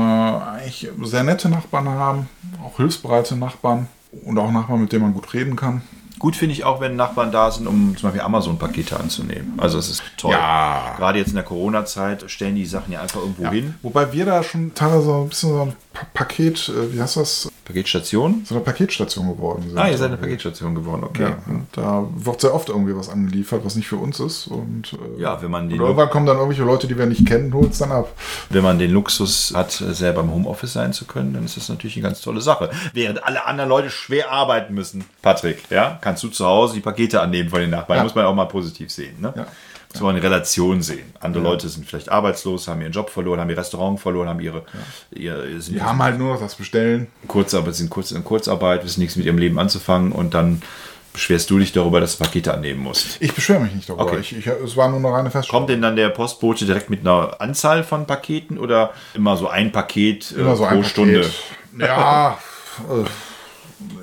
eigentlich 0.53 0.89
sehr 1.03 1.25
nette 1.25 1.49
Nachbarn 1.49 1.89
haben, 1.89 2.29
auch 2.63 2.77
hilfsbereite 2.77 3.37
Nachbarn 3.37 3.89
und 4.25 4.39
auch 4.39 4.53
Nachbarn, 4.53 4.83
mit 4.83 4.93
denen 4.93 5.03
man 5.03 5.15
gut 5.15 5.33
reden 5.33 5.57
kann. 5.57 5.83
Gut 6.19 6.35
finde 6.35 6.53
ich 6.53 6.65
auch, 6.65 6.81
wenn 6.81 6.97
Nachbarn 6.97 7.31
da 7.31 7.51
sind, 7.51 7.69
um 7.69 7.97
zum 7.97 8.09
Beispiel 8.09 8.23
Amazon-Pakete 8.23 8.99
anzunehmen. 8.99 9.55
Also 9.57 9.79
es 9.79 9.89
ist 9.89 10.03
toll. 10.17 10.33
Ja. 10.33 10.95
Gerade 10.97 11.19
jetzt 11.19 11.29
in 11.29 11.37
der 11.37 11.45
Corona-Zeit 11.45 12.29
stellen 12.29 12.57
die 12.57 12.67
Sachen 12.67 12.93
ja 12.93 13.01
einfach 13.01 13.21
irgendwo 13.21 13.49
hin. 13.49 13.75
Wobei 13.83 14.13
wir 14.13 14.27
da 14.27 14.43
schon 14.43 14.75
teilweise 14.75 15.15
ein 15.15 15.29
bisschen 15.29 15.51
so 15.51 15.63
ein 15.63 15.77
Pa- 15.99 16.07
Paket, 16.15 16.69
äh, 16.69 16.95
wie 16.95 17.01
heißt 17.01 17.17
das, 17.17 17.51
Paketstation? 17.65 18.43
so 18.47 18.55
eine 18.55 18.65
Paketstation 18.65 19.29
geworden 19.29 19.65
sind. 19.69 19.79
Ah, 19.79 19.89
ihr 19.89 19.99
seid 19.99 20.09
eine 20.09 20.17
Paketstation 20.17 20.75
geworden, 20.75 21.05
okay. 21.05 21.23
Ja, 21.23 21.37
da 21.73 22.07
wird 22.17 22.41
sehr 22.41 22.55
oft 22.55 22.69
irgendwie 22.69 22.95
was 22.97 23.09
angeliefert, 23.09 23.65
was 23.65 23.75
nicht 23.77 23.89
für 23.89 23.97
uns 23.97 24.21
ist. 24.21 24.47
Und, 24.47 24.93
äh, 24.95 25.21
Ja, 25.21 25.41
wenn 25.43 25.51
man 25.51 25.69
den, 25.69 25.81
irgendwann 25.81 26.09
kommen 26.11 26.27
dann 26.27 26.37
irgendwelche 26.37 26.65
Leute, 26.65 26.87
die 26.87 26.97
wir 26.97 27.07
nicht 27.07 27.27
kennen, 27.27 27.53
holen 27.53 27.71
es 27.71 27.79
dann 27.79 27.93
ab. 27.93 28.11
wenn 28.51 28.63
man 28.63 28.79
den 28.79 28.91
Luxus 28.93 29.53
hat, 29.55 29.71
selber 29.73 30.21
im 30.23 30.31
Homeoffice 30.31 30.73
sein 30.73 30.93
zu 30.93 31.05
können, 31.05 31.35
dann 31.35 31.45
ist 31.45 31.57
das 31.57 31.69
natürlich 31.69 31.97
eine 31.97 32.05
ganz 32.05 32.21
tolle 32.21 32.41
Sache. 32.41 32.71
Während 32.95 33.23
alle 33.25 33.45
anderen 33.47 33.69
Leute 33.69 33.91
schwer 33.91 34.31
arbeiten 34.31 34.75
müssen. 34.75 35.05
Patrick, 35.23 35.63
ja, 35.71 35.99
kannst 36.01 36.23
du 36.23 36.29
zu 36.29 36.47
Hause 36.47 36.75
die 36.75 36.81
Pakete 36.81 37.21
annehmen 37.21 37.51
von 37.51 37.61
den 37.61 37.71
Nachbarn. 37.71 37.99
Ja. 37.99 38.03
Muss 38.05 38.15
man 38.15 38.25
auch 38.25 38.35
mal 38.35 38.47
positiv 38.47 38.91
sehen. 38.91 39.17
Ne? 39.21 39.33
Ja. 39.37 39.47
Muss 39.93 40.03
man 40.03 40.17
in 40.17 40.23
Relation 40.23 40.83
sehen. 40.83 41.13
Andere 41.21 41.43
Leute 41.43 41.69
sind 41.69 41.87
vielleicht 41.87 42.11
arbeitslos, 42.11 42.69
haben 42.69 42.83
ihren 42.83 42.93
Job 42.93 43.09
verloren, 43.11 43.41
haben 43.41 43.49
ihr 43.49 43.57
Restaurant 43.57 43.99
verloren, 43.99 44.29
haben 44.29 44.41
ihre, 44.41 44.65
ihr, 45.11 45.61
sind 45.61 45.77
Die 45.77 45.83
haben 45.83 46.03
halt 46.03 46.19
nur 46.19 46.35
noch 46.35 46.41
das 46.41 46.57
Bestellen. 46.57 47.07
Kurzarbeit, 47.27 47.75
sind 47.75 47.89
kurz 47.89 48.11
in 48.11 48.23
Kurzarbeit, 48.23 48.85
wissen 48.85 49.01
nichts 49.01 49.17
mit 49.17 49.25
ihrem 49.25 49.39
Leben 49.39 49.59
anzufangen 49.59 50.13
und 50.13 50.35
dann 50.35 50.63
beschwerst 51.19 51.51
du 51.51 51.59
dich 51.59 51.73
darüber, 51.73 52.01
dass 52.01 52.17
du 52.17 52.25
Pakete 52.25 52.55
annehmen 52.55 52.81
musst? 52.81 53.17
Ich 53.21 53.35
beschwere 53.35 53.61
mich 53.61 53.75
nicht 53.75 53.89
darüber. 53.89 54.05
Okay. 54.05 54.19
Ich, 54.21 54.37
ich, 54.37 54.47
es 54.47 54.77
war 54.77 54.89
nur 54.89 54.99
eine 54.99 55.11
reine 55.11 55.31
Feststellung. 55.31 55.63
Kommt 55.63 55.71
denn 55.71 55.83
dann 55.83 55.97
der 55.97 56.11
Postbote 56.11 56.65
direkt 56.65 56.91
mit 56.91 57.01
einer 57.01 57.41
Anzahl 57.41 57.83
von 57.83 58.07
Paketen 58.07 58.59
oder 58.59 58.93
immer 59.15 59.37
so 59.37 59.49
ein 59.49 59.73
Paket 59.73 60.33
äh, 60.37 60.41
Immer 60.41 60.55
so 60.55 60.65
pro 60.65 60.77
ein 60.77 60.85
Stunde? 60.85 61.21
Paket. 61.21 61.89
Ja, 61.89 62.39
äh, 62.89 63.05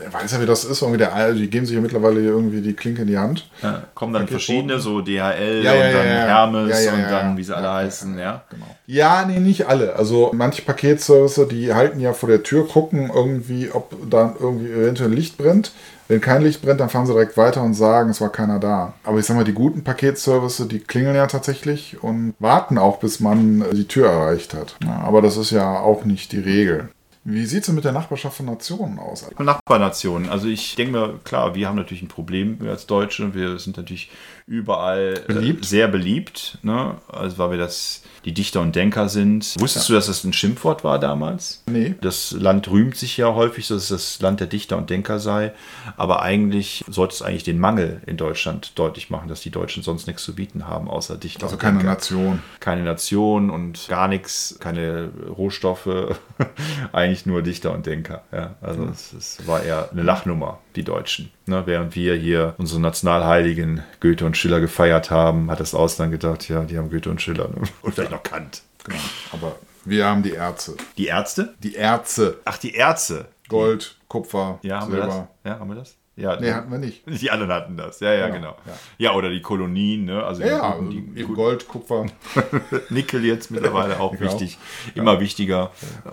er 0.04 0.14
weiß 0.14 0.32
ja, 0.32 0.42
wie 0.42 0.46
das 0.46 0.64
ist. 0.64 0.82
Irgendwie 0.82 0.98
der, 0.98 1.34
die 1.34 1.50
geben 1.50 1.66
sich 1.66 1.76
ja 1.76 1.82
mittlerweile 1.82 2.22
irgendwie 2.22 2.62
die 2.62 2.74
Klinke 2.74 3.02
in 3.02 3.08
die 3.08 3.18
Hand. 3.18 3.50
Ja, 3.62 3.84
kommen 3.94 4.14
dann 4.14 4.28
verschiedene, 4.28 4.80
so 4.80 5.02
DHL 5.02 5.62
Ja, 5.64 5.74
ja, 5.74 5.88
und 5.88 5.94
dann. 5.94 6.08
Hermes 6.08 6.88
und 6.88 7.02
dann, 7.04 7.38
wie 7.38 7.44
sie 7.44 7.56
alle 7.56 7.72
heißen, 7.72 8.18
ja. 8.18 8.44
Genau. 8.50 8.66
Ja, 8.88 9.26
nee, 9.26 9.40
nicht 9.40 9.68
alle. 9.68 9.96
Also 9.96 10.32
manche 10.34 10.62
Paketservice, 10.62 11.48
die 11.50 11.74
halten 11.74 12.00
ja 12.00 12.14
vor 12.14 12.30
der 12.30 12.44
Tür, 12.44 12.68
gucken 12.68 13.12
irgendwie, 13.14 13.70
ob 13.72 13.96
da 14.10 14.36
irgendwie 14.40 14.72
eventuell 14.72 15.12
Licht 15.12 15.38
brennt. 15.38 15.72
Wenn 16.08 16.22
kein 16.22 16.44
Licht 16.44 16.62
brennt, 16.62 16.80
dann 16.80 16.90
fahren 16.90 17.08
sie 17.08 17.14
direkt 17.14 17.36
weiter 17.36 17.64
und 17.64 17.74
sagen, 17.74 18.12
es 18.12 18.22
war 18.22 18.32
keiner 18.32 18.60
da. 18.60 18.94
Aber 19.04 19.18
ich 19.18 19.26
sag 19.26 19.36
mal, 19.36 19.44
die 19.44 19.54
guten 19.54 19.84
Paketservice, 19.84 20.68
die 20.68 20.80
klingeln 20.80 21.16
ja 21.16 21.26
tatsächlich 21.26 22.04
und 22.04 22.36
warten 22.38 22.78
auch, 22.78 23.00
bis 23.00 23.20
man 23.20 23.66
die 23.74 23.88
Tür 23.88 24.10
erreicht 24.10 24.54
hat. 24.54 24.76
Aber 25.04 25.24
das 25.24 25.36
ist 25.36 25.50
ja 25.50 25.80
auch 25.80 26.06
nicht 26.06 26.32
die 26.32 26.40
Regel. 26.40 26.90
Wie 27.28 27.46
sieht 27.48 27.62
es 27.62 27.66
denn 27.66 27.76
mit 27.76 27.84
der 27.84 27.92
Nachbarschaft 27.92 28.38
von 28.38 28.46
Nationen 28.46 29.00
aus? 29.00 29.26
Nachbarnationen. 29.40 30.30
Also 30.30 30.48
ich 30.48 30.76
denke 30.76 30.92
mir, 30.92 31.20
klar, 31.24 31.56
wir 31.56 31.68
haben 31.68 31.76
natürlich 31.76 32.04
ein 32.04 32.08
Problem 32.08 32.60
als 32.68 32.86
Deutsche. 32.86 33.34
Wir 33.34 33.58
sind 33.58 33.78
natürlich 33.78 34.12
überall 34.48 35.24
äh, 35.28 35.34
Beliebt. 35.34 35.66
sehr 35.66 35.88
beliebt, 35.88 36.58
ne? 36.62 36.96
Also 37.08 37.38
weil 37.38 37.52
wir 37.52 37.58
das 37.58 38.04
die 38.26 38.34
Dichter 38.34 38.62
und 38.62 38.76
Denker 38.76 39.08
sind. 39.08 39.56
Wusstest 39.60 39.88
du, 39.88 39.94
dass 39.94 40.08
das 40.08 40.24
ein 40.24 40.34
Schimpfwort 40.34 40.84
war 40.84 40.98
damals? 41.00 41.64
Nee. 41.70 41.94
Das 42.02 42.32
Land 42.32 42.68
rühmt 42.70 42.96
sich 42.96 43.18
ja 43.18 43.34
häufig, 43.36 43.68
dass 43.68 43.84
es 43.84 43.88
das 43.90 44.20
Land 44.22 44.40
der 44.40 44.48
Dichter 44.48 44.78
und 44.78 44.90
Denker 44.90 45.20
sei. 45.20 45.54
Aber 45.96 46.24
eigentlich 46.24 46.84
sollte 46.90 47.14
es 47.14 47.22
eigentlich 47.22 47.44
den 47.44 47.60
Mangel 47.60 48.02
in 48.08 48.18
Deutschland 48.18 48.78
deutlich 48.80 49.12
machen, 49.12 49.28
dass 49.30 49.42
die 49.42 49.52
Deutschen 49.52 49.84
sonst 49.84 50.08
nichts 50.08 50.24
zu 50.24 50.34
bieten 50.34 50.68
haben, 50.68 50.88
außer 50.90 51.18
Dichter 51.18 51.44
Also 51.44 51.56
und 51.56 51.62
keine 51.62 51.78
Denker. 51.78 51.94
Nation. 51.94 52.42
Keine 52.60 52.82
Nation 52.82 53.50
und 53.52 53.88
gar 53.90 54.08
nichts, 54.08 54.58
keine 54.60 55.10
Rohstoffe, 55.38 55.88
eigentlich 56.92 57.28
nur 57.28 57.44
Dichter 57.44 57.74
und 57.74 57.86
Denker. 57.86 58.24
Ja, 58.32 58.56
also 58.62 58.86
es, 58.86 59.14
es 59.14 59.48
war 59.48 59.62
eher 59.62 59.92
eine 59.92 60.02
Lachnummer, 60.02 60.60
die 60.76 60.84
Deutschen. 60.84 61.32
Ne, 61.46 61.64
während 61.66 61.96
wir 61.96 62.16
hier 62.16 62.56
unsere 62.58 62.80
Nationalheiligen 62.82 63.84
Goethe 64.00 64.26
und 64.26 64.38
Schiller 64.38 64.60
gefeiert 64.60 65.12
haben, 65.12 65.50
hat 65.52 65.60
das 65.60 65.74
Ausland 65.76 66.12
gedacht, 66.12 66.48
ja, 66.50 66.64
die 66.64 66.78
haben 66.78 66.90
Goethe 66.90 67.10
und 67.10 67.22
Schiller. 67.22 67.48
Ne? 67.50 67.62
Und 67.82 67.94
vielleicht 67.96 68.12
noch 68.12 68.24
Kant. 68.24 68.62
Genau. 68.84 69.00
Aber 69.32 69.56
wir 69.86 70.06
haben 70.06 70.24
die 70.24 70.34
Erze. 70.34 70.76
Die 70.98 71.08
Ärzte? 71.08 71.54
Die 71.64 71.76
Erze. 71.76 72.38
Ach, 72.46 72.58
die 72.58 72.74
Ärzte. 72.74 73.26
Gold, 73.48 73.96
Kupfer, 74.08 74.60
Ja, 74.64 74.82
haben 74.82 74.92
wir 74.92 75.02
Silber. 75.02 75.30
das? 75.44 75.52
Ja, 75.54 75.60
haben 75.60 75.70
wir 75.70 75.76
das? 75.76 75.96
Ja, 76.18 76.40
Nee, 76.40 76.54
hatten 76.54 76.72
wir 76.72 76.78
nicht. 76.78 77.04
Die 77.06 77.30
anderen 77.30 77.52
hatten 77.52 77.76
das, 77.76 78.00
ja, 78.00 78.14
ja, 78.14 78.28
Genau, 78.28 78.38
genau. 78.38 78.56
ja. 78.66 78.74
Ja, 78.98 79.14
oder 79.16 79.30
die 79.30 79.42
Kolonien, 79.42 80.06
ne? 80.06 80.24
Also 80.24 80.42
Ja, 80.44 80.48
ja, 80.48 80.58
die, 80.58 80.64
also 80.64 80.90
die, 80.90 81.20
eben 81.22 81.34
Gold, 81.36 81.68
Kupfer. 81.68 82.06
Nickel 82.90 83.26
jetzt 83.26 83.52
mittlerweile 83.52 84.00
auch 84.00 84.12
Genau. 84.14 84.24
wichtig, 84.32 84.58
immer 84.96 85.20
wichtiger, 85.20 85.72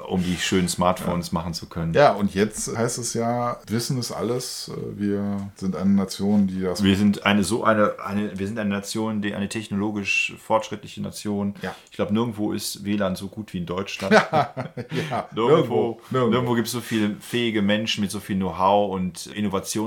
um 0.08 0.22
die 0.24 0.36
schönen 0.36 0.68
Smartphones 0.68 1.30
machen 1.30 1.54
zu 1.54 1.66
können. 1.68 1.94
Ja, 1.94 2.12
und 2.12 2.34
jetzt 2.34 2.76
heißt 2.76 2.98
es 2.98 3.14
ja, 3.14 3.58
Wissen 3.68 3.96
ist 3.98 4.10
alles. 4.10 4.72
Wir 4.96 5.50
sind 5.54 5.76
eine 5.76 5.90
Nation, 5.90 6.48
die 6.48 6.62
das. 6.62 6.82
Wir 6.82 6.96
sind 6.96 7.24
eine 7.24 7.44
so 7.44 7.62
eine, 7.64 7.94
eine 8.04 8.36
wir 8.38 8.46
sind 8.48 8.58
eine 8.58 8.70
Nation, 8.70 9.22
die 9.22 9.34
eine 9.34 9.48
technologisch 9.48 10.34
fortschrittliche 10.44 11.00
Nation. 11.00 11.54
Ja. 11.62 11.74
Ich 11.90 11.96
glaube, 11.96 12.12
nirgendwo 12.12 12.52
ist 12.52 12.84
WLAN 12.84 13.14
so 13.14 13.28
gut 13.28 13.52
wie 13.52 13.58
in 13.58 13.66
Deutschland. 13.66 14.12
ja, 15.10 15.28
Nirgendwo, 15.34 16.00
nirgendwo. 16.10 16.30
nirgendwo 16.30 16.54
gibt 16.54 16.66
es 16.66 16.72
so 16.72 16.80
viele 16.80 17.14
fähige 17.20 17.62
Menschen 17.62 18.00
mit 18.00 18.10
so 18.10 18.18
viel 18.20 18.36
Know-how 18.36 18.92
und 18.92 19.30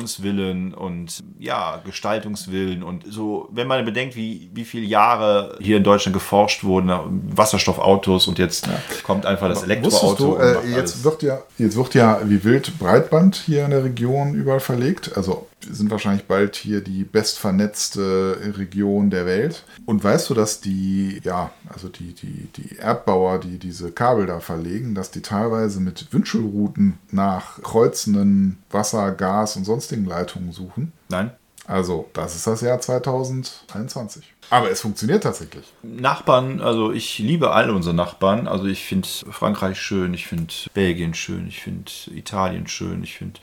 Innovationswillen 0.05 0.73
und 0.73 1.23
ja, 1.39 1.81
Gestaltungswillen 1.83 2.83
und 2.83 3.03
so, 3.09 3.49
wenn 3.51 3.67
man 3.67 3.83
bedenkt, 3.85 4.15
wie, 4.15 4.49
wie 4.53 4.65
viele 4.65 4.85
Jahre 4.85 5.57
hier 5.59 5.77
in 5.77 5.83
Deutschland 5.83 6.13
geforscht 6.13 6.63
wurden, 6.63 6.91
Wasserstoffautos 7.35 8.27
und 8.27 8.39
jetzt 8.39 8.67
kommt 9.03 9.25
einfach 9.25 9.49
das 9.49 9.63
Elektroauto. 9.63 10.35
Du, 10.35 10.41
äh, 10.41 10.53
jetzt, 10.69 10.75
alles. 10.75 11.03
wird 11.03 11.23
ja, 11.23 11.39
jetzt 11.57 11.75
wird 11.75 11.93
ja 11.95 12.19
wie 12.23 12.43
wild 12.43 12.77
Breitband 12.79 13.35
hier 13.35 13.65
in 13.65 13.71
der 13.71 13.83
Region 13.83 14.33
überall 14.33 14.59
verlegt. 14.59 15.11
Also 15.15 15.47
sind 15.69 15.91
wahrscheinlich 15.91 16.25
bald 16.25 16.55
hier 16.55 16.81
die 16.81 17.03
bestvernetzte 17.03 18.53
Region 18.57 19.09
der 19.09 19.25
Welt. 19.25 19.63
Und 19.85 20.03
weißt 20.03 20.29
du, 20.29 20.33
dass 20.33 20.61
die, 20.61 21.19
ja, 21.23 21.51
also 21.67 21.89
die, 21.89 22.13
die, 22.13 22.47
die 22.55 22.75
Erdbauer, 22.77 23.39
die 23.39 23.57
diese 23.57 23.91
Kabel 23.91 24.25
da 24.25 24.39
verlegen, 24.39 24.95
dass 24.95 25.11
die 25.11 25.21
teilweise 25.21 25.79
mit 25.79 26.11
Wünschelrouten 26.11 26.97
nach 27.11 27.61
kreuzenden 27.61 28.57
Wasser-, 28.69 29.11
Gas- 29.11 29.55
und 29.55 29.65
sonstigen 29.65 30.05
Leitungen 30.05 30.51
suchen? 30.51 30.91
Nein? 31.09 31.31
Also, 31.67 32.09
das 32.13 32.35
ist 32.35 32.45
das 32.45 32.61
Jahr 32.61 32.79
2021. 32.79 34.35
Aber 34.49 34.69
es 34.69 34.81
funktioniert 34.81 35.23
tatsächlich. 35.23 35.65
Nachbarn, 35.81 36.61
also 36.61 36.91
ich 36.91 37.17
liebe 37.19 37.51
alle 37.51 37.73
unsere 37.73 37.95
Nachbarn. 37.95 38.47
Also 38.47 38.65
ich 38.65 38.85
finde 38.85 39.07
Frankreich 39.07 39.79
schön, 39.79 40.13
ich 40.13 40.27
finde 40.27 40.53
Belgien 40.73 41.13
schön, 41.13 41.47
ich 41.47 41.61
finde 41.61 41.91
Italien 42.13 42.67
schön, 42.67 43.03
ich 43.03 43.17
finde 43.17 43.39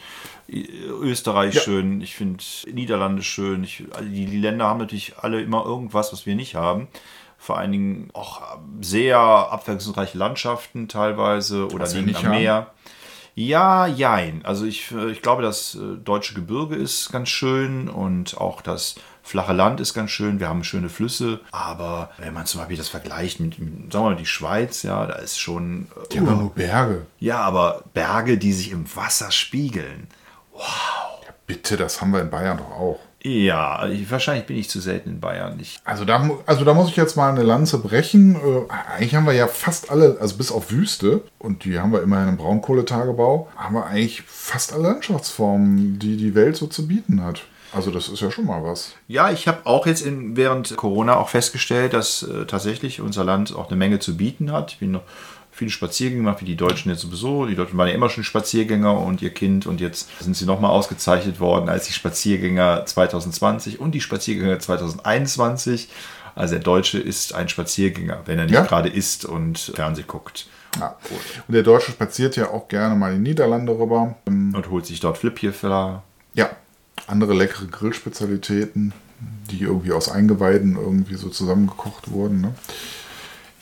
Österreich 0.48 1.54
Ja. 1.54 1.60
schön, 1.60 2.00
ich 2.00 2.14
finde 2.14 2.44
Niederlande 2.70 3.22
schön. 3.22 3.64
Ich, 3.64 3.84
also 3.92 4.08
die, 4.08 4.26
Länder 4.26 4.66
haben 4.66 4.78
natürlich 4.78 5.18
alle 5.18 5.40
immer 5.40 5.64
irgendwas, 5.64 6.12
was 6.12 6.26
wir 6.26 6.36
nicht 6.36 6.54
haben. 6.54 6.88
Vor 7.36 7.58
allen 7.58 7.72
Dingen 7.72 8.10
auch 8.12 8.40
sehr 8.80 9.18
abwechslungsreiche 9.18 10.16
Landschaften 10.16 10.86
teilweise 10.86 11.66
oder 11.66 11.88
liegen 11.88 12.06
nicht 12.06 12.24
am. 12.24 12.30
Meer. 12.30 12.70
Ja, 13.34 13.86
jein. 13.86 14.44
Also 14.44 14.64
ich, 14.66 14.90
äh, 14.92 15.10
ich 15.10 15.22
glaube, 15.22 15.42
das 15.42 15.74
äh, 15.74 15.96
deutsche 15.96 16.34
Gebirge 16.34 16.76
ist 16.76 17.10
ganz 17.12 17.28
schön 17.30 17.88
und 17.88 18.36
auch 18.38 18.60
das 18.60 18.96
flache 19.22 19.52
Land 19.52 19.80
ist 19.80 19.94
ganz 19.94 20.10
schön. 20.10 20.38
Wir 20.40 20.48
haben 20.48 20.64
schöne 20.64 20.88
Flüsse, 20.88 21.40
aber 21.50 22.10
wenn 22.18 22.34
man 22.34 22.44
zum 22.46 22.60
Beispiel 22.60 22.76
das 22.76 22.88
vergleicht 22.88 23.40
mit, 23.40 23.58
mit 23.58 23.92
sagen 23.92 24.04
wir 24.04 24.10
mal, 24.10 24.16
die 24.16 24.26
Schweiz, 24.26 24.82
ja, 24.82 25.06
da 25.06 25.14
ist 25.14 25.38
schon. 25.38 25.86
äh, 25.96 26.08
Die 26.12 26.18
haben 26.20 26.38
nur 26.38 26.50
Berge. 26.54 27.06
ja, 27.20 27.38
aber 27.40 27.84
Berge, 27.94 28.36
die 28.36 28.52
sich 28.52 28.70
im 28.70 28.84
Wasser 28.96 29.30
spiegeln. 29.30 30.08
Bitte, 31.46 31.76
das 31.76 32.00
haben 32.00 32.12
wir 32.12 32.20
in 32.20 32.30
Bayern 32.30 32.58
doch 32.58 32.70
auch. 32.70 33.00
Ja, 33.24 33.86
ich, 33.88 34.10
wahrscheinlich 34.10 34.46
bin 34.46 34.56
ich 34.56 34.68
zu 34.68 34.80
selten 34.80 35.10
in 35.10 35.20
Bayern. 35.20 35.58
Ich, 35.60 35.80
Also 35.84 36.04
da, 36.04 36.28
also 36.46 36.64
da 36.64 36.74
muss 36.74 36.88
ich 36.88 36.96
jetzt 36.96 37.16
mal 37.16 37.30
eine 37.30 37.44
Lanze 37.44 37.78
brechen. 37.78 38.34
Äh, 38.34 38.72
eigentlich 38.92 39.14
haben 39.14 39.26
wir 39.26 39.32
ja 39.32 39.46
fast 39.46 39.90
alle, 39.90 40.16
also 40.20 40.36
bis 40.36 40.50
auf 40.50 40.72
Wüste, 40.72 41.22
und 41.38 41.64
die 41.64 41.78
haben 41.78 41.92
wir 41.92 42.02
immerhin 42.02 42.30
im 42.30 42.36
Braunkohletagebau, 42.36 43.48
haben 43.56 43.76
wir 43.76 43.86
eigentlich 43.86 44.22
fast 44.22 44.72
alle 44.72 44.82
Landschaftsformen, 44.84 46.00
die 46.00 46.16
die 46.16 46.34
Welt 46.34 46.56
so 46.56 46.66
zu 46.66 46.88
bieten 46.88 47.22
hat. 47.22 47.42
Also 47.72 47.90
das 47.90 48.08
ist 48.08 48.20
ja 48.20 48.30
schon 48.30 48.46
mal 48.46 48.62
was. 48.62 48.94
Ja, 49.08 49.30
ich 49.30 49.48
habe 49.48 49.60
auch 49.64 49.86
jetzt 49.86 50.04
in, 50.04 50.36
während 50.36 50.76
Corona 50.76 51.16
auch 51.16 51.28
festgestellt, 51.28 51.94
dass 51.94 52.22
äh, 52.22 52.44
tatsächlich 52.44 53.00
unser 53.00 53.24
Land 53.24 53.54
auch 53.54 53.68
eine 53.68 53.76
Menge 53.76 53.98
zu 53.98 54.16
bieten 54.16 54.52
hat. 54.52 54.72
Ich 54.72 54.78
bin 54.78 54.90
noch 54.90 55.02
viele 55.54 55.70
Spaziergänge 55.70 56.22
gemacht, 56.22 56.40
wie 56.40 56.46
die 56.46 56.56
Deutschen 56.56 56.90
jetzt 56.90 57.02
sowieso. 57.02 57.46
Die 57.46 57.54
Deutschen 57.54 57.76
waren 57.78 57.88
ja 57.88 57.94
immer 57.94 58.08
schon 58.08 58.24
Spaziergänger 58.24 58.98
und 58.98 59.20
ihr 59.22 59.30
Kind 59.30 59.66
und 59.66 59.80
jetzt 59.80 60.08
sind 60.22 60.34
sie 60.36 60.46
nochmal 60.46 60.70
ausgezeichnet 60.70 61.38
worden 61.40 61.68
als 61.68 61.86
die 61.86 61.92
Spaziergänger 61.92 62.86
2020 62.86 63.78
und 63.78 63.92
die 63.92 64.00
Spaziergänger 64.00 64.58
2021. 64.58 65.88
Also 66.34 66.54
der 66.54 66.62
Deutsche 66.64 66.98
ist 66.98 67.34
ein 67.34 67.48
Spaziergänger, 67.50 68.22
wenn 68.24 68.38
er 68.38 68.46
nicht 68.46 68.54
Ja. 68.54 68.62
gerade 68.62 68.88
isst 68.88 69.24
und 69.26 69.58
Fernsehen 69.58 70.06
guckt. 70.06 70.46
Ja. 70.80 70.96
Und 71.46 71.52
der 71.54 71.62
Deutsche 71.62 71.92
spaziert 71.92 72.36
ja 72.36 72.48
auch 72.50 72.68
gerne 72.68 72.94
mal 72.94 73.12
in 73.12 73.22
die 73.22 73.30
Niederlande 73.30 73.72
rüber. 73.78 74.14
Ähm, 74.26 74.54
Und 74.56 74.70
holt 74.70 74.86
sich 74.86 75.00
dort 75.00 75.18
Flipjefler. 75.18 76.02
Ja, 76.32 76.48
andere 77.06 77.34
leckere 77.34 77.66
Grillspezialitäten, 77.66 78.94
die 79.50 79.60
irgendwie 79.60 79.92
aus 79.92 80.08
Eingeweiden 80.10 80.76
irgendwie 80.76 81.16
so 81.16 81.28
zusammengekocht 81.28 82.10
wurden. 82.10 82.40
Ne? 82.40 82.54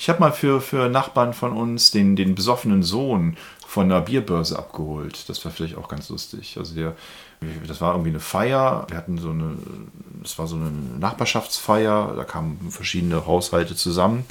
Ich 0.01 0.09
habe 0.09 0.19
mal 0.19 0.33
für, 0.33 0.63
für 0.63 0.89
Nachbarn 0.89 1.35
von 1.35 1.53
uns 1.53 1.91
den, 1.91 2.17
den 2.17 2.35
besoffenen 2.35 2.83
Sohn 2.83 3.37
von 3.67 3.85
einer 3.85 4.01
Bierbörse 4.01 4.59
abgeholt. 4.59 5.29
Das 5.29 5.45
war 5.45 5.53
vielleicht 5.53 5.77
auch 5.77 5.89
ganz 5.89 6.09
lustig. 6.09 6.57
Also 6.57 6.75
der, 6.75 6.97
das 7.69 7.83
war 7.83 7.93
irgendwie 7.93 8.09
eine 8.09 8.19
Feier. 8.19 8.87
Wir 8.89 8.97
hatten 8.97 9.19
so 9.19 9.29
eine, 9.29 9.59
es 10.25 10.39
war 10.39 10.47
so 10.47 10.57
eine 10.57 10.71
Nachbarschaftsfeier. 10.71 12.15
Da 12.17 12.25
kamen 12.25 12.71
verschiedene 12.71 13.27
Haushalte 13.27 13.77
zusammen. 13.77 14.25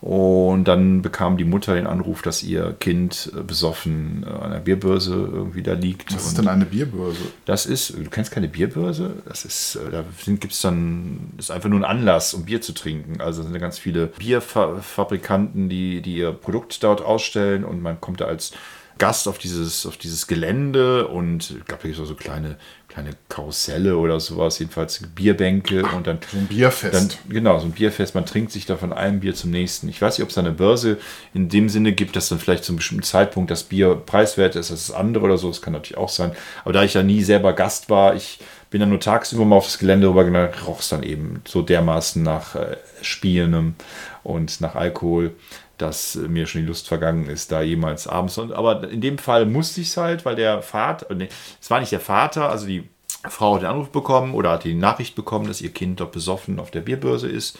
Und 0.00 0.64
dann 0.64 1.02
bekam 1.02 1.36
die 1.36 1.44
Mutter 1.44 1.74
den 1.74 1.88
Anruf, 1.88 2.22
dass 2.22 2.44
ihr 2.44 2.76
Kind 2.78 3.32
äh, 3.36 3.42
besoffen 3.42 4.24
äh, 4.24 4.30
an 4.30 4.52
der 4.52 4.60
Bierbörse 4.60 5.12
irgendwie 5.12 5.62
da 5.62 5.72
liegt. 5.72 6.14
Was 6.14 6.26
ist 6.26 6.38
denn 6.38 6.46
eine 6.46 6.66
Bierbörse? 6.66 7.18
das 7.46 7.66
ist, 7.66 7.96
du 7.96 8.08
kennst 8.08 8.30
keine 8.30 8.48
Bierbörse? 8.48 9.14
Das 9.26 9.44
ist, 9.44 9.76
äh, 9.76 9.90
da 9.90 10.04
gibt 10.26 10.52
es 10.52 10.60
dann, 10.60 11.32
ist 11.36 11.50
einfach 11.50 11.68
nur 11.68 11.80
ein 11.80 11.84
Anlass, 11.84 12.32
um 12.32 12.44
Bier 12.44 12.60
zu 12.60 12.74
trinken. 12.74 13.20
Also 13.20 13.42
sind 13.42 13.52
da 13.52 13.58
ganz 13.58 13.78
viele 13.78 14.06
Bierfabrikanten, 14.06 15.68
die, 15.68 16.00
die 16.00 16.18
ihr 16.18 16.30
Produkt 16.32 16.82
dort 16.84 17.02
ausstellen 17.02 17.64
und 17.64 17.82
man 17.82 18.00
kommt 18.00 18.20
da 18.20 18.26
als 18.26 18.52
Gast 18.98 19.28
auf 19.28 19.38
dieses, 19.38 19.86
auf 19.86 19.96
dieses 19.96 20.26
Gelände 20.26 21.08
und 21.08 21.50
ich 21.50 21.64
glaube, 21.64 21.82
hier 21.82 21.90
gibt 21.90 21.94
es 21.94 22.00
auch 22.00 22.08
so 22.08 22.14
kleine, 22.14 22.56
kleine 22.88 23.10
Karusselle 23.28 23.96
oder 23.96 24.18
sowas, 24.20 24.58
jedenfalls 24.58 25.00
Bierbänke 25.14 25.84
und 25.96 26.06
dann 26.06 26.18
So 26.30 26.38
ein 26.38 26.46
Bierfest. 26.46 26.94
dann, 26.94 27.08
genau, 27.28 27.58
so 27.58 27.66
ein 27.66 27.72
Bierfest, 27.72 28.14
man 28.14 28.26
trinkt 28.26 28.52
sich 28.52 28.66
da 28.66 28.76
von 28.76 28.92
einem 28.92 29.20
Bier 29.20 29.34
zum 29.34 29.50
nächsten. 29.50 29.88
Ich 29.88 30.02
weiß 30.02 30.18
nicht, 30.18 30.24
ob 30.24 30.28
es 30.30 30.34
da 30.34 30.40
eine 30.40 30.52
Börse 30.52 30.98
in 31.32 31.48
dem 31.48 31.68
Sinne 31.68 31.92
gibt, 31.92 32.16
dass 32.16 32.28
dann 32.28 32.38
vielleicht 32.38 32.64
zu 32.64 32.72
einem 32.72 32.78
bestimmten 32.78 33.04
Zeitpunkt 33.04 33.50
das 33.50 33.62
Bier 33.62 33.94
preiswert 33.94 34.56
ist 34.56 34.70
als 34.70 34.88
das 34.88 34.96
andere 34.96 35.24
oder 35.24 35.38
so, 35.38 35.48
das 35.48 35.62
kann 35.62 35.72
natürlich 35.72 35.98
auch 35.98 36.08
sein. 36.08 36.32
Aber 36.64 36.72
da 36.72 36.82
ich 36.82 36.94
ja 36.94 37.02
nie 37.02 37.22
selber 37.22 37.52
Gast 37.52 37.88
war, 37.90 38.14
ich 38.16 38.40
Bin 38.70 38.80
dann 38.80 38.90
nur 38.90 39.00
tagsüber 39.00 39.46
mal 39.46 39.56
aufs 39.56 39.78
Gelände 39.78 40.08
rübergegangen, 40.08 40.50
roch 40.66 40.80
es 40.80 40.90
dann 40.90 41.02
eben 41.02 41.40
so 41.48 41.62
dermaßen 41.62 42.22
nach 42.22 42.54
äh, 42.54 42.76
Spielendem 43.00 43.76
und 44.22 44.60
nach 44.60 44.74
Alkohol, 44.74 45.32
dass 45.78 46.16
äh, 46.16 46.28
mir 46.28 46.46
schon 46.46 46.62
die 46.62 46.66
Lust 46.66 46.88
vergangen 46.88 47.28
ist, 47.28 47.50
da 47.52 47.62
jemals 47.62 48.06
abends. 48.06 48.38
Aber 48.38 48.88
in 48.88 49.00
dem 49.00 49.18
Fall 49.18 49.46
musste 49.46 49.80
ich 49.80 49.88
es 49.88 49.96
halt, 49.96 50.24
weil 50.24 50.36
der 50.36 50.62
Vater, 50.62 51.14
nee, 51.14 51.28
es 51.60 51.70
war 51.70 51.80
nicht 51.80 51.92
der 51.92 52.00
Vater, 52.00 52.50
also 52.50 52.66
die 52.66 52.88
Frau 53.28 53.54
hat 53.54 53.62
den 53.62 53.70
Anruf 53.70 53.90
bekommen 53.90 54.34
oder 54.34 54.50
hat 54.52 54.64
die 54.64 54.74
Nachricht 54.74 55.14
bekommen, 55.14 55.48
dass 55.48 55.60
ihr 55.60 55.70
Kind 55.70 56.00
dort 56.00 56.12
besoffen 56.12 56.60
auf 56.60 56.70
der 56.70 56.82
Bierbörse 56.82 57.28
ist. 57.28 57.58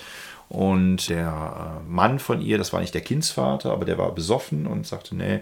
Und 0.48 1.08
der 1.08 1.82
äh, 1.86 1.90
Mann 1.90 2.18
von 2.18 2.40
ihr, 2.40 2.58
das 2.58 2.72
war 2.72 2.80
nicht 2.80 2.94
der 2.94 3.02
Kindsvater, 3.02 3.70
aber 3.72 3.84
der 3.84 3.98
war 3.98 4.14
besoffen 4.14 4.66
und 4.66 4.86
sagte, 4.86 5.14
nee, 5.14 5.40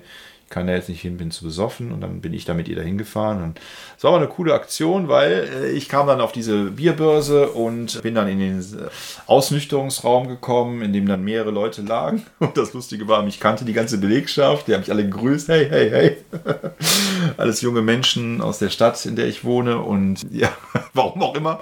kann 0.48 0.68
da 0.68 0.74
jetzt 0.74 0.88
nicht 0.88 1.00
hin, 1.00 1.16
bin 1.16 1.30
zu 1.30 1.44
besoffen. 1.44 1.92
Und 1.92 2.00
dann 2.00 2.20
bin 2.20 2.32
ich 2.32 2.44
da 2.44 2.54
mit 2.54 2.68
ihr 2.68 2.76
dahin 2.76 2.98
gefahren. 2.98 3.42
Und 3.42 3.60
es 3.96 4.04
war 4.04 4.12
aber 4.12 4.20
eine 4.20 4.28
coole 4.28 4.54
Aktion, 4.54 5.08
weil 5.08 5.48
äh, 5.52 5.70
ich 5.72 5.88
kam 5.88 6.06
dann 6.06 6.20
auf 6.20 6.32
diese 6.32 6.70
Bierbörse 6.70 7.48
und 7.48 8.00
bin 8.02 8.14
dann 8.14 8.28
in 8.28 8.38
den 8.38 8.60
äh, 8.60 8.88
Ausnüchterungsraum 9.26 10.28
gekommen, 10.28 10.82
in 10.82 10.92
dem 10.92 11.06
dann 11.06 11.24
mehrere 11.24 11.50
Leute 11.50 11.82
lagen. 11.82 12.24
Und 12.38 12.56
das 12.56 12.72
Lustige 12.72 13.08
war, 13.08 13.22
mich 13.22 13.40
kannte 13.40 13.64
die 13.64 13.72
ganze 13.72 13.98
Belegschaft, 13.98 14.68
die 14.68 14.74
haben 14.74 14.80
mich 14.80 14.90
alle 14.90 15.04
gegrüßt. 15.04 15.48
Hey, 15.48 15.68
hey, 15.68 15.90
hey. 15.90 16.16
Alles 17.36 17.60
junge 17.60 17.82
Menschen 17.82 18.40
aus 18.40 18.58
der 18.58 18.70
Stadt, 18.70 19.04
in 19.04 19.16
der 19.16 19.26
ich 19.26 19.44
wohne. 19.44 19.78
Und 19.78 20.26
ja, 20.30 20.50
warum 20.94 21.22
auch 21.22 21.34
immer. 21.34 21.58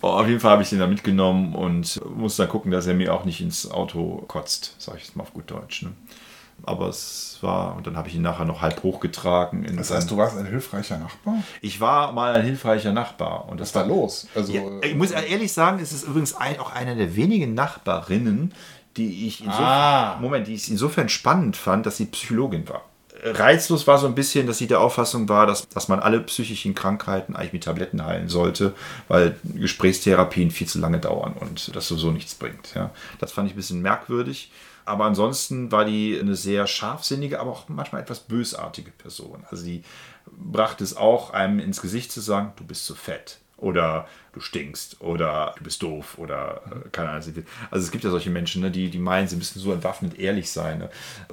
auf 0.00 0.26
jeden 0.26 0.40
Fall 0.40 0.52
habe 0.52 0.62
ich 0.62 0.70
den 0.70 0.80
da 0.80 0.86
mitgenommen 0.86 1.54
und 1.54 2.00
muss 2.14 2.36
dann 2.36 2.48
gucken, 2.48 2.70
dass 2.70 2.86
er 2.86 2.94
mir 2.94 3.14
auch 3.14 3.24
nicht 3.24 3.40
ins 3.40 3.70
Auto 3.70 4.24
kotzt, 4.28 4.74
sage 4.78 4.98
ich 4.98 5.04
jetzt 5.04 5.16
mal 5.16 5.22
auf 5.22 5.32
gut 5.32 5.50
Deutsch. 5.50 5.82
Ne? 5.82 5.92
Aber 6.64 6.88
es 6.88 7.38
war, 7.40 7.76
und 7.76 7.86
dann 7.86 7.96
habe 7.96 8.08
ich 8.08 8.14
ihn 8.14 8.22
nachher 8.22 8.44
noch 8.44 8.60
halb 8.62 8.82
hochgetragen. 8.82 9.76
das 9.76 9.90
heißt, 9.90 10.10
du 10.10 10.16
warst 10.16 10.36
ein 10.36 10.46
hilfreicher 10.46 10.98
Nachbar? 10.98 11.42
Ich 11.60 11.80
war 11.80 12.12
mal 12.12 12.34
ein 12.34 12.44
hilfreicher 12.44 12.92
Nachbar. 12.92 13.48
Und 13.48 13.60
das 13.60 13.74
Was 13.74 13.82
war 13.82 13.88
los? 13.88 14.26
Also, 14.34 14.52
ja, 14.52 14.62
ich 14.82 14.94
muss 14.94 15.10
ehrlich 15.10 15.52
sagen, 15.52 15.78
es 15.80 15.92
ist 15.92 16.04
übrigens 16.04 16.34
ein, 16.34 16.58
auch 16.58 16.72
einer 16.72 16.94
der 16.94 17.16
wenigen 17.16 17.54
Nachbarinnen, 17.54 18.52
die 18.96 19.26
ich 19.28 19.40
insofern, 19.40 19.64
ah. 19.64 20.18
Moment, 20.20 20.48
die 20.48 20.54
ich 20.54 20.70
insofern 20.70 21.08
spannend 21.08 21.56
fand, 21.56 21.86
dass 21.86 21.96
sie 21.96 22.06
Psychologin 22.06 22.68
war. 22.68 22.82
Reizlos 23.22 23.86
war 23.86 23.98
so 23.98 24.06
ein 24.06 24.14
bisschen, 24.14 24.46
dass 24.46 24.58
sie 24.58 24.68
der 24.68 24.80
Auffassung 24.80 25.28
war, 25.28 25.46
dass, 25.46 25.68
dass 25.68 25.88
man 25.88 25.98
alle 25.98 26.20
psychischen 26.20 26.74
Krankheiten 26.74 27.34
eigentlich 27.34 27.52
mit 27.52 27.64
Tabletten 27.64 28.04
heilen 28.04 28.28
sollte, 28.28 28.74
weil 29.08 29.36
Gesprächstherapien 29.42 30.50
viel 30.50 30.68
zu 30.68 30.78
lange 30.78 31.00
dauern 31.00 31.34
und 31.38 31.74
das 31.74 31.88
so 31.88 32.10
nichts 32.12 32.34
bringt. 32.34 32.74
Ja. 32.74 32.90
Das 33.18 33.32
fand 33.32 33.48
ich 33.48 33.54
ein 33.54 33.56
bisschen 33.56 33.82
merkwürdig. 33.82 34.52
Aber 34.88 35.04
ansonsten 35.04 35.70
war 35.70 35.84
die 35.84 36.18
eine 36.18 36.34
sehr 36.34 36.66
scharfsinnige, 36.66 37.40
aber 37.40 37.50
auch 37.50 37.68
manchmal 37.68 38.00
etwas 38.00 38.20
bösartige 38.20 38.90
Person. 38.90 39.44
Also 39.50 39.64
die 39.64 39.82
brachte 40.26 40.82
es 40.82 40.96
auch, 40.96 41.30
einem 41.30 41.58
ins 41.58 41.82
Gesicht 41.82 42.10
zu 42.10 42.20
sagen, 42.20 42.52
du 42.56 42.64
bist 42.64 42.86
zu 42.86 42.94
fett 42.94 43.38
oder 43.58 44.08
du 44.32 44.40
stinkst 44.40 45.00
oder 45.00 45.54
du 45.58 45.64
bist 45.64 45.82
doof 45.82 46.16
oder 46.16 46.62
äh, 46.70 46.88
keine 46.90 47.10
Ahnung. 47.10 47.44
Also 47.70 47.84
es 47.84 47.90
gibt 47.90 48.04
ja 48.04 48.10
solche 48.10 48.30
Menschen, 48.30 48.62
ne, 48.62 48.70
die, 48.70 48.88
die 48.88 48.98
meinen, 48.98 49.28
sie 49.28 49.36
müssen 49.36 49.58
so 49.60 49.72
entwaffnet 49.72 50.18
ehrlich 50.18 50.50
sein. 50.50 50.78
Ne. 50.78 50.90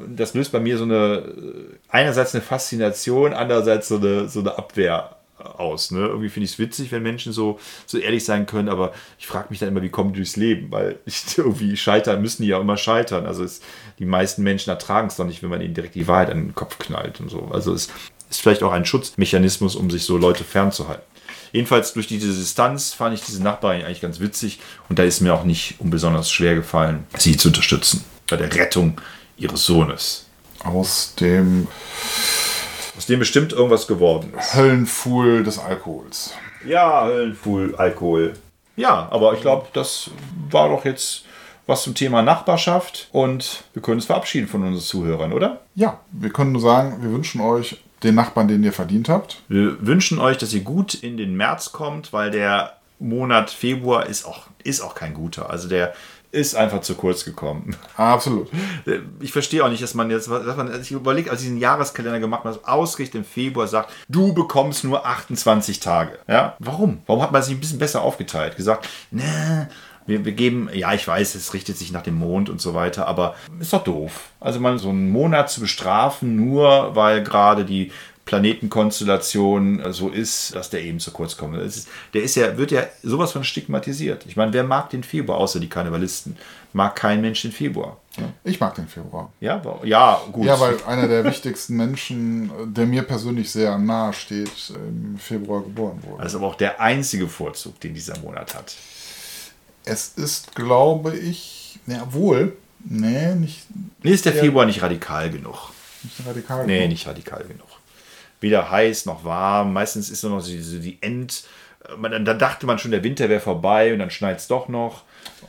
Das 0.07 0.33
löst 0.33 0.51
bei 0.51 0.59
mir 0.59 0.77
so 0.77 0.83
eine, 0.83 0.95
äh, 0.95 1.77
einerseits 1.87 2.35
eine 2.35 2.43
Faszination, 2.43 3.33
andererseits 3.33 3.87
so 3.87 3.97
eine, 3.97 4.27
so 4.27 4.41
eine 4.41 4.57
Abwehr 4.57 5.15
aus. 5.37 5.91
Ne? 5.91 5.99
Irgendwie 5.99 6.29
finde 6.29 6.45
ich 6.45 6.53
es 6.53 6.59
witzig, 6.59 6.91
wenn 6.91 7.03
Menschen 7.03 7.33
so, 7.33 7.59
so 7.85 7.97
ehrlich 7.97 8.23
sein 8.23 8.45
können, 8.45 8.69
aber 8.69 8.93
ich 9.19 9.27
frage 9.27 9.47
mich 9.49 9.59
dann 9.59 9.69
immer, 9.69 9.81
wie 9.81 9.89
kommen 9.89 10.13
die 10.13 10.19
durchs 10.19 10.35
Leben? 10.35 10.71
Weil 10.71 10.99
ich, 11.05 11.37
irgendwie 11.37 11.75
scheitern 11.77 12.21
müssen 12.21 12.43
die 12.43 12.49
ja 12.49 12.59
immer 12.59 12.77
scheitern. 12.77 13.25
Also 13.25 13.43
es, 13.43 13.61
die 13.99 14.05
meisten 14.05 14.43
Menschen 14.43 14.69
ertragen 14.69 15.07
es 15.07 15.17
doch 15.17 15.25
nicht, 15.25 15.43
wenn 15.43 15.49
man 15.49 15.61
ihnen 15.61 15.73
direkt 15.73 15.95
die 15.95 16.07
Wahrheit 16.07 16.29
an 16.29 16.37
den 16.37 16.55
Kopf 16.55 16.77
knallt 16.79 17.19
und 17.19 17.29
so. 17.29 17.49
Also 17.51 17.73
es 17.73 17.89
ist 18.29 18.41
vielleicht 18.41 18.63
auch 18.63 18.71
ein 18.71 18.85
Schutzmechanismus, 18.85 19.75
um 19.75 19.91
sich 19.91 20.03
so 20.03 20.17
Leute 20.17 20.43
fernzuhalten. 20.43 21.03
Jedenfalls 21.51 21.93
durch 21.93 22.07
diese 22.07 22.27
Distanz 22.27 22.93
fand 22.93 23.17
ich 23.17 23.23
diese 23.23 23.41
Nachbarin 23.41 23.83
eigentlich 23.83 24.01
ganz 24.01 24.19
witzig 24.19 24.59
und 24.89 24.99
da 24.99 25.03
ist 25.03 25.21
mir 25.21 25.33
auch 25.33 25.45
nicht 25.45 25.75
unbesonders 25.79 26.29
schwer 26.29 26.55
gefallen, 26.55 27.05
sie 27.17 27.37
zu 27.37 27.47
unterstützen 27.47 28.03
bei 28.29 28.35
der 28.35 28.53
Rettung 28.53 28.99
ihres 29.37 29.65
Sohnes. 29.65 30.25
Aus 30.63 31.15
dem 31.15 31.67
aus 32.97 33.05
dem 33.05 33.19
bestimmt 33.19 33.53
irgendwas 33.53 33.87
geworden 33.87 34.33
ist. 34.37 34.55
Höllenfuhl 34.55 35.43
des 35.43 35.59
Alkohols. 35.59 36.33
Ja, 36.65 37.05
Höllenfuhl, 37.05 37.75
Alkohol. 37.75 38.33
Ja, 38.75 39.07
aber 39.11 39.33
ich 39.33 39.41
glaube, 39.41 39.67
das 39.73 40.09
war 40.49 40.69
doch 40.69 40.85
jetzt 40.85 41.25
was 41.67 41.83
zum 41.83 41.95
Thema 41.95 42.21
Nachbarschaft 42.21 43.07
und 43.11 43.63
wir 43.73 43.81
können 43.81 43.97
uns 43.97 44.05
verabschieden 44.05 44.47
von 44.47 44.63
unseren 44.63 44.83
Zuhörern, 44.83 45.33
oder? 45.33 45.61
Ja, 45.73 45.99
wir 46.11 46.29
können 46.29 46.51
nur 46.51 46.61
sagen, 46.61 47.01
wir 47.01 47.11
wünschen 47.11 47.41
euch 47.41 47.81
den 48.03 48.15
Nachbarn, 48.15 48.47
den 48.47 48.63
ihr 48.63 48.73
verdient 48.73 49.09
habt. 49.09 49.41
Wir 49.47 49.85
wünschen 49.85 50.19
euch, 50.19 50.37
dass 50.37 50.53
ihr 50.53 50.61
gut 50.61 50.93
in 50.93 51.17
den 51.17 51.35
März 51.35 51.71
kommt, 51.71 52.13
weil 52.13 52.29
der 52.29 52.73
Monat 52.99 53.49
Februar 53.49 54.05
ist 54.05 54.25
auch, 54.25 54.47
ist 54.63 54.81
auch 54.81 54.95
kein 54.95 55.13
guter. 55.13 55.49
Also 55.49 55.67
der 55.67 55.93
ist 56.35 56.53
einfach 56.55 56.81
zu 56.81 56.95
kurz 56.95 57.23
gekommen. 57.23 57.75
Absolut. 57.95 58.49
Ich 59.21 59.31
verstehe 59.31 59.63
auch 59.63 59.69
nicht, 59.69 59.81
dass 59.81 59.93
man 59.93 60.11
jetzt, 60.11 60.29
dass 60.29 60.57
man, 60.57 60.81
ich 60.81 60.91
überlege, 60.91 61.31
als 61.31 61.39
ich 61.39 61.47
diesen 61.47 61.59
Jahreskalender 61.59 62.19
gemacht 62.19 62.43
habe, 62.43 62.59
ausgerechnet 62.63 63.15
im 63.15 63.25
Februar 63.25 63.67
sagt, 63.67 63.91
du 64.09 64.33
bekommst 64.33 64.83
nur 64.83 65.05
28 65.05 65.79
Tage. 65.79 66.19
Ja, 66.27 66.57
warum? 66.59 67.01
Warum 67.07 67.21
hat 67.21 67.31
man 67.31 67.41
sich 67.41 67.55
ein 67.55 67.59
bisschen 67.61 67.79
besser 67.79 68.01
aufgeteilt? 68.01 68.57
Gesagt, 68.57 68.89
ne, 69.11 69.69
wir, 70.05 70.25
wir, 70.25 70.33
geben, 70.33 70.69
ja, 70.73 70.93
ich 70.93 71.07
weiß, 71.07 71.35
es 71.35 71.53
richtet 71.53 71.77
sich 71.77 71.91
nach 71.91 72.03
dem 72.03 72.15
Mond 72.15 72.49
und 72.49 72.59
so 72.59 72.73
weiter, 72.73 73.07
aber 73.07 73.35
ist 73.59 73.73
doch 73.73 73.83
doof. 73.83 74.29
Also 74.39 74.59
mal 74.59 74.77
so 74.77 74.89
einen 74.89 75.09
Monat 75.09 75.49
zu 75.49 75.61
bestrafen, 75.61 76.35
nur 76.35 76.95
weil 76.95 77.23
gerade 77.23 77.63
die 77.63 77.91
Planetenkonstellation 78.25 79.79
äh, 79.79 79.93
so 79.93 80.09
ist, 80.09 80.55
dass 80.55 80.71
der 80.71 80.83
eben 80.83 80.99
zu 80.99 81.11
kurz 81.11 81.37
kommt. 81.37 81.57
Ist, 81.57 81.87
der 82.13 82.23
ist 82.23 82.35
ja, 82.35 82.57
wird 82.57 82.71
ja 82.71 82.83
sowas 83.03 83.31
von 83.31 83.43
stigmatisiert. 83.43 84.25
Ich 84.27 84.35
meine, 84.35 84.51
wer 84.51 84.63
mag 84.63 84.89
den 84.89 85.03
Februar, 85.03 85.37
außer 85.37 85.59
die 85.59 85.69
Karnevalisten? 85.69 86.35
Mag 86.73 86.95
kein 86.95 87.21
Mensch 87.21 87.43
den 87.43 87.51
Februar. 87.51 87.97
Ja. 88.17 88.23
Ich 88.43 88.59
mag 88.59 88.73
den 88.75 88.87
Februar. 88.87 89.31
Ja, 89.39 89.61
ja, 89.83 90.21
gut. 90.31 90.45
Ja, 90.45 90.59
weil 90.59 90.75
einer 90.87 91.07
der 91.07 91.23
wichtigsten 91.23 91.77
Menschen, 91.77 92.51
der 92.73 92.85
mir 92.85 93.03
persönlich 93.03 93.51
sehr 93.51 93.77
nahe 93.77 94.11
steht, 94.11 94.73
im 94.73 95.17
Februar 95.17 95.61
geboren 95.61 95.99
wurde. 96.01 96.23
Das 96.23 96.33
ist 96.33 96.37
aber 96.37 96.47
auch 96.47 96.55
der 96.55 96.81
einzige 96.81 97.27
Vorzug, 97.27 97.79
den 97.79 97.93
dieser 97.93 98.17
Monat 98.19 98.55
hat. 98.55 98.75
Es 99.85 100.13
ist, 100.15 100.55
glaube 100.55 101.15
ich, 101.15 101.79
ja, 101.85 102.11
wohl, 102.11 102.57
nee, 102.83 103.35
nicht. 103.35 103.67
Nee, 104.01 104.11
ist 104.11 104.25
der 104.25 104.33
Februar 104.33 104.65
nicht 104.65 104.81
radikal 104.81 105.29
genug. 105.29 105.69
Nicht 106.01 106.25
radikal 106.25 106.65
nee, 106.65 106.77
genug. 106.77 106.89
nicht 106.89 107.07
radikal 107.07 107.43
genug 107.43 107.64
weder 108.45 108.69
heiß 108.69 109.07
noch 109.07 109.25
warm. 109.25 109.73
Meistens 109.73 110.09
ist 110.09 110.23
noch 110.23 110.43
die, 110.45 110.61
die 110.79 110.97
End. 111.01 111.43
Man, 111.97 112.23
dann 112.23 112.39
dachte 112.39 112.65
man 112.65 112.79
schon, 112.79 112.91
der 112.91 113.03
Winter 113.03 113.27
wäre 113.27 113.41
vorbei 113.41 113.91
und 113.91 113.99
dann 113.99 114.11
schneit 114.11 114.37
es 114.37 114.47
doch 114.47 114.69
noch. 114.69 115.03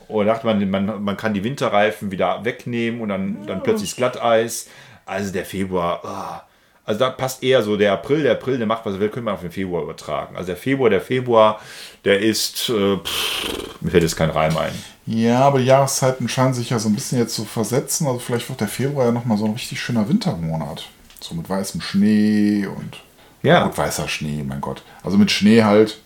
Oder 0.07 0.33
dachte 0.33 0.47
man, 0.47 0.69
man, 0.69 1.03
man 1.03 1.17
kann 1.17 1.33
die 1.33 1.43
Winterreifen 1.43 2.11
wieder 2.11 2.43
wegnehmen 2.43 3.01
und 3.01 3.09
dann, 3.09 3.45
dann 3.45 3.63
plötzlich 3.63 3.95
Glatteis. 3.95 4.67
Also 5.05 5.31
der 5.31 5.45
Februar, 5.45 6.01
oh. 6.03 6.41
also 6.85 6.99
da 6.99 7.09
passt 7.11 7.43
eher 7.43 7.61
so 7.63 7.77
der 7.77 7.93
April. 7.93 8.23
Der 8.23 8.33
April, 8.33 8.57
der 8.57 8.67
macht, 8.67 8.85
was 8.85 8.95
er 8.95 8.99
will, 8.99 9.09
können 9.09 9.25
wir 9.25 9.33
auf 9.33 9.41
den 9.41 9.51
Februar 9.51 9.83
übertragen. 9.83 10.35
Also 10.35 10.47
der 10.47 10.57
Februar, 10.57 10.89
der 10.89 11.01
Februar, 11.01 11.61
der 12.03 12.19
ist, 12.19 12.69
äh, 12.69 12.97
pff, 12.97 13.81
mir 13.81 13.91
fällt 13.91 14.03
jetzt 14.03 14.15
kein 14.15 14.29
Reim 14.29 14.57
ein. 14.57 14.73
Ja, 15.05 15.41
aber 15.41 15.59
die 15.59 15.65
Jahreszeiten 15.65 16.27
scheinen 16.27 16.53
sich 16.53 16.71
ja 16.71 16.79
so 16.79 16.89
ein 16.89 16.95
bisschen 16.95 17.19
jetzt 17.19 17.35
zu 17.35 17.45
versetzen. 17.45 18.07
Also 18.07 18.19
vielleicht 18.19 18.49
wird 18.49 18.59
der 18.59 18.67
Februar 18.67 19.05
ja 19.05 19.11
nochmal 19.11 19.37
so 19.37 19.45
ein 19.45 19.53
richtig 19.53 19.79
schöner 19.79 20.09
Wintermonat. 20.09 20.89
So 21.21 21.35
mit 21.35 21.49
weißem 21.49 21.81
Schnee 21.81 22.65
und 22.67 23.01
ja. 23.43 23.65
Gut, 23.65 23.77
weißer 23.77 24.07
Schnee, 24.07 24.43
mein 24.43 24.61
Gott. 24.61 24.83
Also 25.03 25.17
mit 25.17 25.31
Schnee 25.31 25.63
halt. 25.63 25.99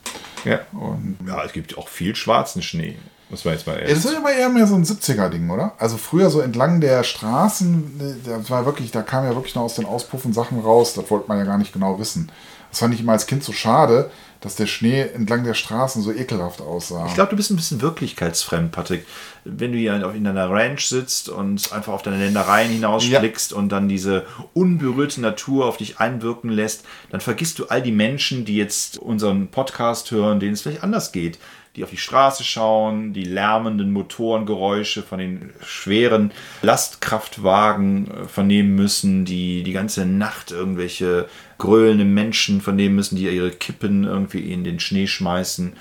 Ja. 0.45 0.59
Und 0.73 1.17
ja, 1.25 1.43
es 1.43 1.53
gibt 1.53 1.77
auch 1.77 1.87
viel 1.87 2.15
schwarzen 2.15 2.61
Schnee. 2.61 2.97
Das 3.29 3.45
war 3.45 3.53
jetzt 3.53 3.65
mal 3.65 3.79
Das 3.79 4.03
ist 4.03 4.15
aber 4.15 4.33
eher 4.33 4.49
mehr 4.49 4.67
so 4.67 4.75
ein 4.75 4.83
70er-Ding, 4.83 5.49
oder? 5.49 5.73
Also 5.77 5.95
früher 5.95 6.29
so 6.29 6.41
entlang 6.41 6.81
der 6.81 7.03
Straßen, 7.03 8.21
das 8.25 8.49
war 8.49 8.65
wirklich, 8.65 8.91
da 8.91 9.01
kam 9.03 9.23
ja 9.23 9.33
wirklich 9.33 9.55
noch 9.55 9.63
aus 9.63 9.75
den 9.75 9.85
Auspuffen 9.85 10.33
Sachen 10.33 10.59
raus, 10.59 10.93
das 10.93 11.09
wollte 11.09 11.29
man 11.29 11.37
ja 11.37 11.45
gar 11.45 11.57
nicht 11.57 11.71
genau 11.71 11.97
wissen. 11.97 12.29
Das 12.69 12.79
fand 12.79 12.93
ich 12.93 12.99
immer 12.99 13.13
als 13.13 13.27
Kind 13.27 13.43
so 13.43 13.53
schade, 13.53 14.11
dass 14.41 14.55
der 14.55 14.65
Schnee 14.65 15.01
entlang 15.01 15.43
der 15.43 15.53
Straßen 15.53 16.01
so 16.01 16.11
ekelhaft 16.11 16.61
aussah. 16.61 17.05
Ich 17.05 17.13
glaube, 17.13 17.29
du 17.29 17.35
bist 17.35 17.51
ein 17.51 17.55
bisschen 17.55 17.81
wirklichkeitsfremd, 17.81 18.71
Patrick. 18.71 19.05
Wenn 19.45 19.71
du 19.71 19.77
hier 19.77 19.93
in 20.13 20.23
deiner 20.23 20.49
Ranch 20.49 20.87
sitzt 20.87 21.29
und 21.29 21.71
einfach 21.71 21.93
auf 21.93 22.01
deine 22.01 22.17
Ländereien 22.17 22.71
hinausblickst 22.71 23.51
ja. 23.51 23.57
und 23.57 23.69
dann 23.69 23.87
diese 23.87 24.25
unberührte 24.53 25.21
Natur 25.21 25.67
auf 25.67 25.77
dich 25.77 25.99
einwirken 25.99 26.49
lässt, 26.49 26.83
dann 27.11 27.21
vergisst 27.21 27.59
du 27.59 27.67
all 27.67 27.83
die 27.83 27.91
Menschen, 27.91 28.43
die 28.43 28.55
jetzt 28.55 28.97
unseren 28.97 29.49
Podcast 29.49 30.09
hören, 30.09 30.39
denen 30.39 30.53
es 30.53 30.63
vielleicht 30.63 30.83
anders 30.83 31.11
geht 31.11 31.37
die 31.75 31.83
auf 31.83 31.89
die 31.89 31.97
Straße 31.97 32.43
schauen, 32.43 33.13
die 33.13 33.23
lärmenden 33.23 33.91
Motorengeräusche 33.93 35.03
von 35.03 35.19
den 35.19 35.51
schweren 35.63 36.31
Lastkraftwagen 36.61 38.11
äh, 38.11 38.27
vernehmen 38.27 38.75
müssen, 38.75 39.23
die 39.23 39.63
die 39.63 39.71
ganze 39.71 40.05
Nacht 40.05 40.51
irgendwelche 40.51 41.29
gröhlenden 41.61 42.11
Menschen 42.15 42.59
vernehmen 42.59 42.95
müssen, 42.95 43.15
die 43.15 43.29
ihre 43.29 43.51
Kippen 43.51 44.03
irgendwie 44.03 44.51
in 44.51 44.63
den 44.63 44.79
Schnee 44.79 45.05
schmeißen 45.05 45.73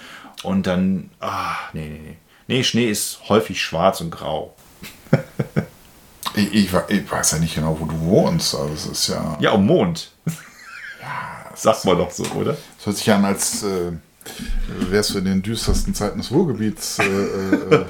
und 0.42 0.66
dann, 0.66 1.08
ah, 1.20 1.56
nee, 1.72 1.88
nee, 1.88 2.00
nee. 2.04 2.16
Nee, 2.46 2.64
Schnee 2.64 2.90
ist 2.90 3.20
häufig 3.28 3.62
schwarz 3.62 4.02
und 4.02 4.10
grau. 4.10 4.54
ich, 6.34 6.52
ich, 6.52 6.70
ich, 6.88 7.10
weiß 7.10 7.32
ja 7.32 7.38
nicht 7.38 7.54
genau, 7.54 7.78
wo 7.80 7.86
du 7.86 7.98
wohnst. 8.00 8.54
Also 8.54 8.74
es 8.74 8.86
ist 8.86 9.08
ja. 9.08 9.38
Ja, 9.40 9.52
am 9.52 9.64
Mond. 9.64 10.10
ja, 10.26 11.54
sagt 11.54 11.84
man 11.86 11.96
doch 11.96 12.10
so, 12.10 12.24
oder? 12.34 12.56
Das 12.76 12.86
hört 12.86 12.96
sich 12.96 13.10
an, 13.10 13.24
als 13.24 13.62
äh, 13.62 13.92
Wärst 14.90 15.14
du 15.14 15.18
in 15.18 15.24
den 15.24 15.42
düstersten 15.42 15.94
Zeiten 15.94 16.18
des 16.18 16.30
Ruhrgebiets? 16.30 16.98
Äh, 16.98 17.04
äh, 17.04 17.84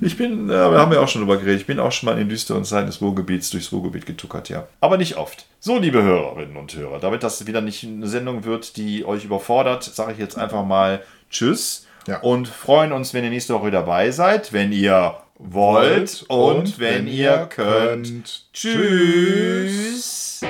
Ich 0.00 0.16
bin, 0.16 0.48
äh, 0.48 0.52
wir 0.52 0.78
haben 0.78 0.92
ja 0.92 1.00
auch 1.00 1.08
schon 1.08 1.22
drüber 1.22 1.36
geredet, 1.38 1.60
ich 1.60 1.66
bin 1.66 1.78
auch 1.80 1.90
schon 1.92 2.06
mal 2.06 2.12
in 2.12 2.18
den 2.18 2.28
düsteren 2.28 2.64
Zeiten 2.64 2.86
des 2.86 3.00
Ruhrgebiets 3.00 3.50
durchs 3.50 3.72
Ruhrgebiet 3.72 4.06
getuckert, 4.06 4.48
ja. 4.48 4.66
Aber 4.80 4.96
nicht 4.98 5.16
oft. 5.16 5.46
So, 5.60 5.78
liebe 5.78 6.02
Hörerinnen 6.02 6.56
und 6.56 6.74
Hörer, 6.76 6.98
damit 7.00 7.22
das 7.22 7.46
wieder 7.46 7.60
nicht 7.60 7.82
eine 7.84 8.06
Sendung 8.06 8.44
wird, 8.44 8.76
die 8.76 9.04
euch 9.04 9.24
überfordert, 9.24 9.84
sage 9.84 10.12
ich 10.12 10.18
jetzt 10.18 10.36
einfach 10.38 10.64
mal 10.64 11.02
Tschüss 11.30 11.86
Ja. 12.06 12.20
und 12.20 12.46
freuen 12.48 12.92
uns, 12.92 13.12
wenn 13.14 13.24
ihr 13.24 13.30
nächste 13.30 13.54
Woche 13.54 13.70
dabei 13.70 14.10
seid, 14.10 14.52
wenn 14.52 14.72
ihr 14.72 15.16
wollt 15.38 16.24
und, 16.28 16.78
wenn, 16.78 17.06
ihr 17.08 17.46
könnt. 17.50 18.44
Tschüss. 18.52 20.40